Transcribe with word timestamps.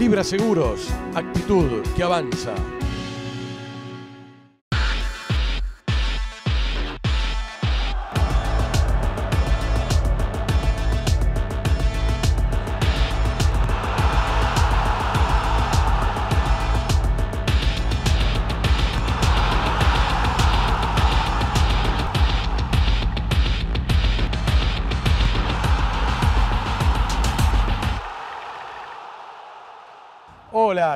Libra 0.00 0.24
Seguros, 0.24 0.88
actitud 1.14 1.82
que 1.94 2.02
avanza. 2.02 2.54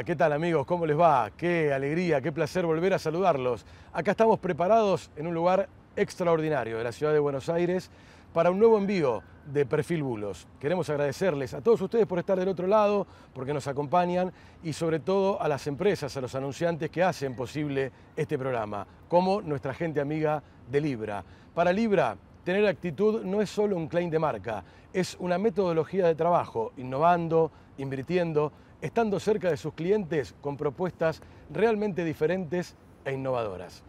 ¿Qué 0.03 0.17
tal 0.17 0.33
amigos? 0.33 0.67
¿Cómo 0.67 0.87
les 0.87 0.99
va? 0.99 1.31
Qué 1.37 1.73
alegría, 1.73 2.21
qué 2.21 2.33
placer 2.33 2.67
volver 2.67 2.95
a 2.95 2.99
saludarlos. 2.99 3.65
Acá 3.93 4.11
estamos 4.11 4.41
preparados 4.41 5.11
en 5.15 5.29
un 5.29 5.35
lugar 5.35 5.69
extraordinario 5.95 6.79
de 6.79 6.85
la 6.85 6.91
ciudad 6.91 7.13
de 7.13 7.21
Buenos 7.21 7.49
Aires 7.49 7.91
para 8.33 8.51
un 8.51 8.59
nuevo 8.59 8.77
envío 8.77 9.23
de 9.47 9.65
Perfil 9.67 10.03
Bulos. 10.03 10.49
Queremos 10.59 10.91
agradecerles 10.91 11.55
a 11.55 11.61
todos 11.61 11.81
ustedes 11.81 12.07
por 12.07 12.19
estar 12.19 12.37
del 12.37 12.49
otro 12.49 12.67
lado, 12.67 13.07
porque 13.33 13.55
nos 13.55 13.69
acompañan 13.69 14.33
y 14.65 14.73
sobre 14.73 14.99
todo 14.99 15.41
a 15.41 15.47
las 15.47 15.67
empresas, 15.69 16.17
a 16.17 16.21
los 16.21 16.35
anunciantes 16.35 16.91
que 16.91 17.05
hacen 17.05 17.37
posible 17.37 17.93
este 18.17 18.37
programa, 18.37 18.85
como 19.07 19.43
nuestra 19.43 19.75
gente 19.75 20.01
amiga 20.01 20.43
de 20.69 20.81
Libra. 20.81 21.23
Para 21.55 21.73
Libra, 21.73 22.17
tener 22.43 22.67
actitud 22.67 23.23
no 23.23 23.41
es 23.41 23.51
solo 23.51 23.77
un 23.77 23.87
claim 23.87 24.11
de 24.11 24.19
marca, 24.19 24.65
es 24.93 25.17
una 25.21 25.39
metodología 25.39 26.07
de 26.07 26.17
trabajo, 26.17 26.73
innovando, 26.79 27.53
invirtiendo 27.79 28.53
estando 28.85 29.19
cerca 29.19 29.49
de 29.49 29.57
sus 29.57 29.73
clientes 29.73 30.35
con 30.43 30.59
propuestas 30.59 31.23
realmente 31.51 32.05
diferentes 32.05 32.77
e 33.07 33.15
innovadoras. 33.15 33.83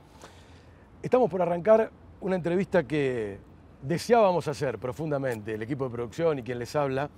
Estamos 1.04 1.30
por 1.30 1.42
arrancar 1.42 1.92
una 2.22 2.38
entrevista 2.38 2.88
que 2.88 3.38
deseábamos 3.82 4.48
hacer 4.48 4.80
profundamente, 4.80 5.56
el 5.56 5.62
equipo 5.62 5.84
de 5.84 5.90
producción 5.90 6.40
y 6.40 6.44
quien 6.44 6.60
les 6.60 6.78
habla, 6.78 7.10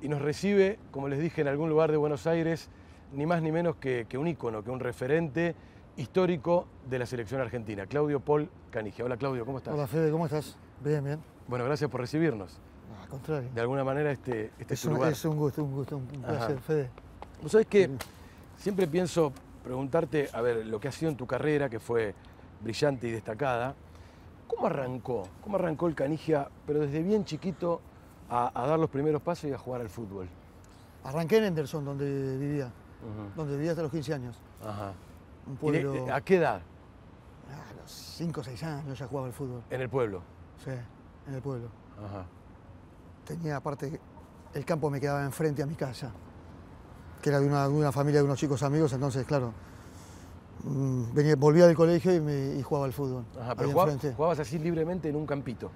y 0.00 0.08
nos 0.08 0.22
recibe, 0.22 0.78
como 0.90 1.08
les 1.08 1.18
dije, 1.18 1.42
en 1.42 1.48
algún 1.48 1.68
lugar 1.68 1.90
de 1.90 1.98
Buenos 1.98 2.26
Aires, 2.26 2.70
ni 3.12 3.26
más 3.26 3.42
ni 3.42 3.52
menos 3.52 3.76
que, 3.76 4.06
un 4.18 4.28
ícono, 4.28 4.64
que 4.64 4.70
un 4.70 4.80
referente 4.80 5.54
histórico 5.98 6.66
de 6.88 6.98
la 7.00 7.04
selección 7.04 7.42
argentina, 7.42 7.84
Claudio 7.84 8.18
Paul 8.18 8.48
Canigia. 8.70 9.04
Hola 9.04 9.18
Claudio, 9.18 9.44
¿cómo 9.44 9.58
estás? 9.58 9.74
Hola 9.74 9.86
Fede, 9.86 10.10
¿cómo 10.10 10.24
estás? 10.24 10.56
Bien, 10.82 11.04
bien. 11.04 11.20
Bueno, 11.48 11.66
gracias 11.66 11.90
por 11.90 12.00
recibirnos. 12.00 12.58
al 13.02 13.08
contrario. 13.10 13.50
De 13.54 13.60
alguna 13.60 13.84
manera 13.84 14.10
este, 14.10 14.52
este 14.58 14.72
es, 14.72 14.84
un, 14.86 14.94
lugar. 14.94 15.12
es 15.12 15.22
un 15.26 15.36
gusto, 15.36 15.62
un 15.62 15.72
gusto, 15.72 15.98
un 15.98 16.06
placer, 16.06 16.58
Fede. 16.60 16.90
Vos 17.42 17.52
sabés 17.52 17.66
que 17.66 17.90
siempre 18.58 18.86
pienso 18.86 19.32
preguntarte, 19.62 20.28
a 20.32 20.40
ver, 20.40 20.66
lo 20.66 20.80
que 20.80 20.88
ha 20.88 20.92
sido 20.92 21.10
en 21.10 21.16
tu 21.16 21.26
carrera, 21.26 21.68
que 21.68 21.80
fue 21.80 22.14
brillante 22.60 23.08
y 23.08 23.10
destacada, 23.10 23.74
¿cómo 24.46 24.66
arrancó? 24.66 25.28
¿Cómo 25.42 25.56
arrancó 25.56 25.86
el 25.86 25.94
Canigia, 25.94 26.48
pero 26.66 26.80
desde 26.80 27.02
bien 27.02 27.24
chiquito, 27.24 27.80
a, 28.30 28.50
dar 28.54 28.78
los 28.78 28.90
primeros 28.90 29.20
pasos 29.22 29.50
y 29.50 29.52
a 29.52 29.58
jugar 29.58 29.80
al 29.80 29.88
fútbol? 29.88 30.28
Arranqué 31.04 31.38
en 31.38 31.44
Henderson, 31.44 31.84
donde 31.84 32.36
vivía, 32.38 32.72
donde 33.36 33.56
vivía 33.56 33.72
hasta 33.72 33.82
los 33.82 33.90
15 33.90 34.14
años. 34.14 34.36
Ajá. 34.64 34.92
¿A 36.12 36.20
qué 36.22 36.36
edad? 36.36 36.60
A 37.50 37.80
los 37.80 37.90
5 37.90 38.40
o 38.40 38.44
6 38.44 38.62
años 38.64 38.98
ya 38.98 39.06
jugaba 39.06 39.26
al 39.28 39.32
fútbol. 39.32 39.62
¿En 39.70 39.80
el 39.80 39.88
pueblo? 39.88 40.22
Sí, 40.64 40.70
en 41.28 41.34
el 41.34 41.42
pueblo. 41.42 41.68
Ajá. 42.04 42.24
Tenía 43.24 43.56
aparte, 43.56 44.00
el 44.54 44.64
campo 44.64 44.90
me 44.90 45.00
quedaba 45.00 45.24
enfrente 45.24 45.62
a 45.62 45.66
mi 45.66 45.74
casa 45.74 46.12
que 47.22 47.30
era 47.30 47.40
de 47.40 47.46
una, 47.46 47.92
familia 47.92 48.20
de 48.20 48.26
unos 48.26 48.38
chicos 48.38 48.62
amigos, 48.62 48.92
entonces, 48.92 49.26
claro, 49.26 49.52
mm, 50.64 51.14
venía, 51.14 51.36
volvía 51.36 51.66
del 51.66 51.76
colegio 51.76 52.14
y, 52.14 52.20
me, 52.20 52.62
jugaba 52.62 52.86
al 52.86 52.92
fútbol. 52.92 53.24
Ajá, 53.40 53.54
pero 53.54 53.70
jugabas, 53.70 54.38
así 54.38 54.58
libremente 54.58 55.08
en 55.08 55.16
un 55.16 55.26
campito. 55.26 55.70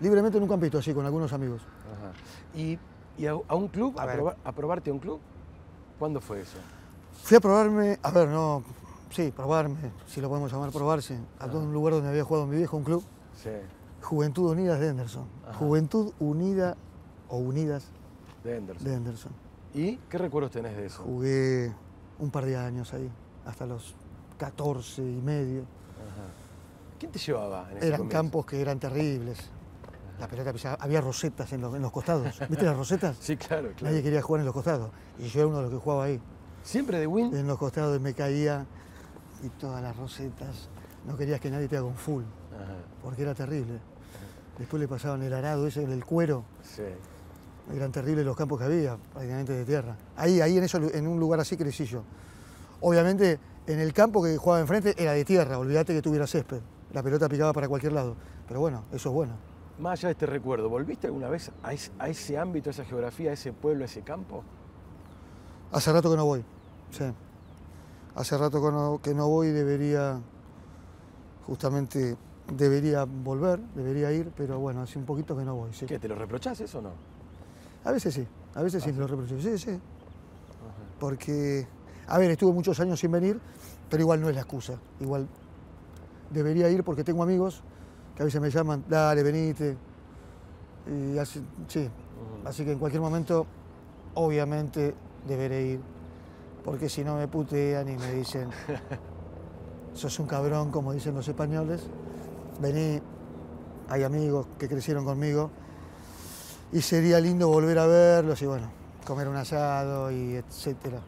Libremente 0.00 0.38
en 0.38 0.42
un 0.42 0.48
campito, 0.48 0.78
así, 0.78 0.92
con 0.92 1.04
algunos 1.06 1.32
amigos. 1.32 1.62
Ajá. 1.62 2.12
¿Y, 2.58 2.78
a, 3.26 3.34
un 3.54 3.68
club, 3.68 3.98
a, 3.98 4.52
probarte 4.52 4.90
a 4.90 4.92
un 4.92 4.98
club? 4.98 5.20
¿Cuándo 5.98 6.20
fue 6.20 6.40
eso? 6.40 6.58
Fui 7.22 7.36
a 7.36 7.40
probarme, 7.40 7.98
a 8.02 8.10
ver, 8.10 8.28
no, 8.28 8.62
sí, 9.10 9.32
probarme, 9.34 9.92
si 10.06 10.20
lo 10.20 10.28
podemos 10.28 10.52
llamar 10.52 10.70
probarse, 10.70 11.18
a 11.38 11.48
todo 11.48 11.60
un 11.60 11.72
lugar 11.72 11.94
donde 11.94 12.08
había 12.08 12.24
jugado 12.24 12.46
mi 12.46 12.56
viejo, 12.56 12.76
un 12.76 12.84
club. 12.84 13.04
Sí. 13.42 13.50
Juventud 14.02 14.50
Unidas 14.50 14.80
de 14.80 14.88
Henderson. 14.88 15.24
Juventud 15.58 16.12
Unida 16.20 16.76
o 17.28 17.38
Unidas 17.38 17.86
de 18.44 18.56
Henderson. 18.56 18.84
De 18.84 18.94
Henderson. 18.94 19.32
¿Y 19.74 19.96
qué 20.08 20.18
recuerdos 20.18 20.52
tenés 20.52 20.76
de 20.76 20.86
eso? 20.86 21.02
Jugué 21.02 21.72
un 22.20 22.30
par 22.30 22.46
de 22.46 22.56
años 22.56 22.94
ahí, 22.94 23.10
hasta 23.44 23.66
los 23.66 23.94
14 24.38 25.02
y 25.02 25.20
medio. 25.20 25.64
¿Quién 26.98 27.10
te 27.10 27.18
llevaba 27.18 27.68
en 27.70 27.78
ese 27.78 27.88
Eran 27.88 28.08
campos 28.08 28.46
que 28.46 28.60
eran 28.60 28.78
terribles. 28.78 29.50
La 30.20 30.28
pelota 30.28 30.52
pisaba, 30.52 30.76
había 30.80 31.00
rosetas 31.00 31.52
en 31.52 31.60
los, 31.60 31.92
costados. 31.92 32.38
¿Viste 32.48 32.64
las 32.64 32.76
rosetas? 32.76 33.16
sí, 33.20 33.36
claro, 33.36 33.72
claro. 33.76 33.90
Nadie 33.90 34.02
quería 34.02 34.22
jugar 34.22 34.40
en 34.40 34.46
los 34.46 34.54
costados. 34.54 34.90
Y 35.18 35.26
yo 35.26 35.40
era 35.40 35.48
uno 35.48 35.56
de 35.56 35.62
los 35.64 35.72
que 35.72 35.78
jugaba 35.78 36.04
ahí. 36.04 36.20
¿Siempre 36.62 37.00
de 37.00 37.06
win? 37.08 37.34
En 37.34 37.48
los 37.48 37.58
costados 37.58 38.00
me 38.00 38.14
caía 38.14 38.64
y 39.42 39.48
todas 39.48 39.82
las 39.82 39.96
rosetas. 39.96 40.68
No 41.04 41.16
querías 41.16 41.40
que 41.40 41.50
nadie 41.50 41.66
te 41.66 41.76
haga 41.76 41.86
un 41.86 41.96
full. 41.96 42.22
Porque 43.02 43.22
era 43.22 43.34
terrible. 43.34 43.80
Después 44.56 44.80
le 44.80 44.86
pasaban 44.86 45.22
el 45.22 45.34
arado 45.34 45.66
ese, 45.66 45.82
el 45.82 46.04
cuero. 46.04 46.44
Sí. 46.62 46.84
Eran 47.72 47.92
terribles 47.92 48.24
los 48.26 48.36
campos 48.36 48.58
que 48.58 48.64
había, 48.64 48.96
prácticamente 48.96 49.52
de 49.52 49.64
tierra. 49.64 49.96
Ahí, 50.16 50.40
ahí 50.40 50.58
en, 50.58 50.64
eso, 50.64 50.78
en 50.78 51.06
un 51.06 51.18
lugar 51.18 51.40
así 51.40 51.56
crecí 51.56 51.86
yo. 51.86 52.02
Obviamente, 52.80 53.38
en 53.66 53.80
el 53.80 53.92
campo 53.92 54.22
que 54.22 54.36
jugaba 54.36 54.60
enfrente 54.60 54.94
era 54.98 55.12
de 55.12 55.24
tierra, 55.24 55.58
olvídate 55.58 55.94
que 55.94 56.02
tuviera 56.02 56.26
césped. 56.26 56.60
La 56.92 57.02
pelota 57.02 57.28
picaba 57.28 57.52
para 57.52 57.68
cualquier 57.68 57.92
lado. 57.92 58.16
Pero 58.46 58.60
bueno, 58.60 58.84
eso 58.92 59.08
es 59.08 59.14
bueno. 59.14 59.32
Más 59.78 59.98
allá 59.98 60.08
de 60.08 60.12
este 60.12 60.26
recuerdo, 60.26 60.68
¿volviste 60.68 61.08
alguna 61.08 61.28
vez 61.28 61.50
a 61.62 61.72
ese, 62.08 62.38
ámbito, 62.38 62.70
a 62.70 62.72
esa 62.72 62.84
geografía, 62.84 63.30
a 63.30 63.32
ese 63.34 63.52
pueblo, 63.52 63.82
a 63.82 63.86
ese 63.86 64.02
campo? 64.02 64.44
Hace 65.72 65.92
rato 65.92 66.10
que 66.10 66.16
no 66.16 66.24
voy, 66.24 66.44
sí. 66.90 67.04
Hace 68.14 68.38
rato 68.38 68.62
que 68.62 68.70
no, 68.70 69.00
que 69.02 69.14
no 69.14 69.28
voy, 69.28 69.48
debería, 69.48 70.20
justamente, 71.44 72.16
debería 72.52 73.04
volver, 73.04 73.58
debería 73.74 74.12
ir, 74.12 74.30
pero 74.36 74.60
bueno, 74.60 74.82
hace 74.82 75.00
un 75.00 75.04
poquito 75.04 75.36
que 75.36 75.44
no 75.44 75.56
voy. 75.56 75.72
Sí. 75.72 75.86
¿Qué, 75.86 75.98
te 75.98 76.06
lo 76.06 76.14
reprochás 76.14 76.60
eso 76.60 76.78
o 76.78 76.82
no? 76.82 76.90
A 77.84 77.92
veces 77.92 78.14
sí, 78.14 78.26
a 78.54 78.62
veces 78.62 78.82
sí 78.82 78.92
me 78.92 78.98
lo 78.98 79.06
reprocho. 79.06 79.40
Sí, 79.40 79.58
sí. 79.58 79.78
Porque, 80.98 81.66
a 82.06 82.18
ver, 82.18 82.30
estuve 82.30 82.52
muchos 82.52 82.80
años 82.80 82.98
sin 82.98 83.10
venir, 83.10 83.38
pero 83.90 84.02
igual 84.02 84.20
no 84.20 84.28
es 84.28 84.34
la 84.34 84.40
excusa. 84.42 84.78
Igual 85.00 85.28
debería 86.30 86.70
ir 86.70 86.82
porque 86.82 87.04
tengo 87.04 87.22
amigos 87.22 87.62
que 88.16 88.22
a 88.22 88.24
veces 88.24 88.40
me 88.40 88.50
llaman, 88.50 88.84
dale, 88.88 89.22
venite. 89.22 89.76
Y 90.86 91.18
así, 91.18 91.44
sí. 91.68 91.88
Así 92.44 92.64
que 92.64 92.72
en 92.72 92.78
cualquier 92.78 93.02
momento, 93.02 93.46
obviamente, 94.14 94.94
deberé 95.26 95.66
ir. 95.66 95.80
Porque 96.64 96.88
si 96.88 97.04
no 97.04 97.16
me 97.16 97.28
putean 97.28 97.88
y 97.88 97.96
me 97.96 98.12
dicen, 98.12 98.48
sos 99.94 100.18
un 100.18 100.26
cabrón, 100.26 100.70
como 100.70 100.92
dicen 100.92 101.14
los 101.14 101.28
españoles, 101.28 101.86
vení, 102.60 103.00
hay 103.88 104.02
amigos 104.02 104.46
que 104.58 104.68
crecieron 104.68 105.04
conmigo 105.04 105.50
y 106.74 106.82
sería 106.82 107.20
lindo 107.20 107.46
volver 107.46 107.78
a 107.78 107.86
verlos 107.86 108.42
y 108.42 108.46
bueno, 108.46 108.68
comer 109.06 109.28
un 109.28 109.36
asado 109.36 110.10
y 110.10 110.34
etcétera. 110.34 110.98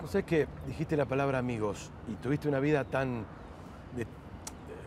¿No 0.00 0.06
sabes 0.06 0.24
que 0.24 0.46
dijiste 0.68 0.96
la 0.96 1.04
palabra 1.04 1.40
amigos 1.40 1.90
y 2.08 2.14
tuviste 2.14 2.48
una 2.48 2.60
vida 2.60 2.84
tan 2.84 3.26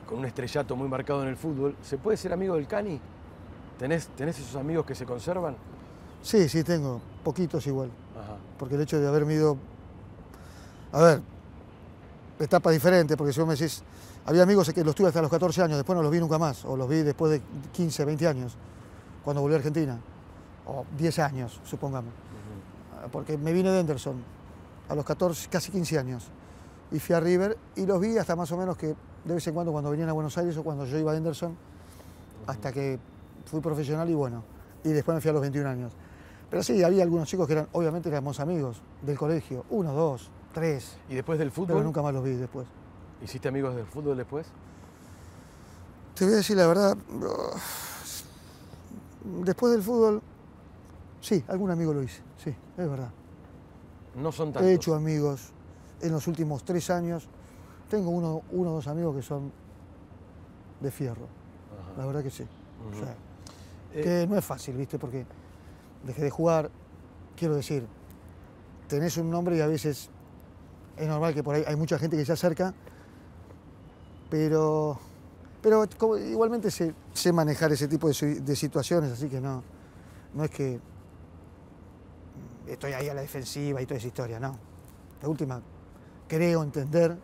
con 0.07 0.19
un 0.19 0.25
estrellato 0.25 0.77
muy 0.77 0.87
marcado 0.87 1.23
en 1.23 1.27
el 1.27 1.35
fútbol? 1.35 1.75
¿Se 1.81 1.97
puede 1.97 2.15
ser 2.15 2.31
amigo 2.31 2.55
del 2.55 2.67
Cani? 2.67 3.01
¿Tenés, 3.77 4.07
¿Tenés 4.15 4.39
esos 4.39 4.55
amigos 4.55 4.85
que 4.85 4.95
se 4.95 5.05
conservan? 5.05 5.57
Sí, 6.21 6.47
sí, 6.47 6.63
tengo, 6.63 7.01
poquitos 7.21 7.67
igual. 7.67 7.91
Porque 8.57 8.75
el 8.75 8.81
hecho 8.81 8.97
de 8.97 9.07
haberme 9.09 9.33
ido. 9.33 9.57
A 10.93 11.01
ver, 11.01 11.21
etapa 12.39 12.71
diferente, 12.71 13.17
porque 13.17 13.33
si 13.33 13.41
vos 13.41 13.47
me 13.47 13.55
decís, 13.55 13.83
había 14.25 14.43
amigos 14.43 14.71
que 14.71 14.85
los 14.85 14.95
tuve 14.95 15.09
hasta 15.09 15.21
los 15.21 15.29
14 15.29 15.63
años, 15.63 15.75
después 15.75 15.97
no 15.97 16.01
los 16.01 16.11
vi 16.11 16.19
nunca 16.19 16.37
más, 16.37 16.63
o 16.63 16.77
los 16.77 16.87
vi 16.87 17.01
después 17.01 17.33
de 17.33 17.41
15, 17.73 18.05
20 18.05 18.27
años, 18.27 18.55
cuando 19.23 19.41
volví 19.41 19.55
a 19.55 19.57
Argentina 19.57 19.99
o 20.69 20.85
10 20.97 21.19
años, 21.19 21.59
supongamos. 21.63 22.13
Porque 23.11 23.37
me 23.37 23.53
vine 23.53 23.71
de 23.71 23.79
Anderson 23.79 24.21
a 24.87 24.95
los 24.95 25.05
14, 25.05 25.49
casi 25.49 25.71
15 25.71 25.99
años. 25.99 26.27
Y 26.91 26.99
fui 26.99 27.15
a 27.15 27.19
River 27.19 27.57
y 27.75 27.85
los 27.85 27.99
vi 27.99 28.17
hasta 28.17 28.35
más 28.35 28.51
o 28.51 28.57
menos 28.57 28.77
que 28.77 28.95
de 29.25 29.33
vez 29.33 29.45
en 29.47 29.53
cuando 29.53 29.71
cuando 29.71 29.91
venían 29.91 30.09
a 30.09 30.13
Buenos 30.13 30.37
Aires 30.37 30.57
o 30.57 30.63
cuando 30.63 30.85
yo 30.85 30.97
iba 30.97 31.11
a 31.11 31.15
Anderson, 31.15 31.55
hasta 32.47 32.71
que 32.71 32.99
fui 33.45 33.59
profesional 33.61 34.09
y 34.09 34.13
bueno, 34.13 34.43
y 34.83 34.89
después 34.89 35.15
me 35.15 35.21
fui 35.21 35.29
a 35.29 35.33
los 35.33 35.41
21 35.41 35.69
años. 35.69 35.93
Pero 36.49 36.63
sí, 36.63 36.83
había 36.83 37.03
algunos 37.03 37.27
chicos 37.27 37.45
que 37.45 37.53
eran, 37.53 37.67
obviamente 37.73 38.09
éramos 38.09 38.39
amigos 38.39 38.81
del 39.03 39.17
colegio, 39.17 39.65
uno, 39.69 39.93
dos, 39.93 40.31
tres. 40.53 40.97
¿Y 41.09 41.15
después 41.15 41.37
del 41.37 41.51
fútbol? 41.51 41.75
Pero 41.75 41.83
nunca 41.83 42.01
más 42.01 42.13
los 42.13 42.23
vi 42.23 42.31
después. 42.31 42.65
¿Hiciste 43.23 43.47
amigos 43.47 43.75
del 43.75 43.85
fútbol 43.85 44.17
después? 44.17 44.47
Te 46.15 46.25
voy 46.25 46.33
a 46.33 46.37
decir 46.37 46.57
la 46.57 46.67
verdad, 46.67 46.97
después 49.23 49.71
del 49.71 49.83
fútbol 49.83 50.21
Sí, 51.21 51.43
algún 51.47 51.69
amigo 51.71 51.93
lo 51.93 52.01
hice, 52.01 52.21
sí, 52.37 52.49
es 52.49 52.89
verdad. 52.89 53.09
No 54.15 54.31
son 54.31 54.51
tantos. 54.53 54.69
He 54.69 54.73
hecho 54.73 54.95
amigos 54.95 55.51
en 56.01 56.11
los 56.11 56.27
últimos 56.27 56.63
tres 56.63 56.89
años. 56.89 57.27
Tengo 57.89 58.09
uno, 58.09 58.43
uno 58.51 58.71
o 58.71 58.75
dos 58.75 58.87
amigos 58.87 59.15
que 59.15 59.21
son 59.21 59.51
de 60.79 60.91
fierro. 60.91 61.27
La 61.97 62.05
verdad 62.05 62.23
que 62.23 62.29
sí. 62.29 62.43
O 62.89 62.97
sea, 62.97 63.15
Eh, 63.93 64.01
que 64.03 64.27
no 64.27 64.37
es 64.37 64.45
fácil, 64.45 64.77
¿viste? 64.77 64.97
Porque 64.99 65.25
dejé 66.05 66.23
de 66.23 66.29
jugar, 66.29 66.69
quiero 67.35 67.55
decir, 67.55 67.85
tenés 68.87 69.17
un 69.17 69.29
nombre 69.29 69.57
y 69.57 69.61
a 69.61 69.67
veces 69.67 70.09
es 70.95 71.07
normal 71.07 71.33
que 71.33 71.43
por 71.43 71.55
ahí 71.55 71.63
hay 71.67 71.75
mucha 71.75 71.97
gente 71.97 72.15
que 72.15 72.23
se 72.25 72.31
acerca, 72.33 72.73
pero, 74.29 74.99
pero 75.61 75.85
igualmente 76.17 76.69
sé, 76.71 76.93
sé 77.13 77.33
manejar 77.33 77.71
ese 77.71 77.87
tipo 77.87 78.07
de, 78.09 78.41
de 78.41 78.55
situaciones, 78.55 79.11
así 79.11 79.27
que 79.27 79.41
no, 79.41 79.63
no 80.35 80.43
es 80.43 80.51
que 80.51 80.79
estoy 82.69 82.93
ahí 82.93 83.09
a 83.09 83.13
la 83.13 83.21
defensiva 83.21 83.81
y 83.81 83.85
toda 83.85 83.97
esa 83.97 84.07
historia, 84.07 84.39
no. 84.39 84.57
La 85.21 85.27
última, 85.27 85.61
creo 86.27 86.63
entender, 86.63 87.17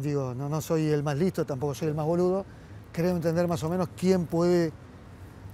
digo, 0.00 0.34
no, 0.34 0.48
no 0.48 0.60
soy 0.60 0.88
el 0.88 1.02
más 1.02 1.16
listo, 1.16 1.44
tampoco 1.44 1.74
soy 1.74 1.88
el 1.88 1.94
más 1.94 2.06
boludo, 2.06 2.44
creo 2.92 3.16
entender 3.16 3.46
más 3.48 3.62
o 3.64 3.68
menos 3.68 3.88
quién 3.96 4.26
puede, 4.26 4.72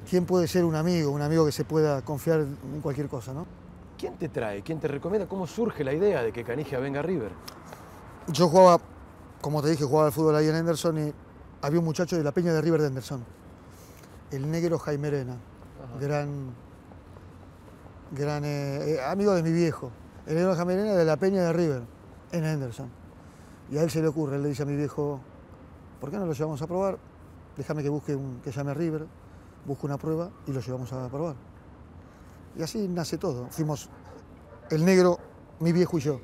quién 0.08 0.26
puede 0.26 0.46
ser 0.46 0.64
un 0.64 0.76
amigo, 0.76 1.10
un 1.10 1.22
amigo 1.22 1.44
que 1.46 1.52
se 1.52 1.64
pueda 1.64 2.02
confiar 2.02 2.40
en 2.40 2.80
cualquier 2.80 3.08
cosa, 3.08 3.32
¿no? 3.32 3.46
¿Quién 3.98 4.16
te 4.16 4.28
trae? 4.28 4.62
¿Quién 4.62 4.78
te 4.78 4.86
recomienda? 4.86 5.26
¿Cómo 5.26 5.46
surge 5.46 5.82
la 5.82 5.92
idea 5.92 6.22
de 6.22 6.32
que 6.32 6.44
Canigia 6.44 6.78
venga 6.78 7.00
a 7.00 7.02
River? 7.02 7.32
Yo 8.28 8.48
jugaba, 8.48 8.80
como 9.40 9.60
te 9.60 9.70
dije, 9.70 9.84
jugaba 9.84 10.06
al 10.06 10.12
fútbol 10.12 10.36
ahí 10.36 10.46
en 10.46 10.54
Henderson 10.54 11.08
y 11.08 11.12
había 11.62 11.80
un 11.80 11.84
muchacho 11.84 12.16
de 12.16 12.22
la 12.22 12.30
Peña 12.30 12.52
de 12.52 12.60
River 12.60 12.82
de 12.82 12.88
Henderson, 12.88 13.24
el 14.30 14.48
negro 14.48 14.78
Jaime 14.78 15.08
Arena, 15.08 15.36
gran, 16.00 16.52
gran 18.12 18.44
eh, 18.44 18.94
eh, 18.94 19.00
amigo 19.04 19.34
de 19.34 19.42
mi 19.42 19.52
viejo. 19.52 19.90
El 20.26 20.34
negro 20.36 20.54
Jaime 20.54 20.74
Arena 20.74 20.94
de 20.94 21.04
la 21.04 21.16
Peña 21.16 21.42
de 21.42 21.52
River 21.52 21.82
en 22.32 22.44
Henderson. 22.44 22.90
Y 23.70 23.78
a 23.78 23.82
él 23.82 23.90
se 23.90 24.00
le 24.00 24.08
ocurre, 24.08 24.36
él 24.36 24.42
le 24.42 24.48
dice 24.50 24.62
a 24.62 24.66
mi 24.66 24.76
viejo, 24.76 25.20
¿por 26.00 26.10
qué 26.10 26.16
no 26.18 26.26
lo 26.26 26.32
llevamos 26.32 26.60
a 26.62 26.66
probar? 26.66 26.98
Déjame 27.56 27.82
que 27.82 27.88
busque 27.88 28.14
un, 28.14 28.40
que 28.40 28.50
llame 28.50 28.70
a 28.70 28.74
River, 28.74 29.06
busque 29.66 29.86
una 29.86 29.98
prueba 29.98 30.30
y 30.46 30.52
lo 30.52 30.60
llevamos 30.60 30.92
a 30.92 31.08
probar. 31.08 31.36
Y 32.56 32.62
así 32.62 32.88
nace 32.88 33.18
todo. 33.18 33.48
Fuimos 33.50 33.88
el 34.70 34.84
negro, 34.84 35.18
mi 35.60 35.72
viejo 35.72 35.98
y 35.98 36.00
yo. 36.00 36.20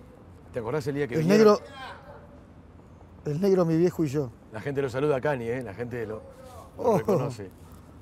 ¿Te 0.52 0.58
acordás 0.60 0.86
el 0.86 0.94
día 0.94 1.08
que 1.08 1.14
El 1.16 1.20
vinieron? 1.22 1.54
negro, 1.54 1.60
el 3.24 3.40
negro, 3.40 3.64
mi 3.64 3.76
viejo 3.76 4.04
y 4.04 4.08
yo. 4.08 4.30
La 4.52 4.60
gente 4.60 4.80
lo 4.82 4.88
saluda 4.88 5.16
a 5.16 5.20
Cani, 5.20 5.48
¿eh? 5.48 5.62
La 5.62 5.74
gente 5.74 6.06
lo, 6.06 6.16
lo 6.16 6.22
Oh. 6.76 6.98
reconoce. 6.98 7.50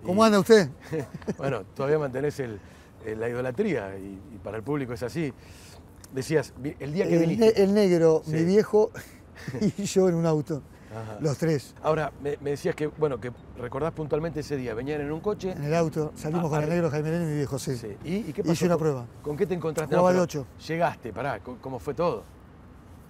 ¿Cómo 0.05 0.23
Y, 0.23 0.27
anda 0.27 0.41
usted? 0.41 0.69
Bueno, 1.39 1.63
todavía 1.75 1.99
mantenés 1.99 2.39
el- 2.41 2.61
el- 3.07 3.21
la 3.21 3.29
idolatría 3.29 3.97
y, 3.99 4.21
y 4.35 4.39
para 4.43 4.57
el 4.57 4.63
público 4.63 4.93
es 4.93 5.03
así. 5.03 5.33
Decías, 6.15 6.53
el 6.81 6.93
día 6.93 7.07
que 7.07 7.15
El, 7.15 7.21
viniste... 7.21 7.47
ne- 7.57 7.63
el 7.65 7.75
negro, 7.75 8.23
Sí. 8.25 8.33
mi 8.33 8.45
viejo 8.45 8.91
y 9.79 9.83
yo 9.85 10.09
en 10.09 10.15
un 10.17 10.27
auto. 10.27 10.63
Ajá. 10.91 11.17
Los 11.21 11.39
tres. 11.39 11.75
Ahora, 11.83 12.13
me, 12.23 12.37
me 12.43 12.51
decías 12.51 12.75
que, 12.75 12.87
bueno, 12.87 13.19
que 13.19 13.33
recordás 13.59 13.93
puntualmente 13.93 14.41
ese 14.41 14.59
día. 14.59 14.75
Venían 14.75 15.01
en 15.01 15.11
un 15.11 15.21
coche. 15.21 15.53
En 15.53 15.65
el 15.65 15.75
auto. 15.75 16.13
Salimos 16.15 16.45
Ah, 16.47 16.49
con 16.57 16.65
el 16.65 16.69
negro 16.69 16.91
Jaime 16.91 17.09
Arena 17.09 17.25
y 17.25 17.29
mi 17.29 17.35
viejo, 17.37 17.59
sí. 17.59 17.77
Sí. 17.79 17.97
¿Y, 18.05 18.15
y 18.17 18.33
qué 18.35 18.43
pasó? 18.43 18.53
Hice 18.53 18.67
una 18.67 18.75
¿Con- 18.75 18.81
prueba. 18.83 19.07
¿Con 19.23 19.37
qué 19.39 19.47
te 19.47 19.55
encontraste? 19.55 19.95
Jugaba 19.95 20.11
pero 20.11 20.23
ocho. 20.25 20.47
Llegaste, 20.69 21.11
pará, 21.15 21.41
¿cómo- 21.41 21.57
¿cómo 21.63 21.79
fue 21.79 21.95
todo? 21.95 22.25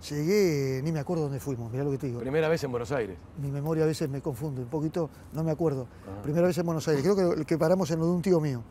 Llegué, 0.09 0.81
ni 0.83 0.91
me 0.93 0.99
acuerdo 1.01 1.25
dónde 1.25 1.39
fuimos, 1.41 1.71
mirá 1.73 1.83
lo 1.85 1.91
que 1.93 1.99
te 1.99 2.07
digo. 2.09 2.21
Primera 2.21 2.49
vez 2.49 2.63
en 2.65 2.71
Buenos 2.73 2.91
Aires. 2.93 3.17
Mi 3.41 3.51
memoria 3.51 3.85
a 3.85 3.87
veces 3.87 4.09
me 4.09 4.21
confunde 4.21 4.61
un 4.63 4.69
poquito, 4.69 5.11
no 5.33 5.43
me 5.45 5.51
acuerdo. 5.53 5.87
Ajá. 6.09 6.23
Primera 6.23 6.47
vez 6.47 6.59
en 6.59 6.67
Buenos 6.67 6.87
Aires. 6.89 7.03
Creo 7.05 7.37
que, 7.37 7.45
que 7.45 7.59
paramos 7.59 7.91
en 7.93 7.99
lo 8.01 8.07
de 8.07 8.13
un 8.13 8.23
tío 8.23 8.41
mío. 8.41 8.63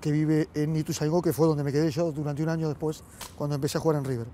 Que 0.00 0.10
vive 0.12 0.48
en 0.54 0.74
Ituzaingó, 0.76 1.20
que 1.22 1.32
fue 1.32 1.46
donde 1.46 1.62
me 1.64 1.72
quedé 1.72 1.90
yo 1.90 2.10
durante 2.12 2.42
un 2.42 2.48
año 2.48 2.68
después, 2.68 3.02
cuando 3.36 3.54
empecé 3.56 3.78
a 3.78 3.80
jugar 3.80 3.98
en 3.98 4.04
River. 4.04 4.26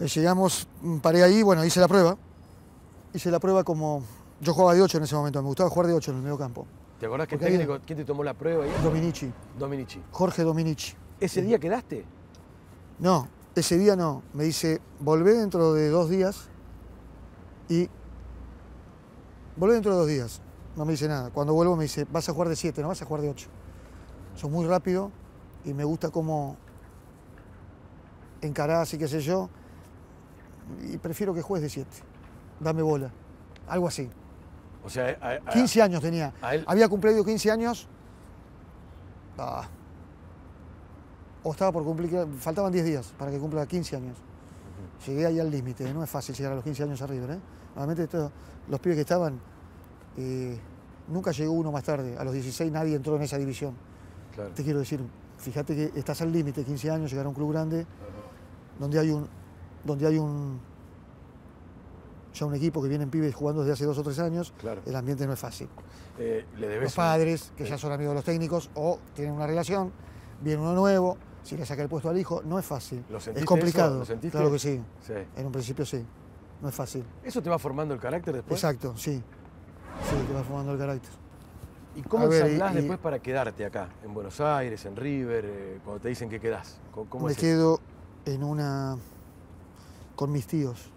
Eh, 0.00 0.06
Llegamos, 0.08 0.68
mm, 0.82 0.98
paré 0.98 1.22
ahí, 1.22 1.42
bueno, 1.42 1.64
hice 1.64 1.80
la 1.80 1.88
prueba. 1.88 2.16
Hice 3.14 3.30
la 3.30 3.38
prueba 3.40 3.64
como. 3.64 4.02
Yo 4.40 4.52
jugaba 4.52 4.74
de 4.74 4.82
8 4.82 4.98
en 4.98 5.04
ese 5.04 5.14
momento, 5.14 5.40
me 5.40 5.48
gustaba 5.48 5.70
jugar 5.70 5.86
de 5.86 5.94
8 5.94 6.10
en 6.10 6.16
el 6.18 6.22
medio 6.22 6.36
campo. 6.36 6.66
¿Te 7.00 7.06
acordás 7.06 7.26
que 7.28 7.36
ahí- 7.36 7.40
técnico, 7.40 7.78
quién 7.86 7.98
te 7.98 8.04
tomó 8.04 8.22
la 8.22 8.34
prueba 8.34 8.64
ahí? 8.64 8.70
Dominici, 8.82 9.32
Dominici. 9.58 10.02
Jorge 10.10 10.42
Dominici. 10.42 10.94
¿Ese 11.18 11.40
día 11.40 11.58
quedaste? 11.58 12.04
No, 12.98 13.28
ese 13.54 13.78
día 13.78 13.96
no. 13.96 14.22
Me 14.34 14.44
dice, 14.44 14.80
volvé 15.00 15.32
dentro 15.32 15.72
de 15.72 15.88
dos 15.88 16.10
días 16.10 16.48
y. 17.70 17.88
Volvé 19.56 19.74
dentro 19.74 19.92
de 19.92 19.98
dos 19.98 20.06
días. 20.08 20.42
No 20.76 20.84
me 20.84 20.92
dice 20.92 21.08
nada. 21.08 21.30
Cuando 21.30 21.54
vuelvo 21.54 21.74
me 21.76 21.84
dice, 21.84 22.06
vas 22.10 22.28
a 22.28 22.32
jugar 22.32 22.48
de 22.48 22.56
7, 22.56 22.82
no 22.82 22.88
vas 22.88 23.00
a 23.02 23.06
jugar 23.06 23.22
de 23.22 23.30
8. 23.30 23.48
Sos 24.34 24.50
muy 24.50 24.66
rápido 24.66 25.10
y 25.64 25.72
me 25.72 25.84
gusta 25.84 26.10
cómo 26.10 26.56
encarás 28.42 28.92
y 28.94 28.98
qué 28.98 29.08
sé 29.08 29.20
yo. 29.20 29.48
Y 30.82 30.98
prefiero 30.98 31.32
que 31.32 31.42
juegues 31.42 31.62
de 31.62 31.70
7. 31.70 31.90
Dame 32.60 32.82
bola. 32.82 33.10
Algo 33.68 33.88
así. 33.88 34.08
O 34.84 34.90
sea, 34.90 35.16
a- 35.20 35.48
a- 35.50 35.52
15 35.52 35.82
años 35.82 36.00
tenía. 36.02 36.32
él- 36.52 36.64
Había 36.68 36.88
cumplido 36.88 37.24
15 37.24 37.50
años. 37.50 37.88
Ah. 39.38 39.66
O 41.42 41.52
estaba 41.52 41.72
por 41.72 41.84
cumplir, 41.84 42.10
faltaban 42.38 42.72
10 42.72 42.84
días 42.84 43.12
para 43.18 43.30
que 43.30 43.38
cumpla 43.38 43.66
15 43.66 43.96
años. 43.96 44.16
Llegué 45.06 45.26
ahí 45.26 45.38
al 45.40 45.50
límite, 45.50 45.92
no 45.92 46.02
es 46.02 46.10
fácil 46.10 46.34
llegar 46.34 46.52
a 46.52 46.54
los 46.56 46.64
15 46.64 46.82
años 46.82 47.00
a 47.02 47.06
River. 47.06 47.30
¿eh? 47.32 47.38
Normalmente 47.74 48.06
todos 48.08 48.30
los 48.68 48.80
pibes 48.80 48.96
que 48.96 49.02
estaban, 49.02 49.38
eh, 50.16 50.58
nunca 51.08 51.30
llegó 51.32 51.52
uno 51.52 51.70
más 51.72 51.84
tarde. 51.84 52.16
A 52.18 52.24
los 52.24 52.32
16 52.32 52.70
nadie 52.72 52.94
entró 52.96 53.16
en 53.16 53.22
esa 53.22 53.38
división. 53.38 53.74
claro. 54.34 54.50
Te 54.50 54.62
quiero 54.62 54.78
decir, 54.78 55.00
fíjate 55.38 55.74
que 55.74 55.98
estás 55.98 56.20
al 56.22 56.32
límite, 56.32 56.64
15 56.64 56.90
años, 56.90 57.10
llegar 57.10 57.26
a 57.26 57.28
un 57.28 57.34
club 57.34 57.52
grande, 57.52 57.86
donde 58.78 58.98
hay 58.98 59.10
un, 59.10 59.26
donde 59.84 60.06
hay 60.06 60.18
un, 60.18 60.58
ya 62.34 62.44
un 62.46 62.54
equipo 62.54 62.82
que 62.82 62.88
vienen 62.88 63.08
pibes 63.10 63.34
jugando 63.34 63.62
desde 63.62 63.72
hace 63.72 63.84
dos 63.86 63.96
o 63.98 64.02
tres 64.02 64.18
años, 64.18 64.52
Claro. 64.58 64.82
el 64.84 64.94
ambiente 64.94 65.26
no 65.26 65.32
es 65.32 65.38
fácil. 65.38 65.68
Eh, 66.18 66.44
le 66.58 66.68
debes 66.68 66.84
los 66.84 66.94
padres, 66.94 67.52
que 67.56 67.64
sí. 67.64 67.70
ya 67.70 67.78
son 67.78 67.92
amigos 67.92 68.12
de 68.12 68.16
los 68.16 68.24
técnicos, 68.24 68.70
o 68.74 68.98
tienen 69.14 69.34
una 69.34 69.46
relación, 69.46 69.90
viene 70.42 70.60
uno 70.60 70.74
nuevo, 70.74 71.16
si 71.42 71.56
le 71.56 71.64
saca 71.64 71.82
el 71.82 71.88
puesto 71.88 72.10
al 72.10 72.18
hijo, 72.18 72.42
no 72.44 72.58
es 72.58 72.64
fácil. 72.66 73.04
¿Lo 73.08 73.18
Es 73.18 73.44
complicado. 73.44 73.90
eso? 73.90 73.98
¿Lo 74.00 74.04
sentiste? 74.04 74.36
Claro 74.36 74.52
que 74.52 74.58
sí. 74.58 74.82
Sí. 75.06 75.12
En 75.36 75.46
un 75.46 75.52
principio 75.52 75.86
sí. 75.86 76.04
No 76.60 76.68
es 76.70 76.74
fácil. 76.74 77.04
¿Eso 77.22 77.40
te 77.42 77.48
va 77.50 77.58
formando 77.58 77.94
el 77.94 78.00
carácter 78.00 78.34
después? 78.34 78.58
Exacto, 78.62 78.96
sí. 78.96 79.22
Sí, 80.04 80.16
te 80.26 80.32
va 80.34 80.42
formando 80.42 80.72
el 80.72 80.78
carácter. 80.78 81.10
¿Y 81.96 82.02
cómo 82.02 82.24
ensamblás 82.26 82.72
y- 82.72 82.74
y- 82.74 82.80
después 82.80 82.98
para 82.98 83.18
quedarte 83.18 83.64
acá, 83.64 83.88
en 84.04 84.12
Buenos 84.12 84.40
Aires, 84.40 84.84
en 84.84 84.96
River, 84.96 85.44
eh, 85.46 85.80
cuando 85.84 86.00
te 86.02 86.08
dicen 86.08 86.28
que 86.28 86.38
quedás? 86.40 86.76
¿Cómo, 86.92 87.08
cómo 87.08 87.26
Me 87.26 87.32
es 87.32 87.38
eso? 87.38 87.46
quedo 87.46 87.80
en 88.26 88.42
una. 88.44 88.96
con 90.14 90.32
mis 90.32 90.46
tíos. 90.46 90.90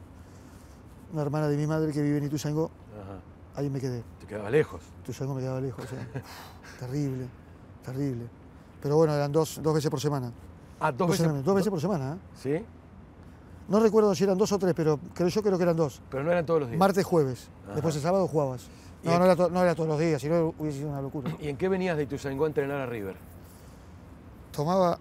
Una 1.11 1.23
hermana 1.23 1.47
de 1.49 1.57
mi 1.57 1.67
madre 1.67 1.91
que 1.91 2.01
vive 2.01 2.19
en 2.19 2.23
Ituzaingó, 2.25 2.65
Ajá. 3.01 3.19
ahí 3.59 3.69
me 3.69 3.81
quedé. 3.81 4.01
Te 4.21 4.27
quedaba 4.27 4.49
lejos. 4.49 4.81
Ituzaingó 5.03 5.33
me 5.35 5.41
quedaba 5.41 5.59
lejos. 5.59 5.83
o 5.83 5.87
sea, 5.87 6.07
terrible, 6.79 7.25
terrible. 7.83 8.25
Pero 8.81 8.95
bueno, 8.95 9.13
eran 9.13 9.29
dos, 9.31 9.59
dos 9.61 9.73
veces 9.73 9.89
por 9.91 9.99
semana. 9.99 10.31
Ah, 10.79 10.91
dos 10.91 10.99
Dos, 10.99 11.07
veces. 11.09 11.25
semanas- 11.25 11.43
dos 11.45 11.55
veces 11.55 11.69
por 11.69 11.81
semana. 11.81 12.13
¿eh? 12.13 12.17
¿Sí? 12.35 12.65
No 13.67 13.79
recuerdo 13.81 14.15
si 14.15 14.23
eran 14.23 14.37
dos 14.37 14.51
o 14.53 14.57
tres, 14.59 14.73
pero 14.73 14.97
creo, 15.13 15.27
yo 15.27 15.43
creo 15.43 15.57
que 15.57 15.63
eran 15.63 15.75
dos. 15.75 16.01
Pero 16.09 16.23
no 16.23 16.31
eran 16.31 16.45
todos 16.45 16.61
los 16.61 16.69
días. 16.69 16.79
Martes, 16.79 17.05
jueves. 17.05 17.49
Ajá. 17.65 17.73
Después 17.73 17.95
el 17.97 18.01
sábado 18.01 18.25
jugabas. 18.27 18.67
¿Y 19.03 19.07
No, 19.07 19.17
no 19.19 19.25
era, 19.25 19.35
to- 19.35 19.49
no 19.49 19.61
era 19.61 19.75
todos 19.75 19.87
los 19.89 19.99
días, 19.99 20.21
si 20.21 20.27
no 20.29 20.53
hubiese 20.57 20.79
sido 20.79 20.89
una 20.89 21.01
locura. 21.01 21.31
¿Y 21.39 21.47
en 21.49 21.57
qué 21.57 21.69
venías 21.69 21.95
de 21.97 22.03
Ituzaingó 22.03 22.43
a 22.45 22.47
entrenar 22.47 22.81
a 22.81 22.85
River? 22.85 23.15
Tomaba 24.51 24.97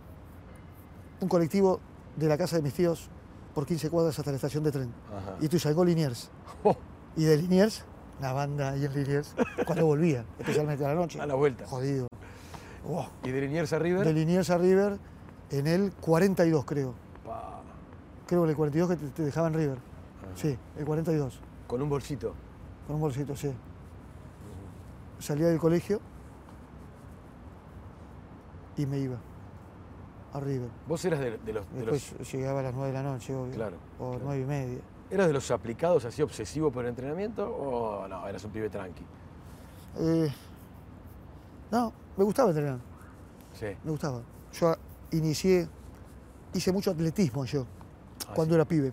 un 1.21 1.29
colectivo 1.29 1.81
de 2.17 2.29
la 2.29 2.39
casa 2.39 2.57
de 2.57 2.63
mis 2.63 2.75
tíos 2.75 3.09
por 3.55 3.67
15 3.67 3.91
cuadras 3.91 4.19
hasta 4.19 4.31
la 4.31 4.37
estación 4.37 4.63
de 4.65 4.71
tren. 4.73 4.93
Ajá. 5.11 5.37
Y 5.41 5.59
salgó 5.59 5.85
Liniers. 5.85 6.31
Oh, 6.63 6.77
Y 7.17 7.25
de 7.25 7.37
Liniers, 7.37 7.85
una 8.21 8.33
banda 8.33 8.71
ahí 8.71 8.85
en 8.85 8.93
Liniers, 8.95 9.35
cuando 9.67 9.87
volvía, 9.87 10.25
especialmente 10.39 10.85
a 10.85 10.89
la 10.89 10.95
noche. 10.95 11.21
a 11.21 11.27
la 11.27 11.35
vuelta. 11.35 11.67
Jodido. 11.67 12.07
¿Y 13.25 13.31
de 13.31 13.41
Liniers 13.41 13.73
a 13.73 13.79
River? 13.79 14.07
De 14.07 14.13
Liniers 14.13 14.49
a 14.51 14.59
River 14.59 14.99
en 15.51 15.67
el 15.67 15.93
42, 16.01 16.65
creo. 16.65 16.95
Pa, 17.25 17.61
Creo 18.27 18.45
que 18.45 18.51
el 18.51 18.57
42 18.57 18.91
que 18.91 18.97
te, 18.97 19.09
te 19.09 19.23
dejaban 19.25 19.53
River. 19.55 19.79
Ajá. 19.79 20.31
Sí, 20.37 20.57
el 20.79 20.85
42. 20.85 21.41
Con 21.67 21.83
un 21.83 21.89
bolsito. 21.89 22.35
Con 22.87 22.97
un 22.97 23.03
bolsito, 23.03 23.35
sí. 23.37 23.51
Salía 25.19 25.49
del 25.49 25.59
colegio 25.59 26.01
y 28.77 28.87
me 28.87 28.99
iba 28.99 29.17
a 30.33 30.41
River. 30.41 30.69
Vos 30.87 31.05
eras 31.05 31.21
de, 31.21 31.39
de 31.39 31.53
los, 31.53 31.69
de 31.73 31.77
Después 31.81 32.15
los- 32.19 32.33
llegaba 32.33 32.61
a 32.61 32.63
las 32.65 32.75
9 32.75 32.89
de 32.89 32.93
la 32.95 33.03
noche, 33.03 33.35
obvio. 33.35 33.55
Claro, 33.55 33.77
O 33.99 34.11
claro. 34.11 34.25
9 34.27 34.43
y 34.43 34.47
media. 34.47 34.79
¿Eras 35.11 35.27
de 35.27 35.33
los 35.33 35.51
aplicados 35.51 36.05
así 36.05 36.21
obsesivos 36.23 36.73
por 36.73 36.85
el 36.85 36.91
entrenamiento 36.91 37.49
o 37.49 38.07
no, 38.07 38.29
eras 38.29 38.45
un 38.45 38.51
pibe 38.53 38.69
tranqui? 38.69 39.03
Eh, 39.99 40.29
no, 41.71 41.93
me 42.17 42.25
gustaba 42.25 42.51
entrenar, 42.51 42.79
Sí. 43.55 43.67
me 43.85 43.91
gustaba. 43.91 44.21
Yo 44.53 44.75
inicié, 45.13 45.67
hice 46.53 46.73
mucho 46.73 46.91
atletismo 46.91 47.45
yo, 47.47 47.67
Ah, 48.29 48.33
cuando 48.35 48.53
sí. 48.53 48.57
era 48.57 48.65
pibe. 48.67 48.93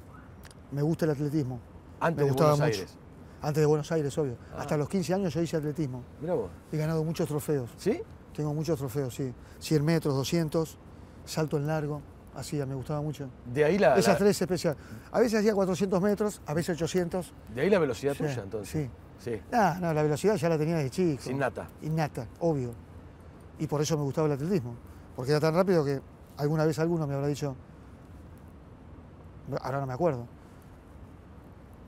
Me 0.71 0.81
gusta 0.81 1.05
el 1.05 1.11
atletismo. 1.11 1.59
Antes 1.99 2.17
me 2.17 2.23
de 2.23 2.29
gustaba 2.31 2.51
Buenos 2.51 2.67
mucho. 2.67 2.79
Aires. 2.81 2.97
Antes 3.45 3.61
de 3.61 3.65
Buenos 3.67 3.91
Aires, 3.91 4.17
obvio. 4.17 4.37
Ah. 4.53 4.61
Hasta 4.61 4.75
los 4.75 4.89
15 4.89 5.13
años 5.13 5.33
yo 5.33 5.39
hice 5.41 5.55
atletismo. 5.57 6.03
Mirá 6.19 6.33
vos. 6.33 6.49
He 6.71 6.77
ganado 6.77 7.03
muchos 7.03 7.27
trofeos. 7.27 7.69
¿Sí? 7.77 8.01
Tengo 8.35 8.53
muchos 8.55 8.77
trofeos, 8.79 9.13
sí. 9.13 9.31
100 9.59 9.85
metros, 9.85 10.15
200. 10.15 10.77
salto 11.25 11.57
en 11.57 11.67
largo, 11.67 12.01
hacía, 12.35 12.65
me 12.65 12.73
gustaba 12.75 13.01
mucho. 13.01 13.29
De 13.51 13.63
ahí 13.65 13.77
la... 13.77 13.95
Esas 13.97 14.13
la- 14.15 14.17
tres 14.19 14.41
especiales. 14.41 14.79
A 15.11 15.19
veces 15.19 15.39
hacía 15.39 15.53
400 15.53 16.01
metros, 16.01 16.41
a 16.47 16.53
veces 16.55 16.75
800. 16.75 17.33
De 17.53 17.61
ahí 17.61 17.69
la 17.69 17.77
velocidad 17.79 18.13
Sí, 18.13 18.19
tuya, 18.23 18.41
entonces. 18.43 18.69
sí. 18.69 18.89
Sí. 19.17 19.41
No, 19.51 19.75
no, 19.79 19.93
la 19.93 20.03
velocidad 20.03 20.35
ya 20.35 20.49
la 20.49 20.57
tenía 20.57 20.75
desde 20.77 20.89
chico. 20.89 21.29
Innata. 21.29 21.67
Innata, 21.83 22.27
obvio. 22.39 22.71
Y 23.59 23.65
por 23.67 23.79
eso 23.81 23.95
me 23.97 24.03
gustaba 24.03 24.27
el 24.27 24.33
atletismo. 24.33 24.75
Porque 25.15 25.31
era 25.31 25.39
tan 25.39 25.53
rápido 25.55 25.85
que 25.85 26.01
alguna 26.37 26.65
vez 26.65 26.77
alguno 26.79 27.07
me 27.07 27.13
habrá 27.13 27.27
dicho, 27.27 27.55
ahora 29.61 29.79
no 29.79 29.85
me 29.87 29.93
acuerdo, 29.93 30.27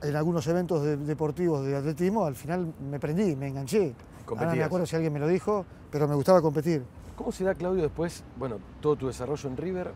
en 0.02 0.16
algunos 0.16 0.46
eventos 0.46 0.82
de- 0.82 0.96
deportivos 0.96 1.64
de 1.64 1.76
atletismo, 1.76 2.24
al 2.24 2.34
final 2.34 2.72
me 2.90 2.98
prendí, 3.00 3.34
me 3.36 3.48
enganché. 3.48 3.94
Ahora 4.26 4.50
no 4.50 4.56
me 4.56 4.62
acuerdo 4.64 4.86
si 4.86 4.94
alguien 4.96 5.12
me 5.12 5.18
lo 5.18 5.26
dijo, 5.28 5.64
pero 5.90 6.06
me 6.06 6.14
gustaba 6.14 6.40
competir. 6.42 6.84
¿Cómo 7.16 7.32
se 7.32 7.44
da, 7.44 7.54
Claudio, 7.54 7.82
después, 7.82 8.22
bueno, 8.36 8.58
todo 8.80 8.94
tu 8.96 9.06
desarrollo 9.08 9.48
en 9.48 9.56
River, 9.56 9.90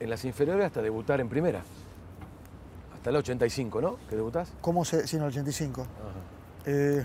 en 0.00 0.10
las 0.10 0.24
inferiores 0.24 0.64
hasta 0.66 0.80
debutar 0.80 1.20
en 1.20 1.28
primera? 1.28 1.62
Hasta 2.94 3.10
el 3.10 3.16
85, 3.16 3.80
¿no? 3.82 3.96
Que 4.08 4.16
debutás. 4.16 4.52
¿Cómo 4.62 4.84
se, 4.84 5.06
sí, 5.06 5.16
en 5.16 5.22
el 5.22 5.28
85? 5.28 5.82
Ajá. 5.82 5.88
Eh, 6.66 7.04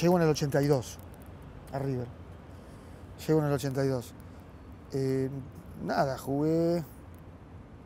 llego 0.00 0.16
en 0.16 0.22
el 0.22 0.28
82 0.30 0.98
a 1.72 1.78
River. 1.78 2.06
Llego 3.26 3.40
en 3.40 3.46
el 3.46 3.52
82. 3.52 4.14
Eh, 4.92 5.28
nada, 5.84 6.16
jugué. 6.16 6.82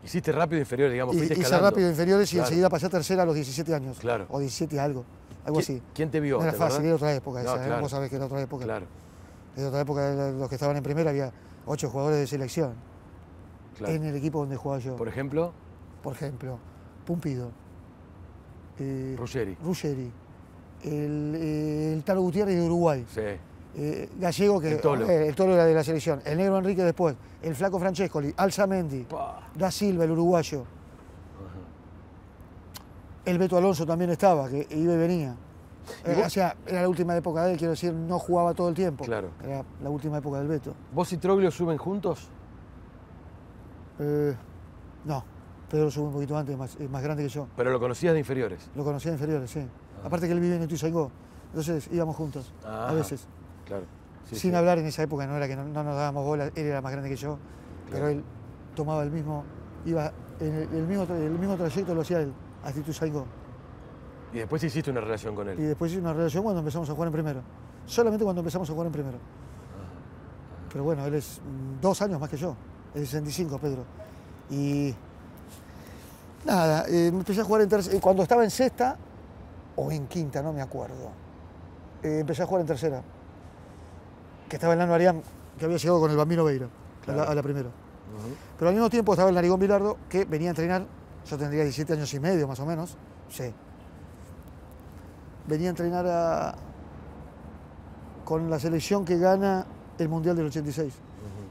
Hiciste 0.04 0.32
rápido 0.32 0.60
inferiores, 0.60 0.92
digamos, 0.92 1.14
y- 1.14 1.22
Hice 1.32 1.58
rápido 1.58 1.88
inferiores 1.88 2.30
y 2.32 2.36
Claro. 2.36 2.46
enseguida 2.48 2.68
pasé 2.68 2.86
a 2.86 2.90
tercera 2.90 3.22
a 3.22 3.26
los 3.26 3.34
17 3.34 3.74
años. 3.74 3.98
Claro. 4.00 4.26
O 4.30 4.40
17 4.40 4.80
algo. 4.80 5.04
Algo 5.44 5.58
¿Qui- 5.58 5.62
así. 5.62 5.82
¿Quién 5.94 6.10
te 6.10 6.20
vio? 6.20 6.36
No 6.38 6.42
era 6.42 6.52
¿Te 6.52 6.58
fácil, 6.58 6.84
era 6.84 6.94
otra 6.96 7.14
época 7.14 7.42
No, 7.42 7.54
esa. 7.54 7.62
¿eh? 7.62 7.66
claro. 7.66 7.82
Vos 7.82 7.90
sabés 7.90 8.10
que 8.10 8.16
era 8.16 8.26
otra 8.26 8.40
época. 8.40 8.64
Claro, 8.64 8.86
Era 9.56 9.68
otra 9.68 9.80
época, 9.82 10.14
los 10.32 10.48
que 10.48 10.54
estaban 10.54 10.76
en 10.76 10.82
primera 10.82 11.10
había 11.10 11.30
ocho 11.66 11.88
jugadores 11.90 12.18
de 12.20 12.26
selección 12.26 12.72
claro. 13.76 13.92
en 13.94 14.04
el 14.04 14.16
equipo 14.16 14.38
donde 14.40 14.56
jugaba 14.56 14.80
yo. 14.80 14.96
Por 14.96 15.08
ejemplo, 15.08 15.52
Por 16.02 16.14
ejemplo, 16.14 16.58
Pumpido, 17.06 17.50
eh, 18.78 19.14
Ruggeri. 19.18 19.56
Ruggeri, 19.62 20.10
el, 20.84 21.34
eh, 21.36 21.92
el 21.94 22.02
Taro 22.02 22.22
Gutiérrez 22.22 22.56
de 22.56 22.62
Uruguay, 22.62 23.04
Sí. 23.12 23.20
Eh, 23.74 24.08
Gallego, 24.18 24.60
que 24.60 24.72
El 24.72 24.80
Tolo. 24.80 25.08
eh, 25.08 25.28
el 25.28 25.34
Tolo 25.34 25.54
era 25.54 25.64
de 25.64 25.74
la 25.74 25.82
selección, 25.84 26.20
el 26.24 26.36
Negro 26.36 26.58
Enrique 26.58 26.82
después, 26.82 27.16
el 27.42 27.54
Flaco 27.54 27.78
Francescoli, 27.78 28.32
Alzamendi, 28.36 29.04
Pa. 29.04 29.48
Da 29.54 29.70
Silva, 29.70 30.04
el 30.04 30.10
uruguayo, 30.12 30.64
el 33.24 33.38
Beto 33.38 33.56
Alonso 33.56 33.86
también 33.86 34.10
estaba, 34.10 34.48
que 34.48 34.66
iba 34.70 34.94
y 34.94 34.96
venía. 34.96 35.36
¿Y 36.06 36.10
Eh, 36.10 36.22
o 36.26 36.30
sea, 36.30 36.56
era 36.66 36.82
la 36.82 36.88
última 36.88 37.16
época 37.16 37.44
de 37.44 37.52
él, 37.52 37.58
quiero 37.58 37.72
decir, 37.72 37.92
no 37.92 38.18
jugaba 38.18 38.54
todo 38.54 38.68
el 38.68 38.74
tiempo. 38.74 39.04
Claro. 39.04 39.30
Era 39.42 39.64
la 39.82 39.90
última 39.90 40.18
época 40.18 40.38
del 40.38 40.48
Beto. 40.48 40.74
¿Vos 40.92 41.12
y 41.12 41.16
Troglio 41.18 41.50
suben 41.50 41.78
juntos? 41.78 42.28
Eh, 43.98 44.34
no, 45.04 45.24
Pedro 45.70 45.90
sube 45.90 46.06
un 46.06 46.12
poquito 46.12 46.36
antes, 46.36 46.56
más, 46.56 46.76
es 46.76 46.90
más 46.90 47.02
grande 47.02 47.22
que 47.24 47.28
yo. 47.28 47.46
Pero 47.56 47.70
lo 47.70 47.78
conocías 47.80 48.12
de 48.12 48.18
inferiores. 48.18 48.68
Lo 48.74 48.84
conocía 48.84 49.10
de 49.12 49.16
inferiores, 49.16 49.50
sí. 49.50 49.60
Aparte 50.04 50.26
que 50.26 50.32
él 50.32 50.40
vive 50.40 50.56
en 50.56 50.62
Ituzaingó, 50.64 51.10
entonces 51.48 51.88
íbamos 51.92 52.16
juntos, 52.16 52.52
a 52.64 52.86
Ajá. 52.86 52.94
veces. 52.94 53.26
Claro. 53.72 53.86
Sí, 54.28 54.36
Sin 54.36 54.50
sí. 54.52 54.56
hablar 54.56 54.78
en 54.78 54.86
esa 54.86 55.02
época, 55.02 55.26
no 55.26 55.36
era 55.36 55.48
que 55.48 55.56
no, 55.56 55.64
no 55.64 55.82
nos 55.82 55.96
dábamos 55.96 56.24
bola, 56.24 56.46
él 56.46 56.52
era 56.66 56.80
más 56.82 56.92
grande 56.92 57.08
que 57.08 57.16
yo, 57.16 57.38
pero 57.90 58.08
él 58.08 58.22
tomaba 58.76 59.02
el 59.02 59.10
mismo, 59.10 59.44
iba 59.84 60.12
en 60.40 60.54
el, 60.54 60.62
el 60.74 60.86
mismo, 60.86 61.04
el 61.14 61.38
mismo 61.38 61.56
trayecto 61.56 61.94
lo 61.94 62.02
hacía 62.02 62.20
él, 62.20 62.32
hasta 62.64 62.78
Ituzaingó. 62.80 63.24
Y 64.32 64.38
después 64.38 64.62
hiciste 64.64 64.90
una 64.90 65.00
relación 65.00 65.34
con 65.34 65.46
Y 65.48 65.50
él. 65.50 65.56
después 65.68 65.90
hice 65.92 66.00
una 66.00 66.12
relación 66.12 66.42
cuando 66.42 66.60
empezamos 66.60 66.88
a 66.88 66.92
jugar 66.94 67.08
en 67.08 67.12
primero. 67.12 67.40
Solamente 67.86 68.24
cuando 68.24 68.40
empezamos 68.40 68.68
a 68.70 68.72
jugar 68.72 68.86
en 68.86 68.92
primero. 68.92 69.18
Pero 70.72 70.84
bueno, 70.84 71.04
él 71.04 71.14
es 71.14 71.40
mm, 71.40 71.80
dos 71.82 72.00
años 72.00 72.18
más 72.20 72.30
que 72.30 72.36
yo. 72.38 72.56
Es 72.94 73.08
65, 73.10 73.58
Pedro. 73.58 73.84
Y 74.50 74.94
nada, 76.46 76.86
eh, 76.88 77.08
empecé 77.08 77.40
a 77.40 77.44
jugar 77.44 77.62
en 77.62 77.68
tercera. 77.68 78.00
Cuando 78.00 78.22
estaba 78.22 78.42
en 78.44 78.50
sexta 78.50 78.96
o 79.76 79.90
en 79.92 80.06
quinta, 80.06 80.40
no 80.42 80.52
me 80.52 80.62
acuerdo. 80.62 81.10
eh, 82.02 82.20
empecé 82.20 82.42
a 82.42 82.46
jugar 82.46 82.62
en 82.62 82.66
tercera. 82.66 83.02
Que 84.52 84.56
estaba 84.56 84.74
el 84.74 84.78
Nano 84.80 84.92
Arián, 84.92 85.22
que 85.58 85.64
había 85.64 85.78
llegado 85.78 85.98
con 85.98 86.10
el 86.10 86.16
Bambino 86.18 86.44
Beira 86.44 86.66
a, 86.66 86.68
la, 86.68 87.04
Claro. 87.14 87.30
a 87.30 87.34
la 87.34 87.42
primera. 87.42 87.70
Pero 88.58 88.68
al 88.68 88.74
mismo 88.74 88.90
tiempo 88.90 89.14
estaba 89.14 89.30
el 89.30 89.34
Narigón 89.34 89.58
Bilardo, 89.58 89.96
que 90.10 90.26
venía 90.26 90.48
a 90.48 90.50
entrenar, 90.50 90.84
yo 91.26 91.38
tendría 91.38 91.62
17 91.62 91.94
años 91.94 92.12
y 92.12 92.20
medio 92.20 92.46
más 92.46 92.60
o 92.60 92.66
menos, 92.66 92.98
sí. 93.30 93.44
Venía 95.48 95.68
a 95.68 95.70
entrenar 95.70 96.06
a- 96.06 96.54
con 98.26 98.50
la 98.50 98.58
selección 98.60 99.06
que 99.06 99.16
gana 99.16 99.64
el 99.98 100.10
Mundial 100.10 100.36
del 100.36 100.44
86. 100.48 100.92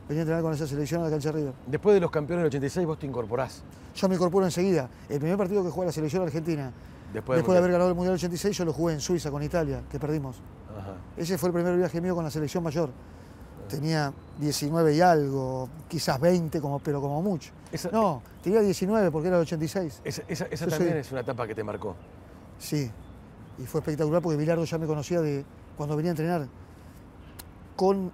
Venía 0.08 0.22
a 0.22 0.24
entrenar 0.24 0.44
con 0.44 0.54
esa 0.54 0.68
selección 0.68 1.02
a 1.02 1.06
la 1.06 1.10
cancha 1.10 1.32
River. 1.32 1.54
Después 1.66 1.96
de 1.96 2.02
los 2.02 2.12
campeones 2.12 2.42
del 2.44 2.48
86 2.50 2.86
vos 2.86 3.00
te 3.00 3.08
incorporás. 3.08 3.64
Yo 3.96 4.08
me 4.08 4.14
incorporo 4.14 4.46
enseguida. 4.46 4.88
El 5.10 5.18
primer 5.18 5.38
partido 5.40 5.64
que 5.64 5.72
juega 5.72 5.88
la 5.88 5.92
selección 5.92 6.22
argentina, 6.22 6.72
Después, 7.12 7.38
después 7.38 7.56
de 7.56 7.58
haber 7.58 7.72
ganado 7.72 7.90
el 7.90 7.96
Mundial 7.96 8.14
del 8.14 8.20
86, 8.20 8.56
yo 8.56 8.64
lo 8.66 8.74
jugué 8.74 8.94
en 8.94 9.02
Suiza 9.02 9.32
con 9.32 9.42
Italia, 9.42 9.82
que 9.90 10.00
perdimos. 10.00 10.40
Ajá. 10.82 10.94
Ese 11.18 11.38
fue 11.38 11.50
el 11.50 11.54
primer 11.54 11.78
viaje 11.78 12.02
mío 12.02 12.16
con 12.16 12.24
la 12.24 12.32
selección 12.32 12.64
mayor. 12.64 12.90
Tenía 13.70 14.12
19 14.40 14.94
y 14.96 15.02
algo, 15.02 15.70
quizás 15.88 16.20
20, 16.20 16.60
como, 16.60 16.80
pero 16.80 17.00
como 17.00 17.22
mucho. 17.22 17.52
Esa- 17.72 17.90
No, 17.92 18.22
tenía 18.44 18.60
19 18.62 19.12
porque 19.12 19.28
era 19.30 19.38
el 19.38 19.44
86. 19.44 20.02
Esa, 20.04 20.24
esa- 20.28 20.46
esa 20.46 20.68
también 20.68 20.98
es 20.98 21.12
una 21.12 21.22
etapa 21.22 21.48
que 21.48 21.56
te 21.56 21.64
marcó. 21.64 21.96
Sí, 22.60 22.92
y 23.58 23.66
fue 23.66 23.80
espectacular 23.80 24.22
porque 24.22 24.38
Bilardo 24.38 24.66
ya 24.66 24.78
me 24.78 24.88
conocía 24.88 25.22
de 25.22 25.46
cuando 25.78 25.96
venía 25.96 26.12
a 26.12 26.14
entrenar 26.14 26.48
con 27.76 28.12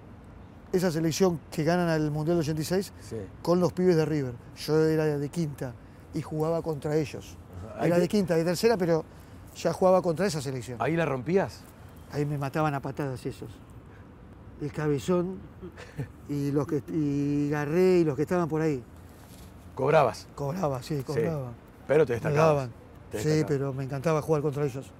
esa 0.72 0.90
selección 0.92 1.40
que 1.50 1.64
ganan 1.64 1.88
al 1.88 2.10
Mundial 2.10 2.36
del 2.36 2.42
86 2.44 2.92
Sí. 3.00 3.16
con 3.42 3.58
los 3.58 3.72
pibes 3.72 3.96
de 3.96 4.04
River. 4.04 4.34
Yo 4.58 4.78
era 4.84 5.04
de 5.18 5.28
quinta 5.28 5.72
y 6.14 6.22
jugaba 6.22 6.62
contra 6.62 6.94
ellos. 6.96 7.36
Ajá. 7.74 7.86
Era 7.86 7.98
de 7.98 8.08
quinta, 8.08 8.36
de 8.36 8.44
tercera, 8.44 8.76
pero 8.76 9.04
ya 9.56 9.72
jugaba 9.72 10.02
contra 10.02 10.26
esa 10.26 10.40
selección. 10.40 10.80
ahí 10.80 10.94
la 10.96 11.04
rompías. 11.06 11.62
Ahí 12.12 12.24
me 12.24 12.38
mataban 12.38 12.74
a 12.74 12.80
patadas 12.80 13.24
esos. 13.26 13.50
El 14.60 14.72
cabezón 14.72 15.38
y 16.28 16.50
los 16.50 16.66
que 16.66 16.82
y 16.88 17.48
Garré 17.50 17.98
y 17.98 18.04
los 18.04 18.16
que 18.16 18.22
estaban 18.22 18.48
por 18.48 18.60
ahí. 18.60 18.82
Cobrabas. 19.74 20.26
Cobraba, 20.34 20.82
sí, 20.82 21.02
cobraba. 21.06 21.52
Pero 21.86 22.04
te. 22.04 22.14
Te 22.14 22.18
Sí, 22.20 22.24
destacabas. 23.28 23.44
pero 23.46 23.72
me 23.72 23.84
encantaba 23.84 24.20
jugar 24.20 24.42
contra 24.42 24.64
ellos. 24.64 24.90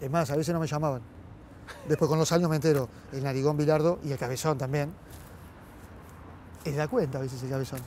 Es 0.00 0.10
más, 0.10 0.30
a 0.30 0.36
veces 0.36 0.52
no 0.52 0.60
me 0.60 0.66
llamaban. 0.66 1.00
Después 1.88 2.08
con 2.08 2.18
los 2.18 2.30
años 2.32 2.50
me 2.50 2.56
entero, 2.56 2.88
el 3.12 3.22
narigón 3.22 3.56
Bilardo 3.56 3.98
y 4.04 4.12
el 4.12 4.18
cabezón 4.18 4.58
también. 4.58 4.92
Es 6.64 6.76
da 6.76 6.88
cuenta 6.88 7.18
a 7.18 7.20
veces 7.22 7.42
el 7.42 7.50
cabezón. 7.50 7.80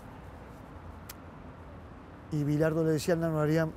Y 2.31 2.43
Bilardo 2.43 2.84
le 2.84 2.91
decía 2.91 3.13
al 3.13 3.19
nano 3.22 3.39
Arián, 3.39 3.72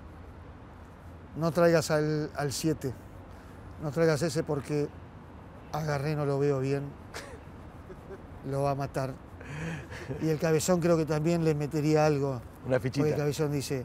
no 1.37 1.51
traigas 1.53 1.91
al 1.91 2.31
7, 2.51 2.93
no 3.83 3.91
traigas 3.91 4.23
ese 4.23 4.43
porque 4.43 4.89
agarré 5.73 6.17
no 6.17 6.27
lo 6.27 6.39
veo 6.39 6.61
bien, 6.61 6.85
lo 8.51 8.63
va 8.63 8.73
a 8.73 8.75
matar. 8.75 9.15
Y 10.23 10.29
el 10.29 10.39
cabezón 10.39 10.81
creo 10.81 10.97
que 10.97 11.07
también 11.07 11.45
le 11.45 11.55
metería 11.55 12.07
algo. 12.07 12.41
Una 12.67 12.79
Porque 12.79 12.89
el 12.89 12.93
fichita. 12.93 13.17
cabezón 13.17 13.53
dice, 13.53 13.85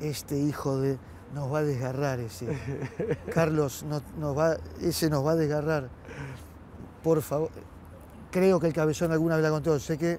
este 0.00 0.36
hijo 0.38 0.78
de 0.80 0.98
nos 1.34 1.52
va 1.52 1.58
a 1.58 1.62
desgarrar 1.62 2.20
ese. 2.20 2.46
Carlos, 3.32 3.82
no- 3.88 4.02
nos 4.18 4.36
va, 4.38 4.56
ese 4.80 5.10
nos 5.10 5.26
va 5.26 5.32
a 5.32 5.36
desgarrar. 5.36 5.88
Por 7.02 7.22
favor. 7.22 7.50
Creo 8.30 8.58
que 8.60 8.66
el 8.68 8.72
cabezón 8.72 9.12
alguna 9.12 9.36
vez 9.36 9.42
la 9.44 9.50
contó. 9.50 9.78
Sé 9.78 9.98
que 9.98 10.18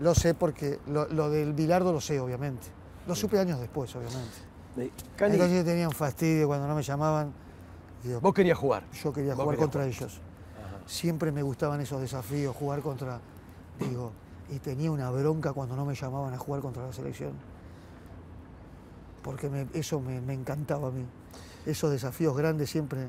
lo 0.00 0.14
sé 0.14 0.34
porque 0.34 0.78
lo, 0.86 1.06
lo 1.08 1.30
del 1.30 1.52
Bilardo 1.52 1.92
lo 1.92 2.00
sé, 2.00 2.18
obviamente. 2.20 2.66
Lo 3.06 3.14
supe 3.14 3.38
años 3.38 3.58
después, 3.60 3.94
obviamente. 3.96 4.92
Cani, 5.16 5.34
Entonces 5.34 5.58
yo 5.58 5.64
tenía 5.64 5.88
un 5.88 5.94
fastidio 5.94 6.46
cuando 6.46 6.66
no 6.68 6.74
me 6.74 6.82
llamaban. 6.82 7.32
Digo, 8.02 8.20
vos 8.20 8.32
querías 8.34 8.56
jugar. 8.58 8.84
yo 9.02 9.12
quería 9.12 9.34
jugar 9.34 9.56
contra 9.56 9.82
jugar. 9.82 9.94
ellos. 9.96 10.20
Ajá. 10.58 10.78
Siempre 10.86 11.32
me 11.32 11.42
gustaban 11.42 11.80
esos 11.80 12.00
desafíos, 12.00 12.54
jugar 12.56 12.80
contra. 12.80 13.20
Digo, 13.78 14.12
y 14.50 14.58
tenía 14.58 14.90
una 14.90 15.10
bronca 15.10 15.52
cuando 15.52 15.76
no 15.76 15.84
me 15.84 15.94
llamaban 15.94 16.34
a 16.34 16.38
jugar 16.38 16.60
contra 16.62 16.84
la 16.86 16.92
selección. 16.92 17.32
Porque 19.22 19.48
me- 19.50 19.66
eso 19.74 20.00
me, 20.00 20.20
me 20.20 20.34
encantaba 20.34 20.88
a 20.88 20.90
mí. 20.90 21.04
Esos 21.66 21.90
desafíos 21.90 22.34
grandes 22.36 22.70
siempre, 22.70 23.08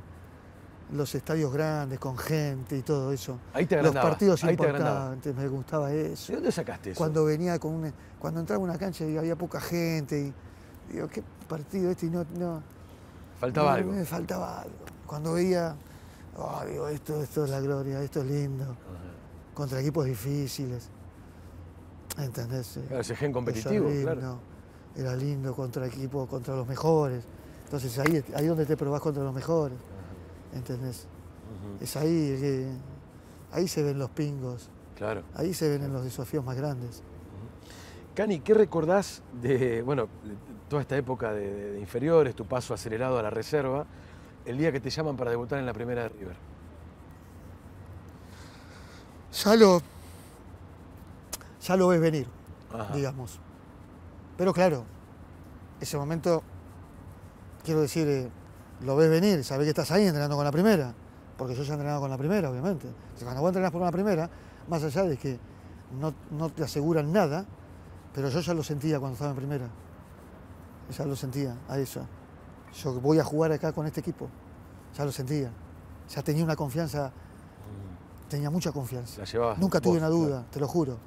los 0.92 1.16
estadios 1.16 1.54
grandes, 1.54 2.00
con 2.00 2.18
gente 2.18 2.78
y 2.78 2.82
todo 2.82 3.14
eso. 3.14 3.38
Ahí 3.54 3.66
te 3.66 3.82
Los 3.82 3.94
partidos 3.96 4.44
ahí 4.44 4.58
te 4.58 4.64
agrandabas. 4.64 5.16
importantes, 5.16 5.36
me 5.36 5.48
gustaba 5.48 5.92
eso. 5.94 6.32
¿De 6.34 6.36
dónde 6.38 6.52
sacaste 6.52 6.92
eso? 6.92 6.98
Cuando 6.98 7.24
venía 7.24 7.58
con 7.60 7.74
una- 7.74 7.94
cuando 8.20 8.42
entraba 8.42 8.62
a 8.62 8.64
una 8.66 8.78
cancha 8.78 9.06
y 9.06 9.18
había 9.18 9.38
poca 9.38 9.62
gente 9.62 10.20
y 10.90 10.94
digo, 10.94 11.08
qué 11.08 11.24
partido 11.48 11.90
este 11.92 12.08
y 12.08 12.10
no, 12.10 12.26
no, 12.38 12.62
Faltaba 13.42 13.74
me- 13.74 13.78
algo. 13.80 13.92
Me 13.92 14.06
faltaba 14.06 14.62
algo. 14.62 14.76
Cuando 15.06 15.34
veía, 15.34 15.76
oh, 16.38 16.62
digo, 16.70 16.88
esto, 16.88 17.22
esto 17.22 17.44
es 17.46 17.50
la 17.52 17.60
gloria, 17.60 18.02
esto 18.02 18.22
es 18.22 18.28
lindo. 18.28 18.64
Ajá. 18.64 19.54
Contra 19.54 19.82
equipos 19.82 20.06
difíciles. 20.06 20.90
¿Entendés? 22.18 22.78
Eh, 22.78 22.84
Claro, 22.88 23.02
ese 23.02 23.16
gen 23.16 23.30
eso 23.32 23.34
competitivo, 23.36 23.86
era 23.88 23.94
lindo. 23.96 24.12
claro. 24.14 24.40
Era 24.96 25.16
lindo 25.16 25.56
contra 25.56 25.86
equipos, 25.88 26.28
contra 26.30 26.56
los 26.56 26.68
mejores. 26.68 27.24
Entonces 27.66 27.98
ahí 28.00 28.24
ahí 28.36 28.46
donde 28.48 28.66
te 28.66 28.76
probás 28.78 29.02
contra 29.02 29.24
los 29.24 29.34
mejores. 29.34 29.78
¿Entendés? 30.54 31.08
Ujú. 31.78 31.84
Es 31.84 31.96
ahí 31.96 32.10
que 32.40 32.68
ahí 33.54 33.68
se 33.68 33.82
ven 33.84 33.98
los 33.98 34.10
pingos. 34.10 34.70
Claro. 34.96 35.24
Ahí 35.36 35.54
se 35.54 35.70
ven 35.70 35.84
en 35.84 35.94
los 35.94 36.04
desafíos 36.04 36.44
más 36.44 36.58
grandes. 36.58 37.02
Cani, 38.14 38.42
¿qué 38.42 38.54
recordás 38.54 39.24
de, 39.42 39.82
bueno, 39.84 40.10
toda 40.68 40.82
esta 40.82 40.98
época 40.98 41.32
de, 41.32 41.80
inferiores, 41.80 42.36
tu 42.36 42.46
paso 42.46 42.74
acelerado 42.74 43.18
a 43.18 43.24
la 43.24 43.30
reserva, 43.30 43.86
el 44.46 44.58
día 44.58 44.72
que 44.72 44.82
te 44.82 44.90
llaman 44.90 45.16
para 45.16 45.32
debutar 45.32 45.60
en 45.60 45.66
la 45.66 45.74
primera 45.74 46.04
de 46.04 46.10
River? 46.10 46.36
Ya 49.32 49.56
lo, 49.56 49.82
ya 51.62 51.78
lo 51.78 51.88
ves 51.88 52.02
venir, 52.02 52.28
digamos. 52.94 53.40
Pero 54.38 54.54
claro, 54.54 54.84
ese 55.80 55.98
momento, 55.98 56.44
quiero 57.64 57.80
decir, 57.80 58.08
eh, 58.10 58.30
lo 58.82 58.98
ves 58.98 59.10
venir, 59.10 59.42
sabes 59.46 59.66
que 59.66 59.70
estás 59.70 59.90
ahí 59.92 60.06
entrenando 60.06 60.36
con 60.36 60.44
la 60.44 60.52
primera, 60.52 60.94
porque 61.38 61.56
yo 61.56 61.64
ya 61.64 61.72
he 61.72 61.76
entrenado 61.76 62.02
con 62.02 62.10
la 62.10 62.18
primera, 62.18 62.50
obviamente. 62.50 62.90
cuando 63.24 63.40
vos 63.40 63.50
entrenas 63.52 63.72
por 63.72 63.82
una 63.82 63.92
primera, 63.92 64.30
más 64.68 64.84
allá 64.84 65.04
de 65.04 65.16
que 65.16 65.40
no, 65.98 66.14
no 66.30 66.50
te 66.50 66.64
aseguran 66.64 67.14
nada, 67.14 67.46
pero 68.14 68.30
yo 68.30 68.40
ya 68.40 68.54
lo 68.54 68.64
sentía 68.64 69.00
cuando 69.00 69.14
estaba 69.14 69.32
en 69.32 69.38
primera. 69.38 69.70
Ya 70.98 71.06
lo 71.06 71.16
sentía 71.16 71.56
a 71.70 71.78
eso. 71.78 72.06
Yo 72.84 73.00
voy 73.00 73.20
a 73.20 73.24
jugar 73.24 73.52
acá 73.52 73.72
con 73.72 73.86
este 73.86 74.02
equipo. 74.02 74.28
Ya 74.98 75.06
lo 75.06 75.12
sentía. 75.12 75.52
Ya 76.10 76.22
tenía 76.22 76.44
una 76.44 76.56
confianza. 76.56 77.12
Tenía 78.30 78.50
mucha 78.50 78.72
confianza. 78.72 79.24
Nunca 79.58 79.80
tuve 79.80 79.98
una 79.98 80.10
duda, 80.10 80.46
te 80.52 80.60
lo 80.60 80.68
juro. 80.68 80.98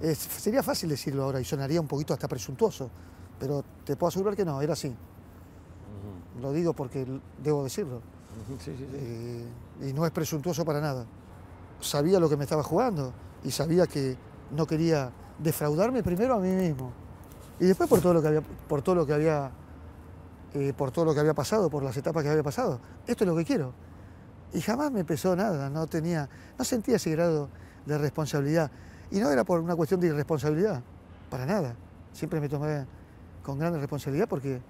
sería 0.00 0.62
fácil 0.62 0.88
decirlo 0.88 1.24
ahora 1.24 1.40
y 1.40 1.44
sonaría 1.44 1.80
un 1.80 1.88
poquito 1.88 2.14
hasta 2.14 2.28
presuntuoso, 2.28 2.88
pero 3.38 3.64
te 3.84 3.96
puedo 3.96 4.08
asegurar 4.08 4.36
que 4.36 4.44
no, 4.44 4.60
era 4.62 4.72
así. 4.72 4.94
Lo 6.40 6.52
digo 6.52 6.72
porque 6.72 7.06
debo 7.42 7.64
decirlo. 7.64 8.00
Eh, 8.66 9.46
y 9.82 9.92
no 9.92 10.06
es 10.06 10.12
presuntuoso 10.12 10.64
para 10.64 10.80
nada. 10.80 11.04
Sabía 11.80 12.18
lo 12.18 12.28
que 12.28 12.36
me 12.36 12.44
estaba 12.44 12.62
jugando 12.62 13.12
y 13.44 13.50
sabía 13.50 13.86
que 13.86 14.16
no 14.52 14.66
quería 14.66 15.10
defraudarme 15.42 16.02
primero 16.02 16.34
a 16.34 16.38
mí 16.38 16.50
mismo 16.50 16.92
y 17.62 17.66
después 17.66 17.88
por 17.88 18.00
todo 18.00 18.14
lo 18.14 18.20
que 18.20 18.26
había, 18.26 18.40
por 18.40 18.82
todo 18.82 18.96
lo 18.96 19.06
que 19.06 19.12
había, 19.12 19.50
eh, 20.54 20.72
por 20.76 20.90
todo 20.90 21.04
lo 21.04 21.14
que 21.14 21.20
había 21.20 21.32
pasado, 21.32 21.70
por 21.70 21.84
las 21.84 21.96
etapas 21.96 22.24
que 22.24 22.28
había 22.28 22.42
pasado. 22.42 22.80
Esto 23.06 23.22
es 23.22 23.28
lo 23.28 23.36
que 23.36 23.44
quiero. 23.44 23.72
Y 24.52 24.60
jamás 24.60 24.90
me 24.90 25.04
pesó 25.04 25.36
nada, 25.36 25.70
no 25.70 25.86
tenía, 25.86 26.28
no 26.58 26.64
sentía 26.64 26.96
ese 26.96 27.12
grado 27.12 27.48
de 27.86 27.98
responsabilidad. 27.98 28.68
Y 29.12 29.20
no 29.20 29.30
era 29.30 29.44
por 29.44 29.60
una 29.60 29.76
cuestión 29.76 30.00
de 30.00 30.08
irresponsabilidad, 30.08 30.82
para 31.30 31.46
nada. 31.46 31.76
Siempre 32.12 32.40
me 32.40 32.48
tomé 32.48 32.84
con 33.44 33.60
gran 33.60 33.78
responsabilidad 33.78 34.28
porque 34.28 34.60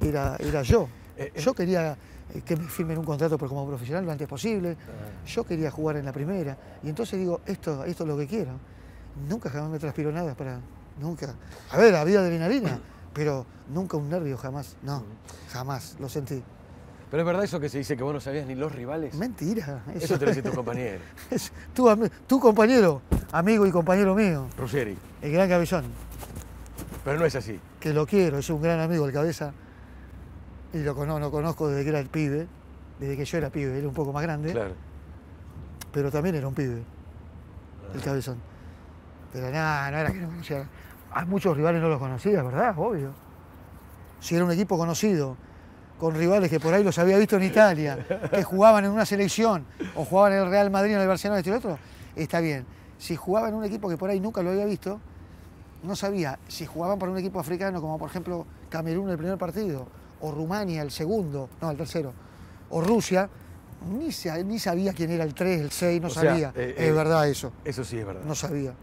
era, 0.00 0.36
era 0.40 0.62
yo. 0.62 0.88
Eh, 1.16 1.30
eh. 1.32 1.40
Yo 1.40 1.54
quería 1.54 1.96
que 2.44 2.56
me 2.56 2.64
firmen 2.64 2.98
un 2.98 3.04
contrato 3.04 3.38
como 3.38 3.68
profesional 3.68 4.04
lo 4.04 4.10
antes 4.10 4.26
posible. 4.26 4.76
Ah. 4.80 5.26
Yo 5.26 5.44
quería 5.44 5.70
jugar 5.70 5.96
en 5.96 6.06
la 6.06 6.12
primera. 6.12 6.58
Y 6.82 6.88
entonces 6.88 7.20
digo, 7.20 7.40
esto, 7.46 7.84
esto 7.84 8.02
es 8.02 8.08
lo 8.08 8.16
que 8.16 8.26
quiero. 8.26 8.52
Nunca 9.28 9.50
jamás 9.50 9.70
me 9.70 9.78
transpiró 9.78 10.12
nada 10.12 10.34
para. 10.34 10.60
Nunca. 11.00 11.34
A 11.70 11.76
ver, 11.78 11.94
había 11.94 12.20
adrenalina, 12.20 12.78
pero 13.12 13.46
nunca 13.68 13.96
un 13.96 14.08
nervio, 14.08 14.36
jamás. 14.36 14.76
No, 14.82 15.04
jamás, 15.52 15.96
lo 15.98 16.08
sentí. 16.08 16.42
Pero 17.10 17.22
es 17.22 17.26
verdad 17.26 17.42
eso 17.42 17.58
que 17.58 17.68
se 17.68 17.78
dice 17.78 17.96
que 17.96 18.04
vos 18.04 18.14
no 18.14 18.20
sabías 18.20 18.46
ni 18.46 18.54
los 18.54 18.72
rivales. 18.72 19.14
Mentira. 19.14 19.82
Eso, 19.94 20.16
te 20.16 20.26
lo 20.26 20.30
dice 20.30 20.42
tu 20.42 20.52
compañero. 20.54 21.00
tu, 22.28 22.38
compañero, 22.38 23.02
amigo 23.32 23.66
y 23.66 23.72
compañero 23.72 24.14
mío. 24.14 24.46
Ruggeri. 24.56 24.96
El 25.20 25.32
gran 25.32 25.48
cabezón. 25.48 25.86
Pero 27.04 27.18
no 27.18 27.24
es 27.24 27.34
así. 27.34 27.58
Que 27.80 27.92
lo 27.92 28.06
quiero, 28.06 28.38
es 28.38 28.48
un 28.48 28.62
gran 28.62 28.78
amigo 28.78 29.06
el 29.06 29.12
cabeza. 29.12 29.52
Y 30.72 30.78
lo 30.78 30.94
conozco, 30.94 31.18
lo 31.18 31.30
conozco 31.32 31.68
desde 31.68 31.82
que 31.82 31.88
era 31.88 31.98
el 31.98 32.08
pibe, 32.08 32.46
desde 33.00 33.16
que 33.16 33.24
yo 33.24 33.38
era 33.38 33.50
pibe, 33.50 33.76
era 33.76 33.88
un 33.88 33.94
poco 33.94 34.12
más 34.12 34.22
grande. 34.22 34.52
Claro. 34.52 34.74
Pero 35.92 36.12
también 36.12 36.36
era 36.36 36.46
un 36.46 36.54
pibe, 36.54 36.84
el 37.92 38.00
cabezón. 38.02 38.36
Pero 39.32 39.50
nada, 39.50 39.90
no 39.90 39.98
era 39.98 40.12
que 40.12 40.18
no 40.18 40.28
conocía. 40.28 40.68
A 41.12 41.24
muchos 41.24 41.56
rivales 41.56 41.82
no 41.82 41.88
los 41.88 41.98
conocía, 41.98 42.42
¿verdad? 42.42 42.74
Obvio. 42.76 43.12
Si 44.20 44.34
era 44.34 44.44
un 44.44 44.52
equipo 44.52 44.76
conocido, 44.76 45.36
con 45.98 46.14
rivales 46.14 46.50
que 46.50 46.58
por 46.58 46.72
ahí 46.72 46.82
los 46.82 46.98
había 46.98 47.18
visto 47.18 47.36
en 47.36 47.44
Italia, 47.44 48.06
que 48.30 48.42
jugaban 48.42 48.84
en 48.84 48.90
una 48.90 49.04
selección, 49.04 49.66
o 49.94 50.04
jugaban 50.04 50.32
en 50.32 50.38
el 50.40 50.50
Real 50.50 50.70
Madrid, 50.70 50.94
en 50.94 51.00
el 51.00 51.08
Barcelona, 51.08 51.40
este 51.40 51.50
y 51.50 51.52
otro, 51.52 51.78
está 52.16 52.40
bien. 52.40 52.64
Si 52.98 53.16
jugaban 53.16 53.50
en 53.50 53.56
un 53.56 53.64
equipo 53.64 53.88
que 53.88 53.96
por 53.96 54.10
ahí 54.10 54.20
nunca 54.20 54.42
lo 54.42 54.50
había 54.50 54.64
visto, 54.64 55.00
no 55.82 55.96
sabía 55.96 56.38
si 56.48 56.66
jugaban 56.66 56.98
para 56.98 57.12
un 57.12 57.18
equipo 57.18 57.40
africano, 57.40 57.80
como 57.80 57.98
por 57.98 58.08
ejemplo 58.08 58.46
Camerún 58.68 59.10
el 59.10 59.18
primer 59.18 59.38
partido, 59.38 59.88
o 60.20 60.32
Rumania 60.32 60.82
el 60.82 60.90
segundo, 60.90 61.48
no, 61.60 61.70
el 61.70 61.76
tercero, 61.76 62.12
o 62.70 62.80
Rusia, 62.80 63.28
ni, 63.90 64.10
ni 64.44 64.58
sabía 64.58 64.92
quién 64.92 65.10
era 65.10 65.24
el 65.24 65.34
3, 65.34 65.60
el 65.60 65.70
6, 65.70 66.02
no 66.02 66.10
sabía. 66.10 66.52
Eh, 66.54 66.74
es 66.76 66.88
eh, 66.88 66.92
verdad 66.92 67.28
eso. 67.28 67.52
Eso 67.64 67.84
sí 67.84 67.98
es 67.98 68.06
verdad. 68.06 68.22
No 68.24 68.34
sabía. 68.34 68.74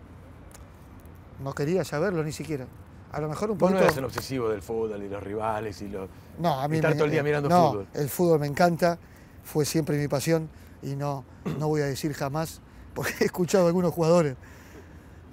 No 1.44 1.54
quería 1.54 1.84
saberlo 1.84 2.24
ni 2.24 2.32
siquiera. 2.32 2.66
A 3.12 3.22
lo 3.22 3.30
mejor 3.30 3.52
un 3.52 3.58
poco. 3.58 3.72
no 3.72 3.80
eres 3.80 3.98
el 3.98 4.04
obsesivo 4.04 4.50
del 4.50 4.62
fútbol 4.62 5.02
y 5.04 5.10
los 5.10 5.24
rivales 5.24 5.82
y 5.82 5.88
los. 5.88 6.10
No, 6.40 6.60
a 6.60 6.68
mí 6.68 6.78
estar 6.78 6.94
todo 6.94 7.06
el 7.06 7.12
día 7.12 7.24
mirando 7.24 7.50
fútbol. 7.50 7.88
El 7.94 8.10
fútbol 8.10 8.40
me 8.40 8.48
encanta, 8.48 8.98
fue 9.44 9.66
siempre 9.66 9.98
mi 9.98 10.08
pasión 10.08 10.50
y 10.82 10.96
no, 10.96 11.24
no 11.60 11.68
voy 11.68 11.82
a 11.82 11.86
decir 11.86 12.14
jamás, 12.14 12.62
porque 12.94 13.14
he 13.22 13.26
escuchado 13.26 13.66
a 13.66 13.68
algunos 13.68 13.94
jugadores. 13.94 14.36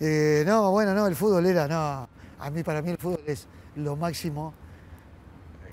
Eh, 0.01 0.45
no, 0.47 0.71
bueno, 0.71 0.95
no, 0.95 1.07
el 1.07 1.17
fútbol 1.17 1.47
era, 1.47 1.67
no. 1.67 2.09
A 2.39 2.51
mí, 2.51 2.63
para 2.63 2.83
mí, 2.83 2.91
el 2.91 2.99
fútbol 2.99 3.21
es 3.27 3.47
lo 3.77 3.97
máximo 3.97 4.55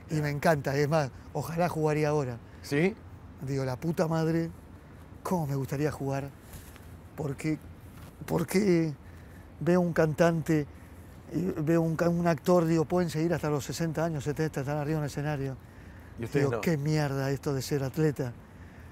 y 0.10 0.16
me 0.16 0.30
encanta. 0.30 0.76
Es 0.76 0.90
más, 0.90 1.12
ojalá 1.34 1.70
jugaría 1.70 2.10
ahora. 2.10 2.38
¿Sí? 2.62 2.96
Digo, 3.42 3.66
la 3.66 3.76
puta 3.76 4.08
madre, 4.08 4.50
¿cómo 5.24 5.48
me 5.48 5.56
gustaría 5.56 5.92
jugar? 5.92 6.30
Porque, 7.16 7.58
porque 8.26 8.94
veo 9.62 9.80
un 9.80 9.94
cantante, 9.94 10.68
veo 11.32 11.82
un, 11.82 12.28
actor, 12.28 12.66
digo, 12.66 12.86
pueden 12.86 13.10
seguir 13.10 13.34
hasta 13.34 13.50
los 13.50 13.64
60 13.66 14.04
años, 14.04 14.24
70, 14.24 14.62
están 14.62 14.78
arriba 14.78 14.98
en 14.98 15.04
el 15.04 15.10
escenario. 15.10 15.56
¿Y 16.20 16.26
digo, 16.26 16.60
qué 16.62 16.78
mierda 16.78 17.32
esto 17.32 17.54
de 17.54 17.62
ser 17.62 17.84
atleta. 17.84 18.34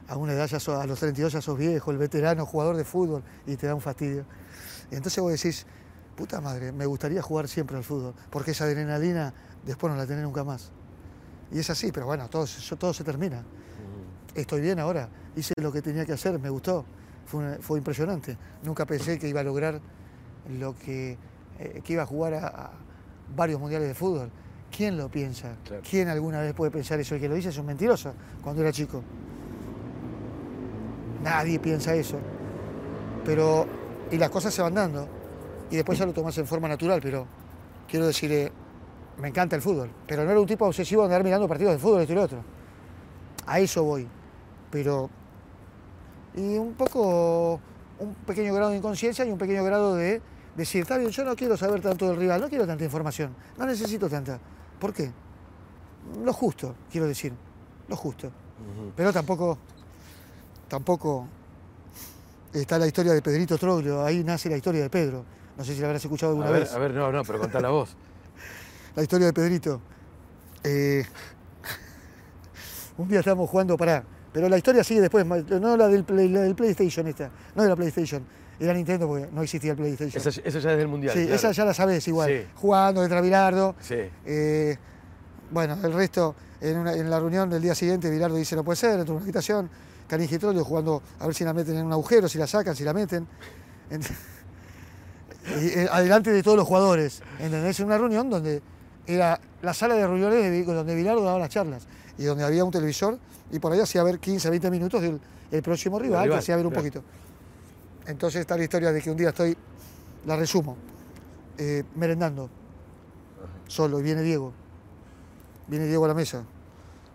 A 0.08 0.16
una 0.16 0.34
edad, 0.34 0.48
ya 0.48 0.58
a 0.82 0.88
los 0.88 1.00
32 1.00 1.34
ya 1.34 1.42
sos 1.42 1.58
viejo, 1.58 1.92
el 1.92 1.98
veterano, 1.98 2.46
jugador 2.46 2.76
de 2.76 2.84
fútbol, 2.84 3.24
y 3.46 3.56
te 3.58 3.68
da 3.68 3.76
un 3.76 3.82
fastidio. 3.82 4.26
Y 4.90 4.96
entonces 4.96 5.22
vos 5.22 5.32
decís, 5.32 5.68
puta 6.16 6.42
madre, 6.42 6.72
me 6.72 6.86
gustaría 6.86 7.22
jugar 7.22 7.48
siempre 7.48 7.78
al 7.78 7.84
fútbol, 7.84 8.16
porque 8.32 8.52
esa 8.52 8.64
adrenalina 8.64 9.34
después 9.66 9.92
no 9.92 9.98
la 9.98 10.08
tenés 10.08 10.24
nunca 10.24 10.44
más. 10.44 10.72
Y 11.52 11.60
es 11.60 11.70
así, 11.70 11.92
pero 11.92 12.06
bueno, 12.08 12.28
todo, 12.30 12.46
todo 12.78 12.94
se 12.94 13.04
termina. 13.04 13.44
Estoy 14.34 14.62
bien 14.62 14.80
ahora, 14.80 15.10
hice 15.36 15.54
lo 15.62 15.72
que 15.72 15.82
tenía 15.82 16.06
que 16.06 16.14
hacer, 16.14 16.40
me 16.40 16.50
gustó, 16.50 16.86
fue, 17.26 17.60
fue 17.60 17.78
impresionante. 17.78 18.38
Nunca 18.64 18.86
pensé 18.86 19.20
que 19.20 19.28
iba 19.28 19.42
a 19.42 19.44
lograr 19.44 19.80
lo 20.50 20.76
que, 20.76 21.18
eh, 21.60 21.82
que 21.84 21.94
iba 21.94 22.04
a 22.04 22.06
jugar 22.06 22.34
a, 22.34 22.72
varios 23.36 23.60
mundiales 23.60 23.88
de 23.88 23.94
fútbol. 23.94 24.32
¿Quién 24.76 24.98
lo 24.98 25.10
piensa? 25.10 25.56
¿Quién 25.90 26.08
alguna 26.10 26.42
vez 26.42 26.54
puede 26.54 26.72
pensar 26.72 27.00
eso? 27.00 27.16
El 27.16 27.22
que 27.22 27.30
lo 27.30 27.36
dice 27.36 27.50
es 27.50 27.58
un 27.58 27.66
mentiroso 27.66 28.14
cuando 28.42 28.62
era 28.62 28.72
chico. 28.72 29.04
Nadie 31.24 31.60
piensa 31.60 31.94
eso. 31.96 32.18
Pero, 33.26 33.66
y 34.12 34.18
las 34.18 34.30
cosas 34.30 34.54
se 34.54 34.62
van 34.62 34.76
dando. 34.76 35.08
Y 35.72 35.76
después 35.76 35.98
ya 35.98 36.06
lo 36.06 36.14
tomas 36.14 36.38
en 36.38 36.48
forma 36.48 36.68
natural, 36.68 37.00
pero 37.02 37.28
quiero 37.88 38.08
decir, 38.08 38.32
eh, 38.32 38.52
me 39.20 39.28
encanta 39.28 39.56
el 39.56 39.62
fútbol. 39.62 39.90
Pero 40.08 40.24
no 40.24 40.32
era 40.32 40.40
un 40.40 40.48
tipo 40.48 40.66
obsesivo 40.66 41.02
de 41.02 41.08
andar 41.08 41.24
mirando 41.24 41.48
partidos 41.48 41.74
de 41.74 41.80
fútbol, 41.80 42.02
esto 42.02 42.14
y 42.14 42.16
lo 42.16 42.24
otro. 42.24 42.44
A 43.46 43.60
eso 43.60 43.84
voy. 43.84 44.08
Pero. 44.72 45.10
Y 46.36 46.58
un 46.58 46.74
poco. 46.74 47.60
Un 48.00 48.14
pequeño 48.26 48.54
grado 48.54 48.72
de 48.72 48.78
inconsciencia 48.78 49.26
y 49.26 49.32
un 49.32 49.38
pequeño 49.38 49.64
grado 49.64 49.96
de 49.96 50.22
decir, 50.56 50.82
está 50.82 50.98
bien, 50.98 51.10
yo 51.12 51.24
no 51.24 51.36
quiero 51.36 51.56
saber 51.58 51.82
tanto 51.82 52.08
del 52.08 52.18
rival, 52.18 52.42
no 52.42 52.50
quiero 52.50 52.66
tanta 52.68 52.84
información, 52.84 53.36
no 53.58 53.66
necesito 53.66 54.10
tanta. 54.10 54.40
¿Por 54.80 54.94
qué? 54.94 55.12
Lo 56.24 56.34
justo, 56.34 56.76
quiero 56.92 57.08
decir, 57.08 57.34
lo 57.88 57.96
justo. 57.96 58.32
Pero 58.96 59.14
tampoco, 59.14 59.58
tampoco 60.68 61.28
está 62.54 62.78
la 62.78 62.88
historia 62.88 63.14
de 63.14 63.22
Pedrito 63.22 63.58
Troglio, 63.58 64.04
ahí 64.04 64.24
nace 64.24 64.50
la 64.50 64.58
historia 64.58 64.82
de 64.82 64.90
Pedro. 64.90 65.26
No 65.58 65.64
sé 65.64 65.74
si 65.74 65.82
la 65.82 65.88
habrás 65.88 66.04
escuchado 66.04 66.32
alguna 66.32 66.52
vez. 66.52 66.74
A 66.74 66.80
ver, 66.80 66.94
no, 66.94 67.12
no, 67.12 67.24
pero 67.24 67.40
contá 67.40 67.60
la 67.60 67.70
voz. 67.70 67.96
la 68.96 69.04
historia 69.04 69.28
de 69.28 69.34
Pedrito. 69.34 69.82
Eh, 70.64 71.06
un 72.98 73.08
día 73.08 73.20
estábamos 73.20 73.50
jugando 73.50 73.78
para. 73.78 74.04
Pero 74.32 74.48
la 74.48 74.58
historia 74.58 74.84
sigue 74.84 75.02
después, 75.02 75.26
no 75.26 75.76
la 75.76 75.88
del, 75.88 76.06
la 76.32 76.42
del 76.42 76.56
PlayStation 76.56 77.08
esta, 77.08 77.32
no 77.56 77.64
de 77.64 77.70
la 77.70 77.76
PlayStation 77.76 78.24
era 78.60 78.74
Nintendo 78.74 79.08
porque 79.08 79.28
no 79.32 79.42
existía 79.42 79.72
el 79.72 79.78
PlayStation. 79.78 80.22
Esa, 80.22 80.60
ya 80.60 80.72
es 80.72 80.78
del 80.78 80.88
Mundial. 80.88 81.14
Sí, 81.14 81.28
esa 81.32 81.52
ya 81.52 81.66
la 81.66 81.74
sabes 81.74 82.08
igual. 82.08 82.48
Jugando 82.56 83.02
detrás 83.02 83.24
Bilardo. 83.24 83.76
Sí. 83.80 83.96
Eh, 84.26 84.78
bueno, 85.52 85.78
el 85.82 85.94
resto, 85.94 86.36
en, 86.62 87.10
la 87.10 87.20
reunión 87.20 87.50
del 87.50 87.62
día 87.62 87.74
siguiente, 87.74 88.10
Bilardo 88.10 88.36
dice, 88.36 88.56
no 88.56 88.64
puede 88.64 88.76
ser, 88.76 88.98
dentro 88.98 89.14
de 89.14 89.18
una 89.18 89.24
habitación. 89.24 89.70
Canigitrolio 90.08 90.66
jugando 90.66 91.02
a 91.20 91.26
ver 91.26 91.36
si 91.36 91.44
la 91.44 91.54
meten 91.54 91.78
en 91.78 91.86
un 91.86 91.92
agujero, 91.92 92.28
si 92.28 92.38
la 92.38 92.48
sacan, 92.48 92.76
si 92.76 92.84
la 92.84 92.94
meten. 92.94 93.28
Eh, 95.52 95.88
adelante 95.92 96.32
de 96.32 96.44
todos 96.44 96.58
los 96.58 96.68
jugadores. 96.68 97.24
¿Entendés? 97.40 97.80
En 97.80 97.88
una 97.88 97.98
reunión 97.98 98.30
donde 98.30 98.62
era 99.08 99.40
la 99.64 99.74
sala 99.74 99.96
de 99.96 100.06
reuniones 100.06 100.66
donde 100.66 100.96
Bilardo 100.96 101.24
daba 101.24 101.40
las 101.40 101.50
charlas 101.50 101.88
y 102.20 102.26
donde 102.26 102.44
había 102.44 102.64
un 102.64 102.70
televisor 102.70 103.18
y 103.52 103.58
por 103.58 103.72
ahí 103.72 103.80
hacía 103.80 104.04
ver 104.04 104.20
15, 104.20 104.48
20 104.48 104.70
minutos 104.70 105.02
del 105.02 105.64
próximo 105.64 105.98
rival, 105.98 106.32
hacía 106.34 106.56
ver 106.56 106.68
un 106.68 106.74
poquito. 106.74 107.04
Entonces 108.08 108.42
está 108.42 108.58
la 108.58 108.64
historia 108.64 108.92
de 108.92 109.02
que 109.02 109.12
un 109.12 109.18
día 109.18 109.30
estoy, 109.30 109.56
la 110.26 110.36
resumo, 110.36 110.78
eh, 111.58 111.84
merendando, 111.96 112.50
solo, 113.68 114.00
y 114.00 114.04
viene 114.04 114.22
Diego. 114.22 114.54
Viene 115.68 115.86
Diego 115.86 116.06
a 116.06 116.08
la 116.08 116.14
mesa. 116.14 116.40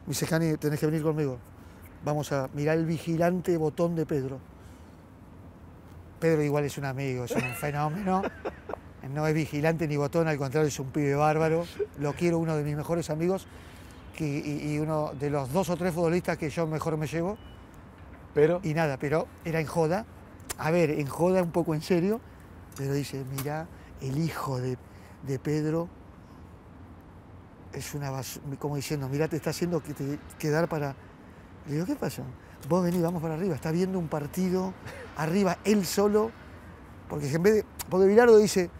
Me 0.07 0.11
dice, 0.11 0.27
Cani, 0.27 0.57
tenés 0.57 0.79
que 0.79 0.87
venir 0.87 1.03
conmigo. 1.03 1.38
Vamos 2.05 2.31
a 2.33 2.49
mirar 2.55 2.77
el 2.77 2.87
vigilante 2.87 3.57
botón 3.57 3.97
de 3.97 4.07
Pedro. 4.07 4.38
Pedro 6.20 6.42
igual 6.42 6.64
es 6.64 6.79
un 6.79 6.85
amigo, 6.85 7.25
es 7.25 7.33
un 7.33 7.55
fenómeno. 7.55 8.23
No 9.12 9.27
es 9.27 9.35
vigilante 9.35 9.87
ni 9.87 9.97
botón, 9.97 10.29
al 10.29 10.38
contrario, 10.38 10.68
es 10.68 10.79
un 10.79 10.90
pibe 10.90 11.14
bárbaro. 11.14 11.66
Lo 11.99 12.14
quiero, 12.14 12.38
uno 12.38 12.57
de 12.57 12.64
mis 12.64 12.77
mejores 12.77 13.11
amigos 13.11 13.47
y, 14.18 14.79
uno 14.79 15.12
de 15.18 15.31
los 15.31 15.53
dos 15.53 15.68
o 15.70 15.77
tres 15.77 15.92
futbolistas 15.92 16.38
que 16.38 16.51
yo 16.51 16.66
mejor 16.66 16.97
me 16.97 17.07
llevo. 17.07 17.37
Pero. 18.33 18.61
Y 18.62 18.75
nada, 18.75 18.97
pero 18.99 19.27
era 19.44 19.61
en 19.61 19.66
joda. 19.66 20.07
A 20.59 20.71
ver, 20.71 20.90
en 20.90 21.07
joda 21.07 21.43
un 21.43 21.51
poco 21.51 21.75
en 21.75 21.83
serio, 21.83 22.21
pero 22.77 22.95
dice, 22.95 23.25
mira, 23.37 23.67
el 24.01 24.19
hijo 24.19 24.61
de, 24.61 24.77
Pedro 25.38 25.88
es 27.73 27.95
una 27.95 28.12
como 28.59 28.77
diciendo, 28.77 29.09
mira, 29.09 29.27
te 29.27 29.37
está 29.37 29.51
haciendo 29.51 29.83
que 29.83 29.95
te, 29.95 30.19
quedar 30.38 30.69
para. 30.69 30.95
Le 31.67 31.75
digo, 31.75 31.87
¿qué 31.87 31.97
pasa? 31.97 32.23
Vos 32.69 32.85
venís, 32.85 33.03
vamos 33.03 33.23
para 33.23 33.35
arriba. 33.35 33.55
Está 33.55 33.71
viendo 33.73 33.99
un 33.99 34.09
partido 34.09 34.73
arriba, 35.17 35.59
él 35.64 35.85
solo, 35.85 36.31
porque 37.09 37.31
en 37.31 37.43
vez 37.43 37.55
de. 37.55 37.64
Porque 37.88 38.07
Bilardo 38.07 38.38
dice, 38.38 38.71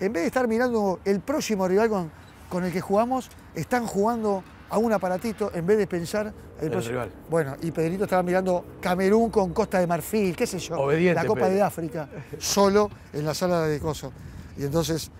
en 0.00 0.12
vez 0.12 0.22
de 0.22 0.26
estar 0.26 0.48
mirando 0.48 1.00
el 1.04 1.20
próximo 1.20 1.66
rival 1.66 1.88
con, 1.88 2.10
con 2.48 2.64
el 2.64 2.72
que 2.72 2.80
jugamos, 2.80 3.30
están 3.54 3.86
jugando 3.86 4.44
a 4.72 4.78
un 4.78 4.90
aparatito 4.90 5.50
en 5.54 5.66
vez 5.66 5.76
de 5.76 5.86
pensar 5.86 6.32
el, 6.58 6.72
rival. 6.82 7.10
Bueno, 7.28 7.56
y 7.60 7.70
Pedrito 7.70 8.04
estaba 8.04 8.22
mirando 8.22 8.64
Camerún 8.80 9.30
con 9.30 9.52
Costa 9.52 9.78
de 9.78 9.86
Marfil, 9.86 10.34
qué 10.34 10.46
sé 10.46 10.58
yo, 10.58 10.80
Obediente, 10.80 11.20
la 11.20 11.26
Copa 11.26 11.50
de 11.50 11.60
África, 11.60 12.08
solo 12.38 12.88
en 13.12 13.22
la 13.22 13.34
sala 13.34 13.66
de 13.66 13.78
coso. 13.78 14.10
Y 14.56 14.64
entonces 14.64 15.10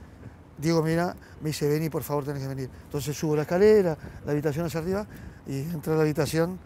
Diego 0.57 0.83
mira, 0.83 1.15
me 1.43 1.51
dice, 1.51 1.69
vení, 1.69 1.91
por 1.91 2.03
favor, 2.03 2.25
tenés 2.25 2.41
que 2.41 2.49
venir. 2.49 2.71
Entonces 2.85 3.15
subo 3.15 3.37
la 3.37 3.43
escalera, 3.43 3.95
la 4.25 4.33
habitación 4.33 4.65
hacia 4.65 4.81
arriba, 4.81 5.07
y 5.47 5.59
entro 5.61 5.93
a 5.93 5.97
la 5.97 6.03
habitación, 6.03 6.59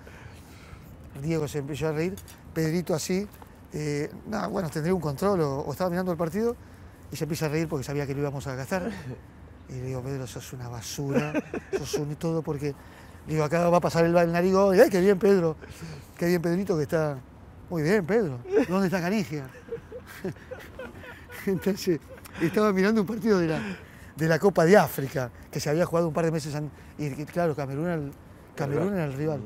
Diego 1.20 1.48
se 1.48 1.58
empezó 1.58 1.88
a 1.88 1.92
reír, 1.92 2.14
Pedrito 2.54 2.94
así, 2.94 3.26
eh, 3.72 4.08
nada, 4.28 4.46
bueno, 4.46 4.70
tendría 4.70 4.94
un 4.94 5.00
control 5.00 5.40
o, 5.40 5.72
estaba 5.72 5.90
mirando 5.90 6.12
el 6.12 6.18
partido, 6.18 6.54
y 7.10 7.16
se 7.16 7.24
empieza 7.24 7.46
a 7.46 7.48
reír 7.48 7.66
porque 7.66 7.82
sabía 7.82 8.06
que 8.06 8.14
lo 8.14 8.20
íbamos 8.20 8.46
a 8.46 8.54
gastar. 8.54 8.92
Y 9.68 9.72
le 9.72 9.86
digo, 9.86 10.02
Pedro, 10.02 10.26
sos 10.26 10.52
una 10.52 10.68
basura, 10.68 11.32
sos 11.76 11.94
un 11.94 12.14
todo 12.16 12.42
porque, 12.42 12.74
digo, 13.26 13.44
acá 13.44 13.68
va 13.68 13.78
a 13.78 13.80
pasar 13.80 14.04
el, 14.04 14.12
narigón, 14.12 14.78
¡ay, 14.78 14.88
qué 14.90 15.00
bien 15.00 15.18
Pedro! 15.18 15.56
Qué 16.16 16.26
bien 16.26 16.40
Pedrito 16.40 16.76
que 16.76 16.84
está. 16.84 17.18
Muy 17.68 17.82
bien, 17.82 18.06
Pedro. 18.06 18.38
¿Dónde 18.68 18.86
está 18.86 19.00
Canigia? 19.00 19.48
Entonces, 21.46 22.00
estaba 22.40 22.72
mirando 22.72 23.00
un 23.00 23.06
partido 23.06 23.38
de 23.38 23.48
la, 23.48 23.60
de 24.16 24.28
la 24.28 24.38
Copa 24.38 24.64
de 24.64 24.76
África, 24.76 25.30
que 25.50 25.60
se 25.60 25.68
había 25.68 25.84
jugado 25.84 26.08
un 26.08 26.14
par 26.14 26.24
de 26.24 26.30
meses 26.30 26.54
antes. 26.54 26.72
Y 26.96 27.10
claro, 27.26 27.54
Camerún 27.54 27.86
era 27.86 27.94
el, 27.94 28.12
Camerún 28.54 28.94
era 28.94 29.04
el 29.04 29.12
rival. 29.14 29.40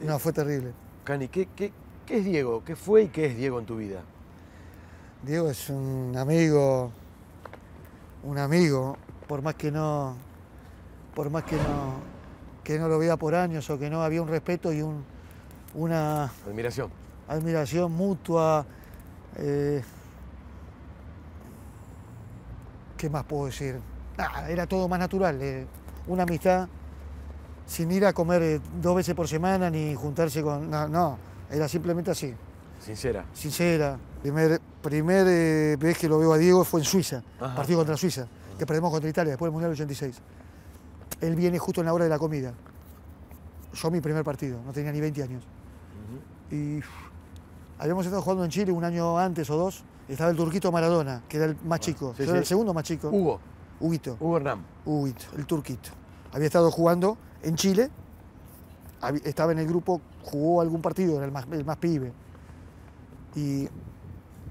No, 0.00 0.18
fue 0.18 0.32
terrible. 0.32 0.72
Cani, 1.04 1.28
¿qué, 1.28 1.48
qué, 1.54 1.72
qué 2.06 2.18
es 2.18 2.24
Diego? 2.24 2.64
¿Qué 2.64 2.76
fue 2.76 3.04
y 3.04 3.08
qué 3.08 3.26
es 3.26 3.36
Diego 3.36 3.58
en 3.58 3.66
tu 3.66 3.76
vida? 3.76 4.02
Diego 5.22 5.50
es 5.50 5.68
un 5.70 6.14
amigo, 6.16 6.92
un 8.22 8.38
amigo, 8.38 8.96
por 9.26 9.42
más 9.42 9.54
que 9.54 9.70
no, 9.70 10.16
por 11.14 11.30
más 11.30 11.44
que 11.44 11.56
no, 11.56 11.94
que 12.62 12.78
no 12.78 12.88
lo 12.88 12.98
vea 12.98 13.16
por 13.16 13.34
años 13.34 13.68
o 13.70 13.78
que 13.78 13.90
no 13.90 14.02
había 14.02 14.22
un 14.22 14.28
respeto 14.28 14.72
y 14.72 14.82
un, 14.82 15.04
una 15.74 16.30
admiración, 16.46 16.90
admiración 17.28 17.92
mutua. 17.92 18.64
Eh, 19.36 19.82
¿Qué 22.96 23.10
más 23.10 23.24
puedo 23.24 23.46
decir? 23.46 23.78
Era 24.48 24.66
todo 24.66 24.88
más 24.88 24.98
natural, 24.98 25.38
eh, 25.42 25.66
una 26.06 26.22
amistad 26.22 26.68
sin 27.66 27.90
ir 27.90 28.06
a 28.06 28.12
comer 28.12 28.42
eh, 28.42 28.60
dos 28.80 28.96
veces 28.96 29.14
por 29.14 29.28
semana 29.28 29.68
ni 29.68 29.94
juntarse 29.94 30.42
con. 30.42 30.70
No, 30.70 30.88
no, 30.88 31.18
era 31.50 31.68
simplemente 31.68 32.12
así. 32.12 32.32
Sincera. 32.80 33.24
Sincera. 33.34 33.98
Primer, 34.22 34.60
primer 34.82 35.76
vez 35.76 35.98
que 35.98 36.08
lo 36.08 36.18
veo 36.18 36.32
a 36.32 36.38
Diego 36.38 36.64
fue 36.64 36.80
en 36.80 36.84
Suiza, 36.84 37.22
partido 37.38 37.78
contra 37.78 37.96
Suiza 37.96 38.26
que 38.58 38.66
perdemos 38.66 38.90
contra 38.90 39.08
Italia 39.08 39.32
después 39.32 39.48
del 39.48 39.52
Mundial 39.52 39.72
86. 39.72 40.20
Él 41.20 41.34
viene 41.34 41.58
justo 41.58 41.80
en 41.80 41.86
la 41.86 41.94
hora 41.94 42.04
de 42.04 42.10
la 42.10 42.18
comida. 42.18 42.52
Yo 43.72 43.90
mi 43.90 44.00
primer 44.00 44.24
partido, 44.24 44.60
no 44.64 44.72
tenía 44.72 44.92
ni 44.92 45.00
20 45.00 45.22
años. 45.22 45.44
Y 46.50 46.80
habíamos 47.78 48.06
estado 48.06 48.22
jugando 48.22 48.44
en 48.44 48.50
Chile 48.50 48.72
un 48.72 48.84
año 48.84 49.18
antes 49.18 49.48
o 49.50 49.56
dos, 49.56 49.84
estaba 50.08 50.30
el 50.30 50.36
turquito 50.36 50.70
Maradona, 50.70 51.22
que 51.28 51.36
era 51.36 51.46
el 51.46 51.56
más 51.64 51.80
chico. 51.80 52.14
Yo 52.16 52.24
era 52.24 52.38
el 52.38 52.46
segundo 52.46 52.72
más 52.72 52.84
chico. 52.84 53.08
Hugo. 53.08 53.40
Huguito. 53.80 54.16
Hugo 54.20 54.36
Hernán. 54.38 54.64
Huguito, 54.84 55.26
el 55.36 55.46
turquito. 55.46 55.90
Había 56.32 56.46
estado 56.46 56.70
jugando 56.70 57.18
en 57.42 57.56
Chile, 57.56 57.90
estaba 59.24 59.52
en 59.52 59.58
el 59.58 59.66
grupo, 59.66 60.00
jugó 60.22 60.60
algún 60.60 60.80
partido, 60.80 61.16
era 61.16 61.26
el 61.26 61.32
más, 61.32 61.46
el 61.50 61.64
más 61.64 61.76
pibe. 61.76 62.12
Y, 63.34 63.64
y, 63.64 63.68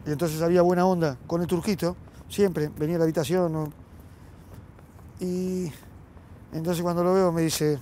entonces 0.05 0.41
había 0.41 0.61
buena 0.61 0.85
onda 0.85 1.17
con 1.25 1.41
el 1.41 1.47
turquito, 1.47 1.95
siempre, 2.29 2.69
venía 2.77 2.97
a 2.97 2.99
la 2.99 3.05
habitación, 3.05 3.73
y 5.19 5.71
entonces 6.53 6.81
cuando 6.81 7.03
lo 7.03 7.13
veo 7.13 7.31
me 7.31 7.41
dice, 7.41 7.77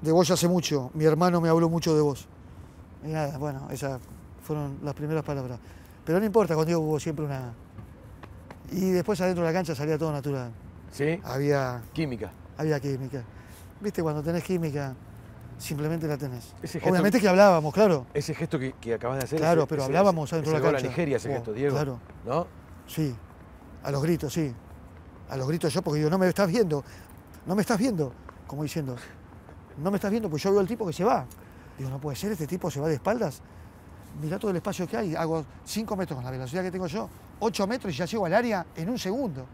de 0.00 0.12
vos 0.12 0.26
ya 0.26 0.34
hace 0.34 0.48
mucho, 0.48 0.90
mi 0.94 1.04
hermano 1.04 1.40
me 1.40 1.48
habló 1.48 1.68
mucho 1.68 1.94
de 1.94 2.02
vos. 2.02 2.26
Y 3.04 3.08
nada, 3.08 3.38
bueno, 3.38 3.68
esas 3.70 4.00
fueron 4.42 4.78
las 4.82 4.94
primeras 4.94 5.24
palabras. 5.24 5.58
Pero 6.04 6.18
no 6.18 6.26
importa, 6.26 6.54
contigo 6.54 6.80
hubo 6.80 6.98
siempre 6.98 7.24
una... 7.24 7.52
Y 8.70 8.90
después 8.90 9.20
adentro 9.20 9.44
de 9.44 9.50
la 9.50 9.54
cancha 9.54 9.74
salía 9.74 9.98
todo 9.98 10.12
natural. 10.12 10.50
¿Sí? 10.90 11.20
Había... 11.24 11.82
Química. 11.92 12.32
Había 12.56 12.80
química. 12.80 13.22
Viste, 13.80 14.02
cuando 14.02 14.22
tenés 14.22 14.42
química, 14.42 14.94
simplemente 15.58 16.06
la 16.06 16.16
tenés. 16.16 16.54
Obviamente 16.84 17.20
que 17.20 17.28
hablábamos, 17.28 17.72
claro. 17.74 18.06
Ese 18.14 18.34
gesto 18.34 18.58
que, 18.58 18.94
acabas 18.94 19.18
de 19.18 19.24
hacer. 19.24 19.38
Claro, 19.38 19.66
pero 19.66 19.84
hablábamos 19.84 20.32
adentro 20.32 20.52
de 20.52 20.58
la 20.58 20.64
cancha. 20.64 20.86
a 20.86 20.88
Nigeria 20.88 21.16
ese 21.18 21.28
gesto, 21.28 21.52
Diego. 21.52 21.74
Claro. 21.74 21.98
¿No? 22.24 22.46
Sí, 22.86 23.14
a 23.82 23.90
los 23.90 24.02
gritos, 24.02 24.32
sí 24.32 24.52
a 25.32 25.36
los 25.38 25.48
gritos 25.48 25.72
yo, 25.72 25.80
porque 25.80 25.98
digo, 25.98 26.10
no 26.10 26.18
me 26.18 26.28
estás 26.28 26.46
viendo, 26.46 26.84
no 27.46 27.54
me 27.54 27.62
estás 27.62 27.78
viendo, 27.78 28.12
como 28.46 28.64
diciendo, 28.64 28.96
no 29.78 29.90
me 29.90 29.96
estás 29.96 30.10
viendo, 30.10 30.28
pues 30.28 30.42
yo 30.42 30.50
veo 30.50 30.60
al 30.60 30.66
tipo 30.66 30.86
que 30.86 30.92
se 30.92 31.04
va. 31.04 31.24
Digo, 31.78 31.88
no 31.88 31.98
puede 31.98 32.16
ser, 32.16 32.32
este 32.32 32.46
tipo 32.46 32.70
se 32.70 32.80
va 32.80 32.88
de 32.88 32.96
espaldas. 32.96 33.40
Mira 34.20 34.38
todo 34.38 34.50
el 34.50 34.58
espacio 34.58 34.86
que 34.86 34.98
hay, 34.98 35.14
hago 35.14 35.42
5 35.64 35.96
metros 35.96 36.16
con 36.16 36.24
la 36.24 36.30
velocidad 36.30 36.62
que 36.62 36.70
tengo 36.70 36.86
yo, 36.86 37.08
8 37.40 37.66
metros 37.66 37.94
y 37.94 37.96
ya 37.96 38.04
llego 38.04 38.26
al 38.26 38.34
área 38.34 38.66
en 38.76 38.90
un 38.90 38.98
segundo. 38.98 39.46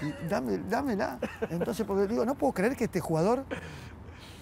Y 0.00 0.28
dame, 0.28 0.56
dámela. 0.66 1.18
Entonces, 1.50 1.86
porque 1.86 2.06
digo, 2.06 2.24
no 2.24 2.34
puedo 2.34 2.54
creer 2.54 2.74
que 2.74 2.84
este 2.84 3.00
jugador, 3.00 3.44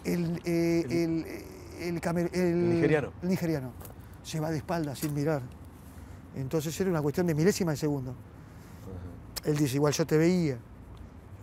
el, 0.04 0.40
eh, 0.44 0.86
el, 0.88 2.00
el, 2.32 2.68
nigeriano. 2.68 3.12
el 3.22 3.28
nigeriano, 3.28 3.72
se 4.22 4.38
va 4.38 4.52
de 4.52 4.58
espaldas 4.58 5.00
sin 5.00 5.12
mirar. 5.14 5.42
Entonces 6.36 6.80
era 6.80 6.90
una 6.90 7.02
cuestión 7.02 7.26
de 7.26 7.34
milésima 7.34 7.72
de 7.72 7.76
segundo. 7.76 8.14
Él 9.44 9.56
dice, 9.56 9.76
igual 9.76 9.92
yo 9.92 10.06
te 10.06 10.16
veía, 10.16 10.58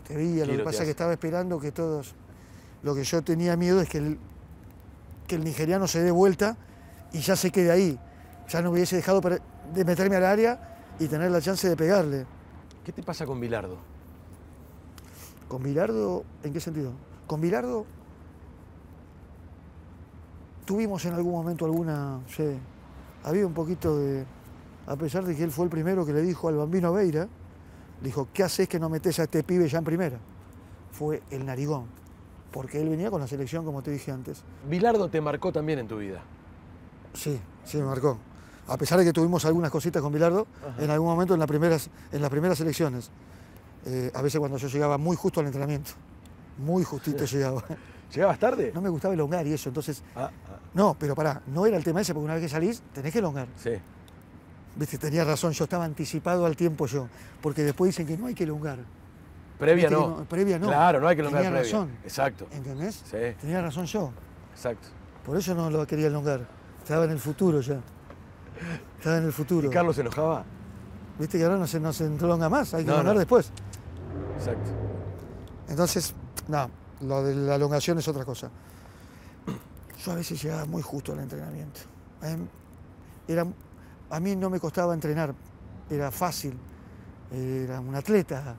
te 0.07 0.15
veía, 0.15 0.45
lo 0.45 0.55
que 0.55 0.63
pasa 0.63 0.79
es 0.79 0.85
que 0.85 0.91
estaba 0.91 1.13
esperando 1.13 1.59
que 1.59 1.71
todos... 1.71 2.15
Lo 2.83 2.93
que 2.93 3.03
yo 3.03 3.23
tenía 3.23 3.57
miedo 3.57 3.81
es 3.81 3.89
que 3.89 3.97
el, 3.97 4.19
que 5.27 5.35
el 5.35 5.43
nigeriano 5.43 5.87
se 5.87 6.01
dé 6.01 6.11
vuelta 6.11 6.55
y 7.11 7.19
ya 7.19 7.35
se 7.35 7.51
quede 7.51 7.71
ahí. 7.71 7.99
Ya 8.47 8.61
no 8.61 8.69
hubiese 8.71 8.95
dejado 8.95 9.19
de 9.19 9.83
meterme 9.83 10.15
al 10.15 10.25
área 10.25 10.77
y 10.99 11.07
tener 11.07 11.31
la 11.31 11.41
chance 11.41 11.67
de 11.67 11.75
pegarle. 11.75 12.25
¿Qué 12.85 12.91
te 12.91 13.01
pasa 13.03 13.25
con 13.25 13.39
Bilardo? 13.39 13.77
¿Con 15.47 15.63
Bilardo? 15.63 16.23
¿En 16.43 16.53
qué 16.53 16.59
sentido? 16.59 16.93
Con 17.25 17.41
Bilardo 17.41 17.85
tuvimos 20.65 21.03
en 21.05 21.13
algún 21.13 21.31
momento 21.31 21.65
alguna, 21.65 22.19
sé, 22.27 22.57
había 23.23 23.47
un 23.47 23.53
poquito 23.53 23.97
de, 23.97 24.25
a 24.85 24.95
pesar 24.97 25.23
de 25.23 25.35
que 25.35 25.43
él 25.43 25.51
fue 25.51 25.63
el 25.63 25.71
primero 25.71 26.05
que 26.05 26.11
le 26.11 26.21
dijo 26.21 26.49
al 26.49 26.57
bambino 26.57 26.91
Veira, 26.91 27.27
dijo, 28.01 28.27
¿qué 28.33 28.43
haces 28.43 28.67
que 28.67 28.79
no 28.79 28.89
metes 28.89 29.19
a 29.19 29.23
este 29.23 29.43
pibe 29.43 29.67
ya 29.67 29.79
en 29.79 29.83
primera? 29.83 30.19
Fue 30.91 31.21
el 31.29 31.45
narigón, 31.45 31.85
porque 32.51 32.81
él 32.81 32.89
venía 32.89 33.11
con 33.11 33.21
la 33.21 33.27
selección, 33.27 33.65
como 33.65 33.81
te 33.81 33.91
dije 33.91 34.11
antes. 34.11 34.43
¿Bilardo 34.69 35.09
te 35.09 35.21
marcó 35.21 35.51
también 35.51 35.79
en 35.79 35.87
tu 35.87 35.97
vida? 35.97 36.21
Sí, 37.13 37.39
sí 37.63 37.77
me 37.77 37.85
marcó. 37.85 38.17
A 38.67 38.77
pesar 38.77 38.99
de 38.99 39.05
que 39.05 39.13
tuvimos 39.13 39.45
algunas 39.45 39.71
cositas 39.71 40.01
con 40.01 40.11
Bilardo, 40.11 40.45
en 40.77 40.89
algún 40.89 41.07
momento 41.07 41.33
en 41.33 41.39
las 41.39 41.47
primeras, 41.47 41.89
en 42.11 42.21
las 42.21 42.29
primeras 42.29 42.59
elecciones. 42.59 43.09
Eh, 43.85 44.11
a 44.13 44.21
veces 44.21 44.39
cuando 44.39 44.57
yo 44.57 44.67
llegaba 44.67 44.97
muy 44.97 45.15
justo 45.15 45.39
al 45.39 45.45
entrenamiento, 45.45 45.91
muy 46.57 46.83
justito 46.83 47.23
llegaba. 47.25 47.63
¿Llegabas 48.13 48.39
tarde? 48.39 48.71
No 48.73 48.81
me 48.81 48.89
gustaba 48.89 49.13
elongar 49.13 49.45
y 49.47 49.53
eso, 49.53 49.69
entonces... 49.69 50.03
Ah, 50.15 50.29
ah. 50.47 50.59
No, 50.73 50.95
pero 50.99 51.15
pará, 51.15 51.41
no 51.47 51.65
era 51.65 51.77
el 51.77 51.83
tema 51.83 52.01
ese, 52.01 52.13
porque 52.13 52.25
una 52.25 52.33
vez 52.35 52.43
que 52.43 52.49
salís 52.49 52.81
tenés 52.93 53.11
que 53.11 53.19
elongar. 53.19 53.47
Sí. 53.57 53.71
Viste, 54.77 54.97
tenía 54.97 55.23
razón, 55.23 55.53
yo 55.53 55.63
estaba 55.63 55.85
anticipado 55.85 56.45
al 56.45 56.55
tiempo 56.55 56.85
yo, 56.85 57.07
porque 57.41 57.63
después 57.63 57.89
dicen 57.89 58.05
que 58.05 58.17
no 58.17 58.27
hay 58.27 58.35
que 58.35 58.43
elongar. 58.43 58.79
Previa 59.57 59.89
no. 59.89 60.23
Previa 60.29 60.59
no. 60.59 60.67
Claro, 60.67 60.99
no 60.99 61.07
hay 61.07 61.15
que 61.15 61.21
elongar 61.21 61.41
Tenía 61.41 61.59
previa. 61.59 61.73
razón. 61.73 61.97
Exacto. 62.03 62.47
¿Entendés? 62.51 63.01
Sí. 63.09 63.17
Tenía 63.41 63.61
razón 63.61 63.85
yo. 63.85 64.11
Exacto. 64.53 64.89
Por 65.25 65.35
eso 65.35 65.55
no 65.55 65.69
lo 65.71 65.85
quería 65.87 66.07
elongar. 66.07 66.47
Estaba 66.81 67.05
en 67.05 67.11
el 67.11 67.19
futuro 67.19 67.59
ya. 67.61 67.79
Estaba 68.97 69.17
en 69.17 69.25
el 69.25 69.33
futuro. 69.33 69.67
¿Y 69.67 69.71
Carlos 69.71 69.95
se 69.95 70.01
enojaba? 70.01 70.45
Viste 71.17 71.39
que 71.39 71.43
ahora 71.43 71.57
no 71.57 71.65
se, 71.65 71.79
no 71.79 71.91
se 71.91 72.05
entrolonga 72.05 72.47
más, 72.47 72.73
hay 72.75 72.85
que 72.85 72.91
No, 72.91 73.13
después. 73.15 73.51
Exacto. 74.37 74.69
Entonces, 75.67 76.13
no, 76.47 76.69
lo 77.01 77.23
de 77.23 77.35
la 77.35 77.55
elongación 77.55 77.97
es 77.97 78.07
otra 78.07 78.23
cosa. 78.23 78.51
Yo 80.05 80.11
a 80.11 80.15
veces 80.15 80.41
llegaba 80.41 80.65
muy 80.65 80.83
justo 80.83 81.13
al 81.13 81.19
entrenamiento. 81.19 81.81
Mí, 82.21 82.47
era, 83.27 83.45
a 84.09 84.19
mí 84.19 84.35
no 84.35 84.49
me 84.49 84.59
costaba 84.59 84.93
entrenar, 84.93 85.33
era 85.89 86.11
fácil, 86.11 86.57
era 87.31 87.79
un 87.79 87.95
atleta, 87.95 88.55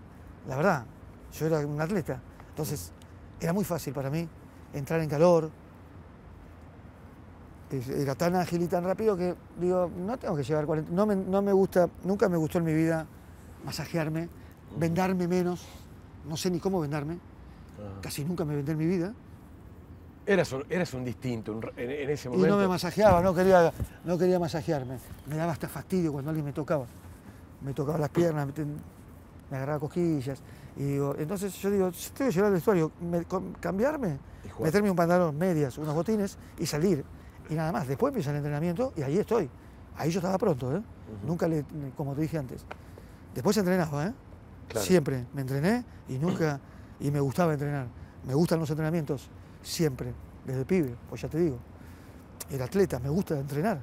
la 0.46 0.56
verdad, 0.56 0.84
yo 1.32 1.46
era 1.46 1.58
un 1.66 1.80
atleta. 1.80 2.20
Entonces, 2.50 2.92
era 3.40 3.52
muy 3.52 3.64
fácil 3.64 3.92
para 3.94 4.10
mí 4.10 4.28
entrar 4.72 5.00
en 5.00 5.08
calor. 5.08 5.50
Era 7.70 8.14
tan 8.14 8.34
ágil 8.34 8.62
y 8.62 8.66
tan 8.66 8.82
rápido 8.82 9.16
que 9.16 9.34
digo, 9.60 9.90
no 9.96 10.18
tengo 10.18 10.34
que 10.34 10.42
llevar 10.42 10.64
40. 10.64 10.90
No 10.90 11.06
me, 11.06 11.14
no 11.14 11.42
me 11.42 11.52
gusta, 11.52 11.88
nunca 12.04 12.28
me 12.28 12.36
gustó 12.38 12.58
en 12.58 12.64
mi 12.64 12.72
vida 12.72 13.06
masajearme, 13.64 14.28
vendarme 14.78 15.28
menos. 15.28 15.66
No 16.26 16.36
sé 16.36 16.50
ni 16.50 16.60
cómo 16.60 16.80
vendarme. 16.80 17.18
Casi 18.00 18.24
nunca 18.24 18.44
me 18.44 18.56
vendé 18.56 18.72
en 18.72 18.78
mi 18.78 18.86
vida. 18.86 19.14
Eras, 20.28 20.52
un, 20.52 20.62
eras 20.68 20.92
un 20.92 21.04
distinto 21.04 21.58
en, 21.76 21.90
en 21.90 22.10
ese 22.10 22.28
Y 22.28 22.32
momento. 22.32 22.54
no 22.56 22.60
me 22.60 22.68
masajeaba, 22.68 23.22
no 23.22 23.34
quería, 23.34 23.72
no 24.04 24.18
quería 24.18 24.38
masajearme. 24.38 24.98
Me 25.26 25.36
daba 25.36 25.52
hasta 25.52 25.68
fastidio 25.68 26.12
cuando 26.12 26.30
alguien 26.30 26.44
me 26.44 26.52
tocaba. 26.52 26.84
Me 27.62 27.72
tocaba 27.72 27.96
las 27.98 28.10
piernas, 28.10 28.46
me, 28.46 28.52
ten- 28.52 28.76
me 29.50 29.56
agarraba 29.56 29.80
cosquillas. 29.80 30.38
Y 30.76 30.82
digo, 30.84 31.14
entonces 31.18 31.54
yo 31.54 31.70
digo, 31.70 31.90
si 31.94 32.10
tengo 32.10 32.28
que 32.28 32.34
llegar 32.34 32.48
al 32.48 32.52
vestuario, 32.52 32.92
me- 33.00 33.24
cambiarme, 33.58 34.18
Y 34.58 34.62
meterme 34.62 34.90
un 34.90 34.96
pantalón, 34.96 35.36
medias, 35.38 35.78
unos 35.78 35.94
botines 35.94 36.36
y 36.58 36.66
salir. 36.66 37.02
Y 37.48 37.54
nada 37.54 37.72
más. 37.72 37.88
Después 37.88 38.10
empieza 38.10 38.30
el 38.30 38.36
entrenamiento 38.36 38.92
y 38.96 39.02
ahí 39.02 39.16
estoy. 39.16 39.48
Ahí 39.96 40.10
yo 40.10 40.18
estaba 40.20 40.36
pronto, 40.36 40.76
¿eh? 40.76 40.82
Nunca 41.26 41.48
le, 41.48 41.64
como 41.96 42.14
te 42.14 42.20
dije 42.20 42.36
antes. 42.36 42.66
Después 43.34 43.56
entrenaba, 43.56 44.08
¿eh? 44.08 44.12
Claro. 44.68 44.86
Siempre 44.86 45.24
me 45.32 45.40
entrené 45.40 45.84
y 46.06 46.18
nunca, 46.18 46.60
y 47.00 47.10
me 47.10 47.18
gustaba 47.20 47.54
entrenar. 47.54 47.86
Me 48.26 48.34
gustan 48.34 48.60
los 48.60 48.68
entrenamientos, 48.68 49.30
siempre, 49.62 50.12
desde 50.44 50.64
pibe, 50.64 50.94
pues 51.08 51.22
ya 51.22 51.28
te 51.28 51.38
digo. 51.38 51.58
Era 52.50 52.64
atleta, 52.64 52.98
me 52.98 53.08
gusta 53.08 53.38
entrenar, 53.38 53.80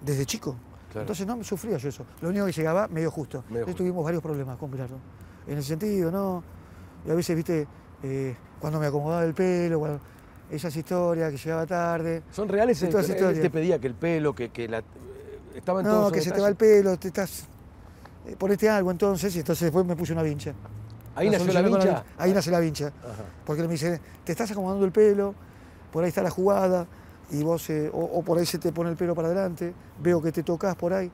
desde 0.00 0.26
chico. 0.26 0.56
Claro. 0.90 1.02
Entonces 1.02 1.26
no 1.26 1.36
me 1.36 1.44
sufría 1.44 1.76
yo 1.76 1.88
eso. 1.88 2.04
Lo 2.20 2.30
único 2.30 2.46
que 2.46 2.52
llegaba 2.52 2.88
medio 2.88 3.10
justo. 3.12 3.38
Medio 3.48 3.60
Entonces 3.60 3.64
justo. 3.74 3.78
tuvimos 3.84 4.04
varios 4.04 4.22
problemas 4.22 4.58
con 4.58 4.70
Bilardo. 4.70 4.96
En 5.46 5.58
ese 5.58 5.68
sentido, 5.68 6.10
¿no? 6.10 6.42
Y 7.06 7.10
a 7.10 7.14
veces, 7.14 7.36
viste, 7.36 7.66
eh, 8.02 8.36
cuando 8.58 8.80
me 8.80 8.86
acomodaba 8.86 9.24
el 9.24 9.32
pelo, 9.34 9.78
cuando- 9.78 10.00
esas 10.50 10.74
historias 10.74 11.30
que 11.30 11.36
llegaba 11.38 11.64
tarde. 11.64 12.24
¿Son 12.32 12.48
reales? 12.48 12.82
Él- 12.82 12.88
esas 12.88 13.08
historias. 13.08 13.40
te 13.40 13.50
pedía 13.50 13.78
que 13.78 13.86
el 13.86 13.94
pelo, 13.94 14.34
que, 14.34 14.48
que 14.50 14.66
la. 14.68 14.78
eh, 14.78 14.82
Estaban 15.54 15.84
No, 15.84 16.10
que 16.10 16.20
se 16.20 16.32
te 16.32 16.40
va 16.40 16.48
el 16.48 16.56
pelo, 16.56 16.96
te 16.98 17.08
estás. 17.08 17.44
eh, 18.26 18.34
ponete 18.36 18.68
algo 18.68 18.90
entonces, 18.90 19.34
y 19.36 19.38
entonces 19.38 19.62
después 19.66 19.86
me 19.86 19.94
puse 19.94 20.12
una 20.12 20.22
vincha. 20.24 20.52
Ahí 21.14 21.28
nació 21.30 21.52
la 21.52 21.62
vincha. 21.62 22.04
Ahí 22.18 22.32
nace 22.32 22.50
la 22.50 22.60
vincha. 22.60 22.86
Ajá. 22.88 23.24
Porque 23.44 23.62
me 23.62 23.68
dice, 23.68 24.00
te 24.24 24.32
estás 24.32 24.50
acomodando 24.50 24.84
el 24.84 24.92
pelo, 24.92 25.34
por 25.92 26.04
ahí 26.04 26.08
está 26.08 26.22
la 26.22 26.30
jugada, 26.30 26.86
y 27.30 27.42
vos, 27.42 27.68
eh, 27.70 27.90
o, 27.92 27.98
o 28.04 28.22
por 28.22 28.38
ahí 28.38 28.46
se 28.46 28.58
te 28.58 28.72
pone 28.72 28.90
el 28.90 28.96
pelo 28.96 29.14
para 29.14 29.28
adelante, 29.28 29.72
veo 30.00 30.20
que 30.22 30.32
te 30.32 30.42
tocas 30.42 30.74
por 30.76 30.92
ahí. 30.92 31.10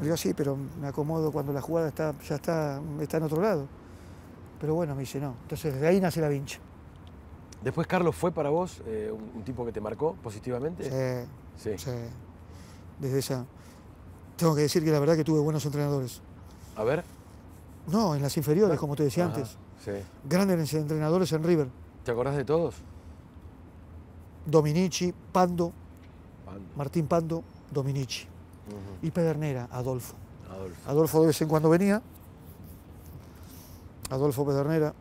Digo, 0.00 0.16
sí, 0.16 0.32
pero 0.34 0.56
me 0.80 0.88
acomodo 0.88 1.32
cuando 1.32 1.52
la 1.52 1.60
jugada 1.60 1.88
está, 1.88 2.14
ya 2.26 2.36
está, 2.36 2.80
está 3.00 3.16
en 3.16 3.22
otro 3.22 3.40
lado. 3.42 3.66
Pero 4.60 4.74
bueno, 4.74 4.94
me 4.94 5.00
dice, 5.00 5.18
no. 5.20 5.34
Entonces, 5.42 5.82
ahí 5.82 6.00
nace 6.00 6.20
la 6.20 6.28
vincha. 6.28 6.58
Después, 7.62 7.86
Carlos, 7.86 8.14
¿fue 8.14 8.30
para 8.32 8.50
vos 8.50 8.82
eh, 8.86 9.10
un, 9.12 9.38
un 9.38 9.42
tipo 9.44 9.64
que 9.64 9.72
te 9.72 9.80
marcó 9.80 10.14
positivamente? 10.22 10.84
Sí, 10.84 11.28
Sí. 11.56 11.78
sí. 11.78 11.90
Desde 13.00 13.18
esa. 13.18 13.44
Tengo 14.36 14.54
que 14.54 14.62
decir 14.62 14.84
que 14.84 14.90
la 14.92 15.00
verdad 15.00 15.16
que 15.16 15.24
tuve 15.24 15.40
buenos 15.40 15.64
entrenadores. 15.66 16.20
A 16.76 16.84
ver. 16.84 17.02
No, 17.88 18.14
en 18.14 18.22
las 18.22 18.36
inferiores, 18.36 18.78
como 18.78 18.94
te 18.96 19.04
decía 19.04 19.26
Ajá, 19.26 19.34
antes. 19.36 19.56
Sí. 19.84 19.92
Grandes 20.28 20.74
entrenadores 20.74 21.32
en 21.32 21.42
River. 21.42 21.68
¿Te 22.04 22.10
acordás 22.12 22.36
de 22.36 22.44
todos? 22.44 22.74
Dominici, 24.46 25.12
Pando, 25.32 25.72
Pando. 26.44 26.60
Martín 26.76 27.06
Pando, 27.06 27.42
Dominici. 27.70 28.26
Y 29.02 29.10
Pedernera, 29.10 29.68
Adolfo. 29.70 30.14
Adolfo. 30.50 30.90
Adolfo 30.90 31.20
de 31.22 31.26
vez 31.28 31.40
en 31.42 31.48
cuando 31.48 31.68
venía. 31.70 32.02
Adolfo 34.10 34.44
Pedernera. 34.46 34.94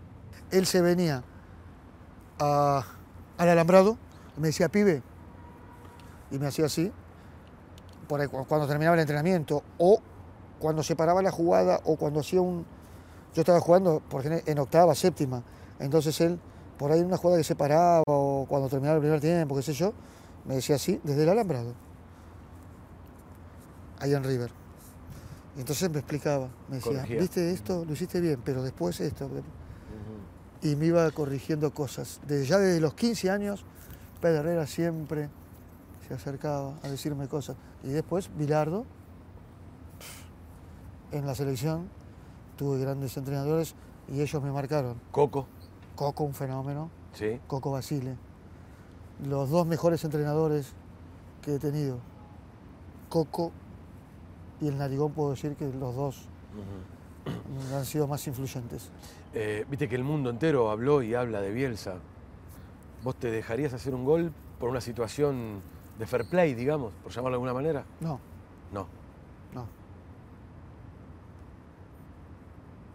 Él 0.51 0.65
se 0.65 0.81
venía 0.81 1.23
a- 2.39 2.83
al 3.37 3.49
alambrado, 3.49 3.97
y 4.37 4.41
me 4.41 4.47
decía, 4.47 4.69
pibe, 4.69 5.01
y 6.31 6.37
me 6.39 6.47
hacía 6.47 6.65
así, 6.65 6.91
por 8.07 8.21
ahí, 8.21 8.27
cu- 8.27 8.45
cuando 8.45 8.67
terminaba 8.67 8.95
el 8.95 9.01
entrenamiento, 9.01 9.63
o 9.77 9.99
cuando 10.59 10.83
se 10.83 10.95
paraba 10.95 11.21
la 11.21 11.31
jugada, 11.31 11.79
o 11.85 11.95
cuando 11.97 12.19
hacía 12.21 12.41
un... 12.41 12.65
Yo 13.37 13.41
estaba 13.41 13.59
jugando 13.59 14.01
porque 14.09 14.41
en 14.47 14.57
octava, 14.57 14.95
séptima, 14.95 15.43
entonces 15.77 16.19
él, 16.21 16.39
por 16.75 16.91
ahí 16.91 17.01
en 17.01 17.05
una 17.05 17.17
jugada 17.17 17.37
que 17.37 17.43
se 17.43 17.55
paraba, 17.55 18.01
o 18.07 18.47
cuando 18.49 18.67
terminaba 18.67 18.95
el 18.95 19.01
primer 19.01 19.21
tiempo, 19.21 19.55
qué 19.55 19.61
sé 19.61 19.73
yo, 19.73 19.93
me 20.45 20.55
decía 20.55 20.77
así, 20.77 20.99
desde 21.03 21.21
el 21.21 21.29
alambrado, 21.29 21.75
ahí 23.99 24.15
en 24.15 24.23
River. 24.23 24.49
Y 25.55 25.59
entonces 25.59 25.87
me 25.91 25.99
explicaba, 25.99 26.49
me 26.67 26.77
decía, 26.77 26.93
Corregía. 26.93 27.19
viste 27.19 27.51
esto, 27.51 27.85
lo 27.85 27.93
hiciste 27.93 28.21
bien, 28.21 28.41
pero 28.43 28.63
después 28.63 28.99
esto. 29.01 29.29
Y 30.63 30.75
me 30.75 30.87
iba 30.87 31.11
corrigiendo 31.11 31.71
cosas. 31.71 32.19
Desde, 32.27 32.47
ya 32.47 32.57
desde 32.57 32.81
los 32.81 32.95
15 32.95 33.29
años, 33.29 33.63
Pedro 34.19 34.39
Herrera 34.39 34.65
siempre 34.65 35.29
se 36.07 36.15
acercaba 36.15 36.73
a 36.81 36.87
decirme 36.87 37.27
cosas. 37.27 37.55
Y 37.83 37.89
después, 37.89 38.31
Bilardo, 38.35 38.83
en 41.11 41.27
la 41.27 41.35
selección, 41.35 41.95
tuve 42.57 42.79
grandes 42.79 43.15
entrenadores 43.15 43.75
y 44.09 44.19
ellos 44.21 44.41
me 44.43 44.51
marcaron. 44.51 44.99
Coco. 45.11 45.47
Coco, 45.95 46.23
un 46.25 46.33
fenómeno, 46.33 46.89
Sí. 47.13 47.39
Coco 47.47 47.71
Basile. 47.71 48.15
Los 49.27 49.49
dos 49.49 49.65
mejores 49.65 50.03
entrenadores 50.03 50.73
que 51.41 51.55
he 51.55 51.59
tenido. 51.59 51.97
Coco 53.09 53.51
y 54.61 54.67
el 54.67 54.77
Narigón, 54.77 55.11
puedo 55.13 55.31
decir 55.31 55.55
que 55.55 55.65
los 55.71 55.95
dos 55.95 56.27
han 57.73 57.85
sido 57.85 58.07
más 58.07 58.25
influyentes. 58.27 58.89
Eh, 59.33 59.65
Viste 59.69 59.87
que 59.89 59.95
el 59.95 60.03
mundo 60.03 60.29
entero 60.29 60.69
habló 60.69 61.01
y 61.01 61.15
habla 61.15 61.41
de 61.41 61.51
Bielsa. 61.51 61.95
¿Vos 63.03 63.15
te 63.15 63.31
dejarías 63.31 63.73
hacer 63.73 63.93
un 63.95 64.05
gol 64.05 64.31
por 64.59 64.69
una 64.69 64.81
situación 64.81 65.61
de 65.97 66.05
fair 66.05 66.27
play, 66.29 66.53
digamos, 66.53 66.93
por 67.03 67.11
llamarlo 67.11 67.31
de 67.31 67.35
alguna 67.35 67.53
manera? 67.53 67.85
No. 68.01 68.19
no. 68.71 68.87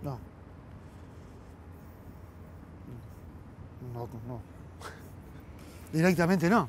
No. 0.03 0.19
No, 3.95 4.09
no. 4.27 4.41
Directamente 5.93 6.49
no. 6.49 6.69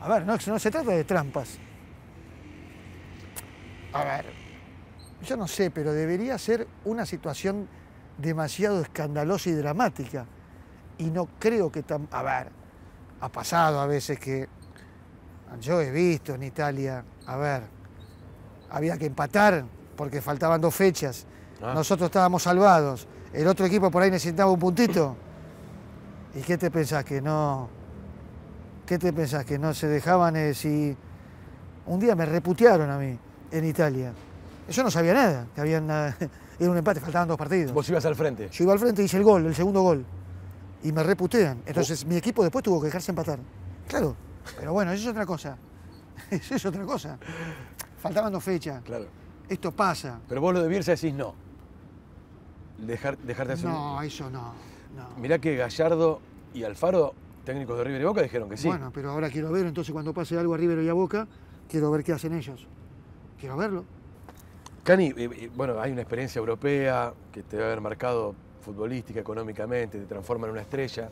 A 0.00 0.08
ver, 0.08 0.26
no, 0.26 0.36
no 0.46 0.58
se 0.58 0.70
trata 0.70 0.90
de 0.90 1.04
trampas. 1.04 1.58
A 3.92 4.04
ver, 4.04 4.26
yo 5.24 5.36
no 5.36 5.48
sé, 5.48 5.70
pero 5.70 5.92
debería 5.92 6.36
ser 6.36 6.66
una 6.84 7.06
situación 7.06 7.68
demasiado 8.18 8.82
escandalosa 8.82 9.50
y 9.50 9.52
dramática. 9.52 10.26
Y 10.98 11.04
no 11.04 11.28
creo 11.38 11.72
que 11.72 11.82
tan... 11.82 12.08
A 12.10 12.22
ver, 12.22 12.48
ha 13.20 13.28
pasado 13.28 13.80
a 13.80 13.86
veces 13.86 14.18
que... 14.18 14.48
Yo 15.60 15.80
he 15.80 15.90
visto 15.90 16.34
en 16.34 16.42
Italia, 16.42 17.04
a 17.26 17.36
ver, 17.36 17.62
había 18.70 18.98
que 18.98 19.06
empatar 19.06 19.64
porque 19.96 20.20
faltaban 20.20 20.60
dos 20.60 20.74
fechas. 20.74 21.26
Ah. 21.64 21.72
Nosotros 21.74 22.08
estábamos 22.08 22.42
salvados. 22.42 23.06
El 23.32 23.46
otro 23.48 23.64
equipo 23.66 23.90
por 23.90 24.02
ahí 24.02 24.10
necesitaba 24.10 24.50
un 24.50 24.58
puntito. 24.58 25.16
¿Y 26.34 26.40
qué 26.42 26.58
te 26.58 26.70
pensás 26.70 27.04
que 27.04 27.20
no? 27.22 27.68
¿Qué 28.86 28.98
te 28.98 29.12
pensás 29.12 29.44
que 29.44 29.58
no 29.58 29.72
se 29.72 29.88
dejaban 29.88 30.36
eh, 30.36 30.52
si 30.52 30.94
un 31.86 32.00
día 32.00 32.14
me 32.14 32.26
reputearon 32.26 32.90
a 32.90 32.98
mí 32.98 33.18
en 33.50 33.64
Italia? 33.64 34.12
Yo 34.68 34.82
no 34.82 34.90
sabía 34.90 35.14
nada, 35.14 35.46
que 35.54 35.60
habían 35.60 35.86
nada- 35.86 36.16
era 36.58 36.70
un 36.70 36.76
empate, 36.76 37.00
faltaban 37.00 37.28
dos 37.28 37.38
partidos. 37.38 37.72
Vos 37.72 37.88
ibas 37.88 38.04
al 38.04 38.14
frente. 38.14 38.48
Yo 38.50 38.64
iba 38.64 38.72
al 38.74 38.78
frente 38.78 39.00
y 39.02 39.06
hice 39.06 39.16
el 39.16 39.24
gol, 39.24 39.46
el 39.46 39.54
segundo 39.54 39.80
gol. 39.82 40.04
Y 40.82 40.92
me 40.92 41.02
reputean. 41.02 41.62
Entonces 41.64 42.04
mi 42.04 42.16
equipo 42.16 42.42
después 42.42 42.62
tuvo 42.62 42.78
que 42.80 42.86
dejarse 42.86 43.10
empatar. 43.10 43.38
Claro. 43.88 44.14
Pero 44.58 44.74
bueno, 44.74 44.92
eso 44.92 45.04
es 45.04 45.08
otra 45.08 45.24
cosa. 45.24 45.56
Eso 46.30 46.54
es 46.54 46.64
otra 46.66 46.84
cosa. 46.84 47.18
Faltaban 48.00 48.32
dos 48.32 48.44
fechas. 48.44 48.82
Claro. 48.84 49.06
Esto 49.48 49.72
pasa. 49.72 50.20
Pero 50.28 50.40
vos 50.40 50.54
lo 50.54 50.62
de 50.62 50.68
Bielsa 50.68 50.92
decís 50.92 51.12
no. 51.14 51.34
Dejar, 52.78 53.16
dejarte 53.18 53.52
hacer 53.54 53.70
No, 53.70 54.00
eso 54.02 54.30
no. 54.30 54.52
no. 54.96 55.08
Mirá 55.18 55.38
que 55.38 55.56
Gallardo 55.56 56.20
y 56.52 56.64
Alfaro, 56.64 57.14
técnicos 57.44 57.78
de 57.78 57.84
River 57.84 58.00
y 58.00 58.04
Boca, 58.04 58.22
dijeron 58.22 58.48
que 58.48 58.56
sí. 58.56 58.68
Bueno, 58.68 58.90
pero 58.92 59.10
ahora 59.10 59.30
quiero 59.30 59.50
ver, 59.52 59.66
entonces 59.66 59.92
cuando 59.92 60.12
pase 60.12 60.38
algo 60.38 60.54
a 60.54 60.56
River 60.56 60.82
y 60.82 60.88
a 60.88 60.92
Boca, 60.92 61.26
quiero 61.68 61.90
ver 61.90 62.02
qué 62.04 62.12
hacen 62.12 62.34
ellos. 62.34 62.66
Quiero 63.38 63.56
verlo. 63.56 63.84
Cani, 64.82 65.06
eh, 65.08 65.14
eh, 65.16 65.50
bueno, 65.54 65.80
hay 65.80 65.92
una 65.92 66.02
experiencia 66.02 66.38
europea 66.38 67.14
que 67.32 67.42
te 67.42 67.56
debe 67.56 67.68
haber 67.68 67.80
marcado 67.80 68.34
futbolística, 68.60 69.20
económicamente, 69.20 69.98
te 69.98 70.06
transforma 70.06 70.46
en 70.46 70.52
una 70.52 70.62
estrella, 70.62 71.08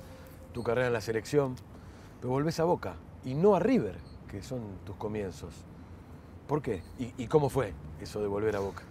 tu 0.52 0.62
carrera 0.62 0.88
en 0.88 0.92
la 0.92 1.00
selección, 1.00 1.54
pero 2.20 2.30
volvés 2.30 2.60
a 2.60 2.64
Boca 2.64 2.94
y 3.24 3.34
no 3.34 3.54
a 3.54 3.60
River, 3.60 3.96
que 4.28 4.42
son 4.42 4.60
tus 4.84 4.96
comienzos. 4.96 5.54
¿Por 6.46 6.60
qué? 6.60 6.82
¿Y, 6.98 7.12
y 7.22 7.26
cómo 7.26 7.48
fue 7.48 7.72
eso 8.00 8.20
de 8.20 8.26
volver 8.26 8.56
a 8.56 8.60
Boca? 8.60 8.82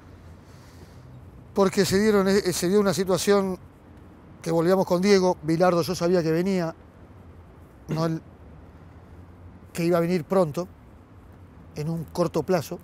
Porque 1.53 1.85
se, 1.85 1.99
dieron, 1.99 2.27
eh, 2.27 2.53
se 2.53 2.69
dio 2.69 2.79
una 2.79 2.93
situación 2.93 3.57
que 4.41 4.51
volvíamos 4.51 4.85
con 4.85 5.01
Diego, 5.01 5.37
Bilardo 5.43 5.81
yo 5.81 5.95
sabía 5.95 6.23
que 6.23 6.31
venía, 6.31 6.73
no 7.89 8.19
que 9.73 9.85
iba 9.85 9.97
a 9.97 10.01
venir 10.01 10.23
pronto, 10.25 10.67
en 11.75 11.89
un 11.89 12.05
corto 12.05 12.43
plazo, 12.43 12.79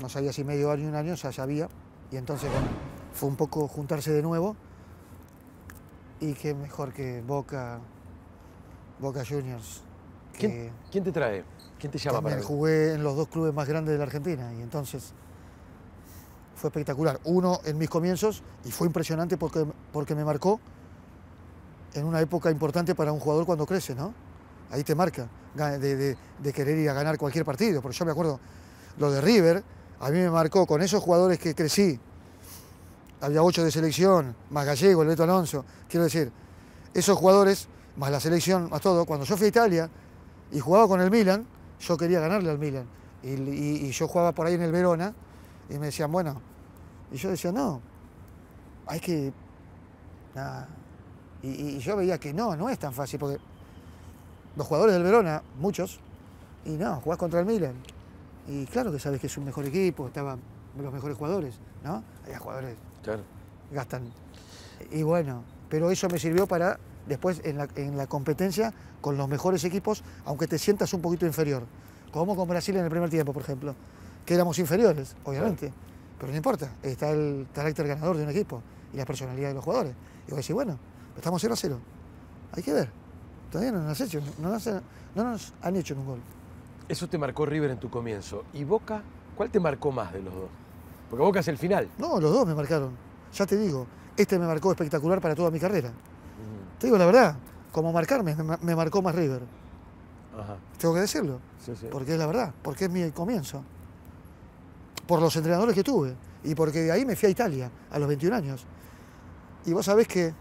no 0.00 0.08
sabía 0.08 0.32
si 0.32 0.42
medio 0.42 0.70
año 0.70 0.86
o 0.86 0.88
un 0.88 0.94
año, 0.94 1.14
ya 1.14 1.32
sabía, 1.32 1.68
y 2.10 2.16
entonces 2.16 2.50
bueno, 2.50 2.66
fue 3.12 3.28
un 3.28 3.36
poco 3.36 3.68
juntarse 3.68 4.10
de 4.12 4.22
nuevo, 4.22 4.56
y 6.20 6.32
qué 6.34 6.54
mejor 6.54 6.92
que 6.92 7.22
Boca, 7.26 7.78
Boca 8.98 9.22
Juniors. 9.28 9.82
¿Quién, 10.36 10.72
¿Quién, 10.90 11.04
te 11.04 11.12
trae? 11.12 11.44
¿Quién 11.78 11.92
te 11.92 11.98
llama 11.98 12.22
para 12.22 12.42
jugué 12.42 12.94
en 12.94 13.02
los 13.02 13.16
dos 13.16 13.28
clubes 13.28 13.52
más 13.52 13.68
grandes 13.68 13.92
de 13.92 13.98
la 13.98 14.04
Argentina, 14.04 14.52
y 14.54 14.62
entonces 14.62 15.12
fue 16.60 16.68
espectacular. 16.68 17.18
Uno 17.24 17.60
en 17.64 17.78
mis 17.78 17.88
comienzos 17.88 18.42
y 18.66 18.70
fue 18.70 18.86
impresionante 18.86 19.38
porque, 19.38 19.66
porque 19.92 20.14
me 20.14 20.24
marcó 20.24 20.60
en 21.94 22.04
una 22.04 22.20
época 22.20 22.50
importante 22.50 22.94
para 22.94 23.12
un 23.12 23.18
jugador 23.18 23.46
cuando 23.46 23.66
crece, 23.66 23.94
¿no? 23.94 24.12
Ahí 24.70 24.84
te 24.84 24.94
marca 24.94 25.26
de, 25.54 26.16
querer 26.54 26.78
ir 26.78 26.90
a 26.90 26.92
ganar 26.92 27.16
cualquier 27.16 27.46
partido. 27.46 27.80
Porque 27.80 27.96
yo 27.96 28.04
me 28.04 28.12
acuerdo 28.12 28.38
lo 28.98 29.10
de 29.10 29.22
River, 29.22 29.64
a 30.00 30.10
mí 30.10 30.18
me 30.18 30.30
marcó 30.30 30.66
con 30.66 30.82
esos 30.82 31.02
jugadores 31.02 31.38
que 31.38 31.54
crecí. 31.54 31.98
Había 33.22 33.42
ocho 33.42 33.64
de 33.64 33.70
selección, 33.70 34.36
más 34.50 34.66
Gallego, 34.66 35.02
el 35.02 35.08
Beto 35.08 35.24
Alonso. 35.24 35.64
Quiero 35.88 36.04
decir, 36.04 36.30
esos 36.92 37.16
jugadores, 37.16 37.68
más 37.96 38.10
la 38.10 38.20
selección, 38.20 38.68
más 38.68 38.82
todo. 38.82 39.06
Cuando 39.06 39.24
yo 39.24 39.36
fui 39.36 39.46
a 39.46 39.48
Italia 39.48 39.90
y 40.52 40.60
jugaba 40.60 40.86
con 40.86 41.00
el 41.00 41.10
Milan, 41.10 41.46
yo 41.80 41.96
quería 41.96 42.20
ganarle 42.20 42.50
al 42.50 42.58
Milan. 42.58 42.86
y 43.22 43.90
yo 43.90 44.08
jugaba 44.08 44.32
por 44.32 44.46
ahí 44.46 44.54
en 44.54 44.62
el 44.62 44.72
Verona 44.72 45.14
y 45.70 45.78
me 45.78 45.86
decían, 45.86 46.10
bueno, 46.12 46.49
y 47.12 47.16
yo 47.16 47.30
decía, 47.30 47.52
no, 47.52 47.80
hay 48.86 49.00
que... 49.00 49.32
Y, 51.42 51.78
yo 51.78 51.96
veía 51.96 52.18
que 52.18 52.32
no, 52.32 52.54
no 52.54 52.68
es 52.68 52.78
tan 52.78 52.92
fácil, 52.92 53.18
porque 53.18 53.38
los 54.56 54.66
jugadores 54.66 54.94
del 54.94 55.02
Verona, 55.02 55.42
muchos, 55.58 56.00
y 56.64 56.70
no, 56.70 57.00
jugás 57.00 57.18
contra 57.18 57.40
el 57.40 57.46
Milan. 57.46 57.74
Y 58.46 58.66
claro 58.66 58.92
que 58.92 58.98
sabes 58.98 59.20
que 59.20 59.26
es 59.26 59.36
un 59.38 59.44
mejor 59.44 59.64
equipo, 59.66 60.06
estaban 60.06 60.40
los 60.76 60.92
mejores 60.92 61.16
jugadores, 61.16 61.58
¿no? 61.82 62.04
Hay 62.26 62.34
jugadores 62.34 62.76
claro. 63.02 63.22
gastan. 63.72 64.12
Y 64.90 65.02
bueno, 65.02 65.42
pero 65.68 65.90
eso 65.90 66.08
me 66.08 66.18
sirvió 66.18 66.46
para 66.46 66.78
después 67.06 67.40
en 67.44 67.58
la, 67.58 67.68
en 67.76 67.96
la 67.96 68.06
competencia 68.06 68.72
con 69.00 69.16
los 69.16 69.28
mejores 69.28 69.64
equipos, 69.64 70.02
aunque 70.24 70.46
te 70.46 70.58
sientas 70.58 70.92
un 70.94 71.00
poquito 71.00 71.26
inferior. 71.26 71.64
Como 72.12 72.36
con 72.36 72.48
Brasil 72.48 72.76
en 72.76 72.84
el 72.84 72.90
primer 72.90 73.08
tiempo, 73.08 73.32
por 73.32 73.42
ejemplo, 73.42 73.74
que 74.26 74.34
éramos 74.34 74.58
inferiores, 74.58 75.16
obviamente. 75.24 75.72
Pero 76.20 76.32
no 76.32 76.36
importa, 76.36 76.70
está 76.82 77.10
el 77.10 77.48
carácter 77.54 77.88
ganador 77.88 78.18
de 78.18 78.24
un 78.24 78.28
equipo 78.28 78.62
y 78.92 78.98
la 78.98 79.06
personalidad 79.06 79.48
de 79.48 79.54
los 79.54 79.64
jugadores. 79.64 79.94
Y 80.26 80.30
voy 80.30 80.34
a 80.34 80.36
decir, 80.36 80.54
bueno, 80.54 80.78
estamos 81.16 81.40
0 81.40 81.54
a 81.54 81.56
0. 81.56 81.78
Hay 82.52 82.62
que 82.62 82.74
ver. 82.74 82.90
Todavía 83.50 83.72
no 83.72 83.82
nos, 83.82 83.98
han 83.98 84.06
hecho, 84.06 84.20
no, 84.38 84.50
nos, 84.50 84.66
no 84.66 85.24
nos 85.24 85.54
han 85.62 85.76
hecho 85.76 85.94
un 85.94 86.04
gol. 86.04 86.18
Eso 86.88 87.08
te 87.08 87.16
marcó 87.16 87.46
River 87.46 87.70
en 87.70 87.80
tu 87.80 87.88
comienzo. 87.88 88.44
¿Y 88.52 88.64
Boca? 88.64 89.02
¿Cuál 89.34 89.50
te 89.50 89.58
marcó 89.58 89.90
más 89.92 90.12
de 90.12 90.20
los 90.20 90.34
dos? 90.34 90.50
Porque 91.08 91.24
Boca 91.24 91.40
es 91.40 91.48
el 91.48 91.56
final. 91.56 91.88
No, 91.96 92.20
los 92.20 92.30
dos 92.30 92.46
me 92.46 92.54
marcaron. 92.54 92.90
Ya 93.32 93.46
te 93.46 93.56
digo, 93.56 93.86
este 94.14 94.38
me 94.38 94.46
marcó 94.46 94.72
espectacular 94.72 95.22
para 95.22 95.34
toda 95.34 95.50
mi 95.50 95.58
carrera. 95.58 95.90
Te 96.78 96.86
digo 96.86 96.98
la 96.98 97.06
verdad, 97.06 97.36
como 97.72 97.92
marcarme, 97.92 98.36
me, 98.60 98.76
marcó 98.76 99.00
más 99.00 99.14
River. 99.14 99.42
Ajá. 100.38 100.56
Tengo 100.78 100.94
que 100.94 101.00
decirlo. 101.00 101.40
Porque 101.90 102.12
es 102.12 102.18
la 102.18 102.26
verdad, 102.26 102.52
porque 102.62 102.84
es 102.84 102.90
mi 102.90 103.10
comienzo 103.10 103.64
por 105.10 105.20
los 105.20 105.34
entrenadores 105.34 105.74
que 105.74 105.82
tuve 105.82 106.14
y 106.44 106.54
porque 106.54 106.82
de 106.82 106.92
ahí 106.92 107.04
me 107.04 107.16
fui 107.16 107.26
a 107.26 107.30
Italia 107.30 107.68
a 107.90 107.98
los 107.98 108.06
21 108.06 108.36
años. 108.36 108.64
Y 109.66 109.72
vos 109.72 109.84
sabés 109.84 110.06
que 110.06 110.32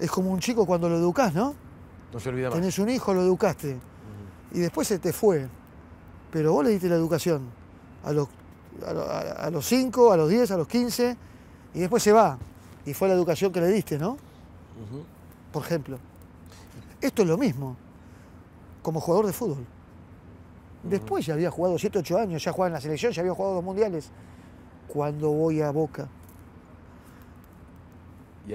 es 0.00 0.10
como 0.10 0.32
un 0.32 0.40
chico 0.40 0.66
cuando 0.66 0.88
lo 0.88 0.96
educás, 0.96 1.32
¿no? 1.32 1.54
No 2.12 2.18
se 2.18 2.28
olvida 2.28 2.50
más. 2.50 2.58
Tenés 2.58 2.76
un 2.80 2.88
hijo, 2.88 3.14
lo 3.14 3.22
educaste. 3.22 3.78
Y 4.50 4.58
después 4.58 4.88
se 4.88 4.98
te 4.98 5.12
fue. 5.12 5.46
Pero 6.32 6.54
vos 6.54 6.64
le 6.64 6.72
diste 6.72 6.88
la 6.88 6.96
educación 6.96 7.42
a 8.02 8.10
los, 8.10 8.26
a, 8.84 9.48
los 9.50 9.64
5, 9.64 10.10
a 10.10 10.16
los 10.16 10.28
10, 10.28 10.50
a 10.50 10.56
los 10.56 10.66
15, 10.66 11.16
y 11.74 11.78
después 11.78 12.02
se 12.02 12.10
va. 12.10 12.36
Y 12.84 12.94
fue 12.94 13.06
la 13.06 13.14
educación 13.14 13.52
que 13.52 13.60
le 13.60 13.68
diste, 13.68 13.96
¿no? 13.96 14.16
Por 15.52 15.62
ejemplo. 15.62 16.00
Esto 17.00 17.22
es 17.22 17.28
lo 17.28 17.38
mismo 17.38 17.76
como 18.82 18.98
jugador 18.98 19.26
de 19.26 19.32
fútbol. 19.32 19.64
Después 20.88 21.24
ya 21.24 21.34
había 21.34 21.50
jugado 21.50 21.78
7, 21.78 21.98
8 21.98 22.18
años, 22.18 22.44
ya 22.44 22.52
jugaba 22.52 22.68
en 22.68 22.72
la 22.74 22.80
selección, 22.80 23.12
ya 23.12 23.20
había 23.20 23.34
jugado 23.34 23.54
dos 23.54 23.64
mundiales. 23.64 24.10
Cuando 24.88 25.30
voy 25.30 25.62
a 25.62 25.70
Boca, 25.70 26.08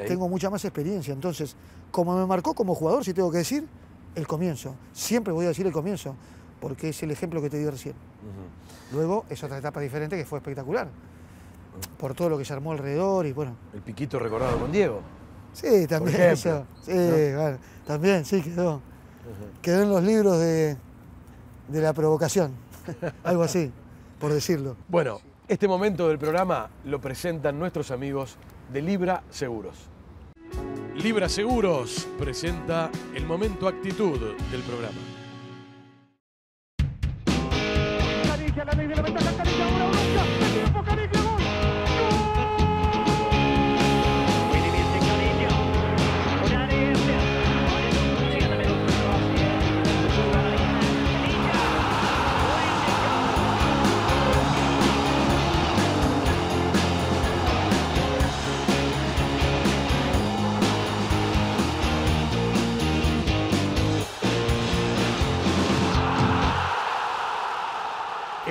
tengo 0.07 0.29
mucha 0.29 0.49
más 0.49 0.63
experiencia. 0.63 1.13
Entonces, 1.13 1.55
como 1.91 2.15
me 2.15 2.25
marcó 2.25 2.53
como 2.53 2.75
jugador, 2.75 3.03
si 3.03 3.13
tengo 3.13 3.31
que 3.31 3.39
decir, 3.39 3.67
el 4.15 4.27
comienzo. 4.27 4.75
Siempre 4.93 5.33
voy 5.33 5.45
a 5.45 5.49
decir 5.49 5.65
el 5.65 5.73
comienzo, 5.73 6.15
porque 6.61 6.89
es 6.89 7.03
el 7.03 7.11
ejemplo 7.11 7.41
que 7.41 7.49
te 7.49 7.57
di 7.57 7.67
recién. 7.67 7.95
Luego 8.91 9.25
es 9.29 9.43
otra 9.43 9.57
etapa 9.57 9.79
diferente 9.79 10.15
que 10.15 10.25
fue 10.25 10.37
espectacular. 10.39 10.87
Por 11.97 12.13
todo 12.13 12.29
lo 12.29 12.37
que 12.37 12.45
se 12.45 12.53
armó 12.53 12.73
alrededor 12.73 13.25
y 13.25 13.31
bueno. 13.31 13.55
El 13.73 13.81
piquito 13.81 14.19
recordado 14.19 14.59
con 14.59 14.71
Diego. 14.71 15.01
Sí, 15.53 15.87
también 15.87 16.21
eso. 16.21 16.65
Sí, 16.83 16.93
bueno, 16.93 17.57
también, 17.87 18.23
sí, 18.25 18.41
quedó. 18.41 18.81
Quedó 19.61 19.83
en 19.83 19.89
los 19.89 20.03
libros 20.03 20.39
de, 20.39 20.77
de 21.69 21.81
la 21.81 21.93
provocación, 21.93 22.53
algo 23.23 23.43
así, 23.43 23.71
por 24.19 24.33
decirlo. 24.33 24.75
Bueno, 24.87 25.21
este 25.47 25.67
momento 25.67 26.07
del 26.07 26.19
programa 26.19 26.69
lo 26.85 26.99
presentan 26.99 27.57
nuestros 27.57 27.91
amigos 27.91 28.37
de 28.71 28.81
Libra 28.81 29.23
Seguros. 29.29 29.75
Libra 30.95 31.29
Seguros 31.29 32.07
presenta 32.17 32.89
el 33.15 33.25
momento 33.25 33.67
actitud 33.67 34.19
del 34.51 34.61
programa. 34.61 34.97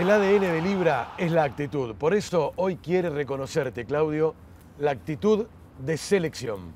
El 0.09 0.15
ADN 0.15 0.41
de 0.41 0.63
Libra 0.63 1.13
es 1.19 1.31
la 1.31 1.45
actitud. 1.45 1.95
Por 1.95 2.15
eso 2.15 2.55
hoy 2.57 2.77
quiere 2.77 3.11
reconocerte, 3.11 3.85
Claudio, 3.85 4.35
la 4.79 4.93
actitud 4.93 5.47
de 5.85 5.99
selección. 5.99 6.73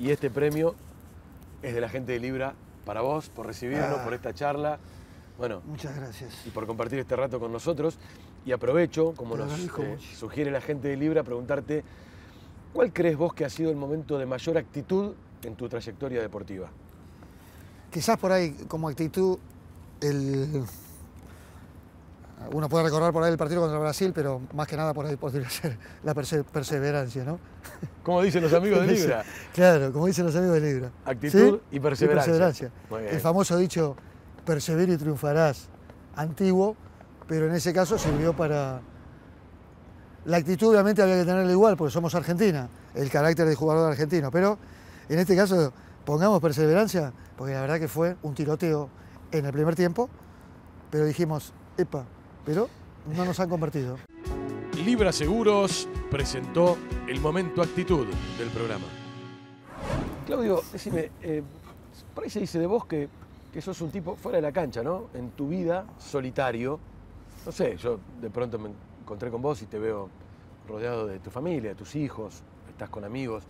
Y 0.00 0.10
este 0.10 0.30
premio 0.30 0.74
es 1.62 1.74
de 1.74 1.80
la 1.80 1.88
gente 1.88 2.10
de 2.10 2.18
Libra 2.18 2.54
para 2.84 3.00
vos, 3.00 3.28
por 3.28 3.46
recibirlo, 3.46 3.98
ah. 4.00 4.02
por 4.02 4.14
esta 4.14 4.34
charla. 4.34 4.80
Bueno, 5.38 5.62
muchas 5.64 5.94
gracias. 5.94 6.44
Y 6.44 6.50
por 6.50 6.66
compartir 6.66 6.98
este 6.98 7.14
rato 7.14 7.38
con 7.38 7.52
nosotros. 7.52 8.00
Y 8.44 8.50
aprovecho, 8.50 9.14
como 9.14 9.36
nos 9.36 9.56
eh, 9.60 9.98
sugiere 10.16 10.50
la 10.50 10.60
gente 10.60 10.88
de 10.88 10.96
Libra, 10.96 11.22
preguntarte, 11.22 11.84
¿cuál 12.72 12.92
crees 12.92 13.16
vos 13.16 13.32
que 13.32 13.44
ha 13.44 13.48
sido 13.48 13.70
el 13.70 13.76
momento 13.76 14.18
de 14.18 14.26
mayor 14.26 14.58
actitud 14.58 15.14
en 15.44 15.54
tu 15.54 15.68
trayectoria 15.68 16.20
deportiva? 16.20 16.68
Quizás 17.92 18.18
por 18.18 18.32
ahí, 18.32 18.50
como 18.66 18.88
actitud, 18.88 19.38
el, 20.00 20.64
uno 22.52 22.68
puede 22.68 22.84
recordar 22.84 23.12
por 23.12 23.22
ahí 23.22 23.30
el 23.30 23.38
partido 23.38 23.60
contra 23.60 23.78
Brasil, 23.78 24.12
pero 24.14 24.40
más 24.54 24.66
que 24.66 24.76
nada 24.76 24.92
por 24.92 25.06
ahí 25.06 25.16
podría 25.16 25.48
ser 25.50 25.78
la 26.02 26.14
perseverancia, 26.14 27.24
¿no? 27.24 27.38
Como 28.02 28.22
dicen 28.22 28.42
los 28.42 28.52
amigos 28.52 28.86
de 28.86 28.92
Libra. 28.94 29.24
claro, 29.54 29.92
como 29.92 30.06
dicen 30.06 30.26
los 30.26 30.34
amigos 30.34 30.60
de 30.60 30.60
Libra. 30.60 30.90
Actitud 31.04 31.60
y 31.70 31.78
perseverancia. 31.78 32.72
El 32.90 33.20
famoso 33.20 33.56
dicho, 33.56 33.96
persevera 34.44 34.92
y 34.92 34.96
triunfarás, 34.96 35.68
antiguo, 36.16 36.76
pero 37.28 37.46
en 37.46 37.54
ese 37.54 37.72
caso 37.72 37.98
sirvió 37.98 38.34
para... 38.34 38.80
La 40.24 40.36
actitud 40.36 40.68
obviamente 40.68 41.02
había 41.02 41.16
que 41.16 41.24
tenerla 41.24 41.52
igual, 41.52 41.76
porque 41.76 41.92
somos 41.92 42.14
Argentina, 42.14 42.68
el 42.94 43.08
carácter 43.10 43.46
de 43.46 43.54
jugador 43.54 43.90
argentino, 43.90 44.30
pero 44.30 44.58
en 45.08 45.18
este 45.18 45.36
caso 45.36 45.72
pongamos 46.04 46.40
perseverancia, 46.40 47.12
porque 47.36 47.54
la 47.54 47.60
verdad 47.60 47.78
que 47.78 47.88
fue 47.88 48.16
un 48.22 48.34
tiroteo 48.34 48.88
en 49.30 49.46
el 49.46 49.52
primer 49.52 49.74
tiempo, 49.74 50.08
pero 50.90 51.04
dijimos, 51.04 51.52
epa, 51.76 52.04
pero 52.44 52.68
no 53.14 53.24
nos 53.24 53.38
han 53.40 53.48
convertido. 53.48 53.98
Libra 54.84 55.12
Seguros 55.12 55.88
presentó 56.10 56.76
el 57.06 57.20
momento 57.20 57.62
actitud 57.62 58.06
del 58.38 58.48
programa. 58.48 58.86
Claudio, 60.26 60.62
decime, 60.72 61.10
eh, 61.20 61.42
por 62.14 62.24
ahí 62.24 62.30
se 62.30 62.40
dice 62.40 62.58
de 62.58 62.66
vos 62.66 62.86
que, 62.86 63.08
que 63.52 63.60
sos 63.60 63.80
un 63.80 63.90
tipo 63.90 64.16
fuera 64.16 64.36
de 64.36 64.42
la 64.42 64.52
cancha, 64.52 64.82
¿no? 64.82 65.08
En 65.14 65.30
tu 65.30 65.48
vida, 65.48 65.86
solitario. 65.98 66.78
No 67.44 67.52
sé, 67.52 67.76
yo 67.76 68.00
de 68.20 68.30
pronto 68.30 68.58
me 68.58 68.70
encontré 69.02 69.30
con 69.30 69.42
vos 69.42 69.60
y 69.62 69.66
te 69.66 69.78
veo 69.78 70.08
rodeado 70.68 71.06
de 71.06 71.18
tu 71.18 71.30
familia, 71.30 71.70
de 71.70 71.76
tus 71.76 71.94
hijos, 71.96 72.42
estás 72.68 72.88
con 72.88 73.04
amigos. 73.04 73.44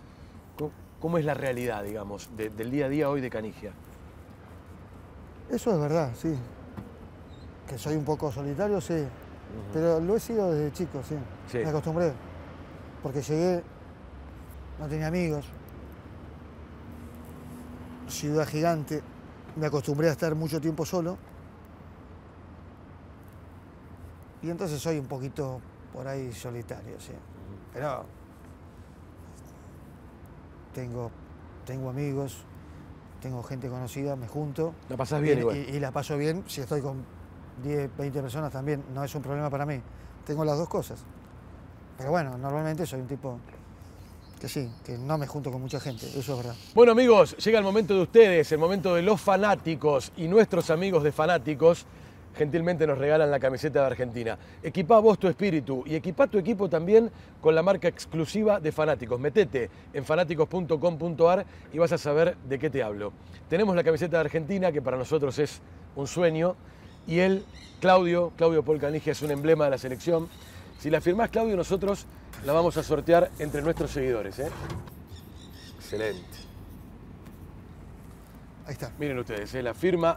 ¿Cómo, 1.00 1.18
es 1.18 1.24
la 1.24 1.34
realidad, 1.34 1.82
digamos, 1.82 2.30
del 2.36 2.70
día 2.70 2.86
a 2.86 2.88
día 2.88 3.10
hoy 3.10 3.20
de 3.20 3.28
Canigia? 3.28 3.72
Eso 5.50 5.72
es 5.72 5.80
verdad, 5.80 6.12
sí. 6.14 6.36
Que 7.66 7.78
soy 7.78 7.96
un 7.96 8.04
poco 8.04 8.30
solitario, 8.30 8.80
sí. 8.80 9.04
Pero 9.72 10.00
lo 10.00 10.16
he 10.16 10.20
sido 10.20 10.52
desde 10.52 10.72
chico, 10.72 11.02
sí. 11.02 11.16
Me 11.58 11.68
acostumbré. 11.68 12.12
Porque 13.02 13.20
llegué, 13.22 13.62
no 14.78 14.86
tenía 14.88 15.08
amigos. 15.08 15.46
Ciudad 18.08 18.46
gigante. 18.46 19.02
Me 19.56 19.66
acostumbré 19.66 20.08
a 20.08 20.12
estar 20.12 20.34
mucho 20.34 20.60
tiempo 20.60 20.84
solo. 20.84 21.18
Y 24.42 24.50
entonces 24.50 24.80
soy 24.80 24.98
un 24.98 25.06
poquito 25.06 25.60
por 25.92 26.06
ahí 26.08 26.32
solitario, 26.32 26.98
sí. 26.98 27.12
Pero 27.72 28.04
tengo, 30.74 31.10
tengo 31.64 31.90
amigos, 31.90 32.44
tengo 33.20 33.42
gente 33.42 33.68
conocida, 33.68 34.16
me 34.16 34.26
junto. 34.26 34.74
¿La 34.88 34.96
pasas 34.96 35.20
bien 35.20 35.38
y, 35.38 35.40
igual? 35.40 35.56
Y, 35.56 35.80
la 35.80 35.92
paso 35.92 36.16
bien, 36.16 36.44
si 36.46 36.60
estoy 36.60 36.80
con 36.80 37.04
10, 37.62 37.90
20 37.96 38.20
personas 38.22 38.52
también, 38.52 38.84
no 38.94 39.04
es 39.04 39.14
un 39.14 39.22
problema 39.22 39.50
para 39.50 39.66
mí. 39.66 39.80
Tengo 40.26 40.44
las 40.44 40.58
dos 40.58 40.68
cosas. 40.68 41.00
Pero 41.98 42.10
bueno, 42.10 42.36
normalmente 42.38 42.86
soy 42.86 43.00
un 43.00 43.06
tipo 43.06 43.38
que 44.40 44.48
sí, 44.48 44.68
que 44.84 44.98
no 44.98 45.18
me 45.18 45.26
junto 45.26 45.52
con 45.52 45.60
mucha 45.60 45.78
gente, 45.78 46.06
eso 46.06 46.32
es 46.32 46.36
verdad. 46.38 46.54
Bueno 46.74 46.92
amigos, 46.92 47.36
llega 47.36 47.58
el 47.58 47.64
momento 47.64 47.94
de 47.94 48.00
ustedes, 48.02 48.50
el 48.50 48.58
momento 48.58 48.94
de 48.94 49.02
los 49.02 49.20
fanáticos 49.20 50.10
y 50.16 50.26
nuestros 50.26 50.68
amigos 50.70 51.04
de 51.04 51.12
fanáticos 51.12 51.86
gentilmente 52.34 52.86
nos 52.86 52.98
regalan 52.98 53.30
la 53.30 53.38
camiseta 53.38 53.80
de 53.80 53.86
Argentina. 53.86 54.38
Equipa 54.62 54.98
vos 54.98 55.18
tu 55.18 55.28
espíritu 55.28 55.84
y 55.86 55.94
equipa 55.94 56.26
tu 56.26 56.38
equipo 56.38 56.68
también 56.68 57.10
con 57.40 57.54
la 57.54 57.62
marca 57.62 57.88
exclusiva 57.88 58.60
de 58.60 58.72
Fanáticos. 58.72 59.20
Metete 59.20 59.70
en 59.92 60.04
fanáticos.com.ar 60.04 61.46
y 61.72 61.78
vas 61.78 61.92
a 61.92 61.98
saber 61.98 62.36
de 62.48 62.58
qué 62.58 62.70
te 62.70 62.82
hablo. 62.82 63.12
Tenemos 63.48 63.76
la 63.76 63.84
camiseta 63.84 64.16
de 64.16 64.22
Argentina, 64.22 64.72
que 64.72 64.82
para 64.82 64.96
nosotros 64.96 65.38
es 65.38 65.60
un 65.94 66.06
sueño, 66.06 66.56
y 67.06 67.18
él, 67.18 67.44
Claudio, 67.80 68.32
Claudio 68.36 68.62
Polcanigia, 68.62 69.12
es 69.12 69.22
un 69.22 69.30
emblema 69.30 69.64
de 69.64 69.70
la 69.70 69.78
selección. 69.78 70.28
Si 70.78 70.90
la 70.90 71.00
firmás, 71.00 71.30
Claudio, 71.30 71.56
nosotros 71.56 72.06
la 72.44 72.52
vamos 72.52 72.76
a 72.76 72.82
sortear 72.82 73.30
entre 73.38 73.62
nuestros 73.62 73.90
seguidores. 73.90 74.38
¿eh? 74.38 74.50
Excelente. 75.76 76.38
Ahí 78.66 78.72
está. 78.72 78.92
Miren 78.98 79.18
ustedes, 79.18 79.54
¿eh? 79.54 79.62
la 79.62 79.74
firma 79.74 80.16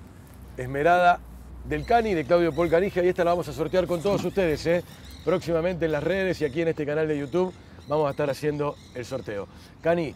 esmerada 0.58 1.20
del 1.66 1.86
Cani, 1.86 2.14
de 2.14 2.26
Claudio 2.26 2.54
Paul 2.54 2.70
Canija, 2.70 3.04
y 3.04 3.08
esta 3.08 3.24
la 3.24 3.32
vamos 3.32 3.48
a 3.48 3.54
sortear 3.54 3.88
con 3.88 4.02
todos 4.02 4.24
ustedes, 4.24 4.66
¿eh? 4.68 4.84
próximamente 5.24 5.86
en 5.86 5.92
las 5.92 6.04
redes 6.04 6.40
y 6.42 6.46
aquí 6.46 6.62
en 6.62 6.70
este 6.70 6.86
canal 6.86 7.08
de 7.08 7.18
YouTube 7.18 7.52
vamos 7.88 8.08
a 8.08 8.12
estar 8.12 8.30
haciendo 8.30 8.76
el 8.94 9.06
sorteo. 9.06 9.48
Cani, 9.82 10.14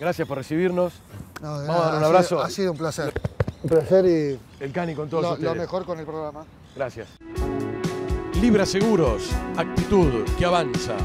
gracias 0.00 0.26
por 0.26 0.38
recibirnos. 0.38 0.92
vamos 1.40 1.70
a 1.70 1.90
dar 1.90 1.98
un 1.98 2.04
abrazo. 2.04 2.42
ha 2.42 2.50
sido 2.50 2.72
un 2.72 2.78
placer. 2.78 3.12
Un 3.62 3.68
placer 3.68 4.06
y... 4.06 4.62
El 4.62 4.72
Cani 4.72 4.94
con 4.94 5.08
todos 5.08 5.32
ustedes. 5.32 5.54
Lo 5.54 5.54
mejor 5.54 5.84
con 5.84 5.98
el 5.98 6.06
programa. 6.06 6.44
Gracias. 6.76 7.08
Libra 8.40 8.64
Seguros, 8.64 9.30
actitud 9.56 10.24
que 10.38 10.44
avanza. 10.44 10.96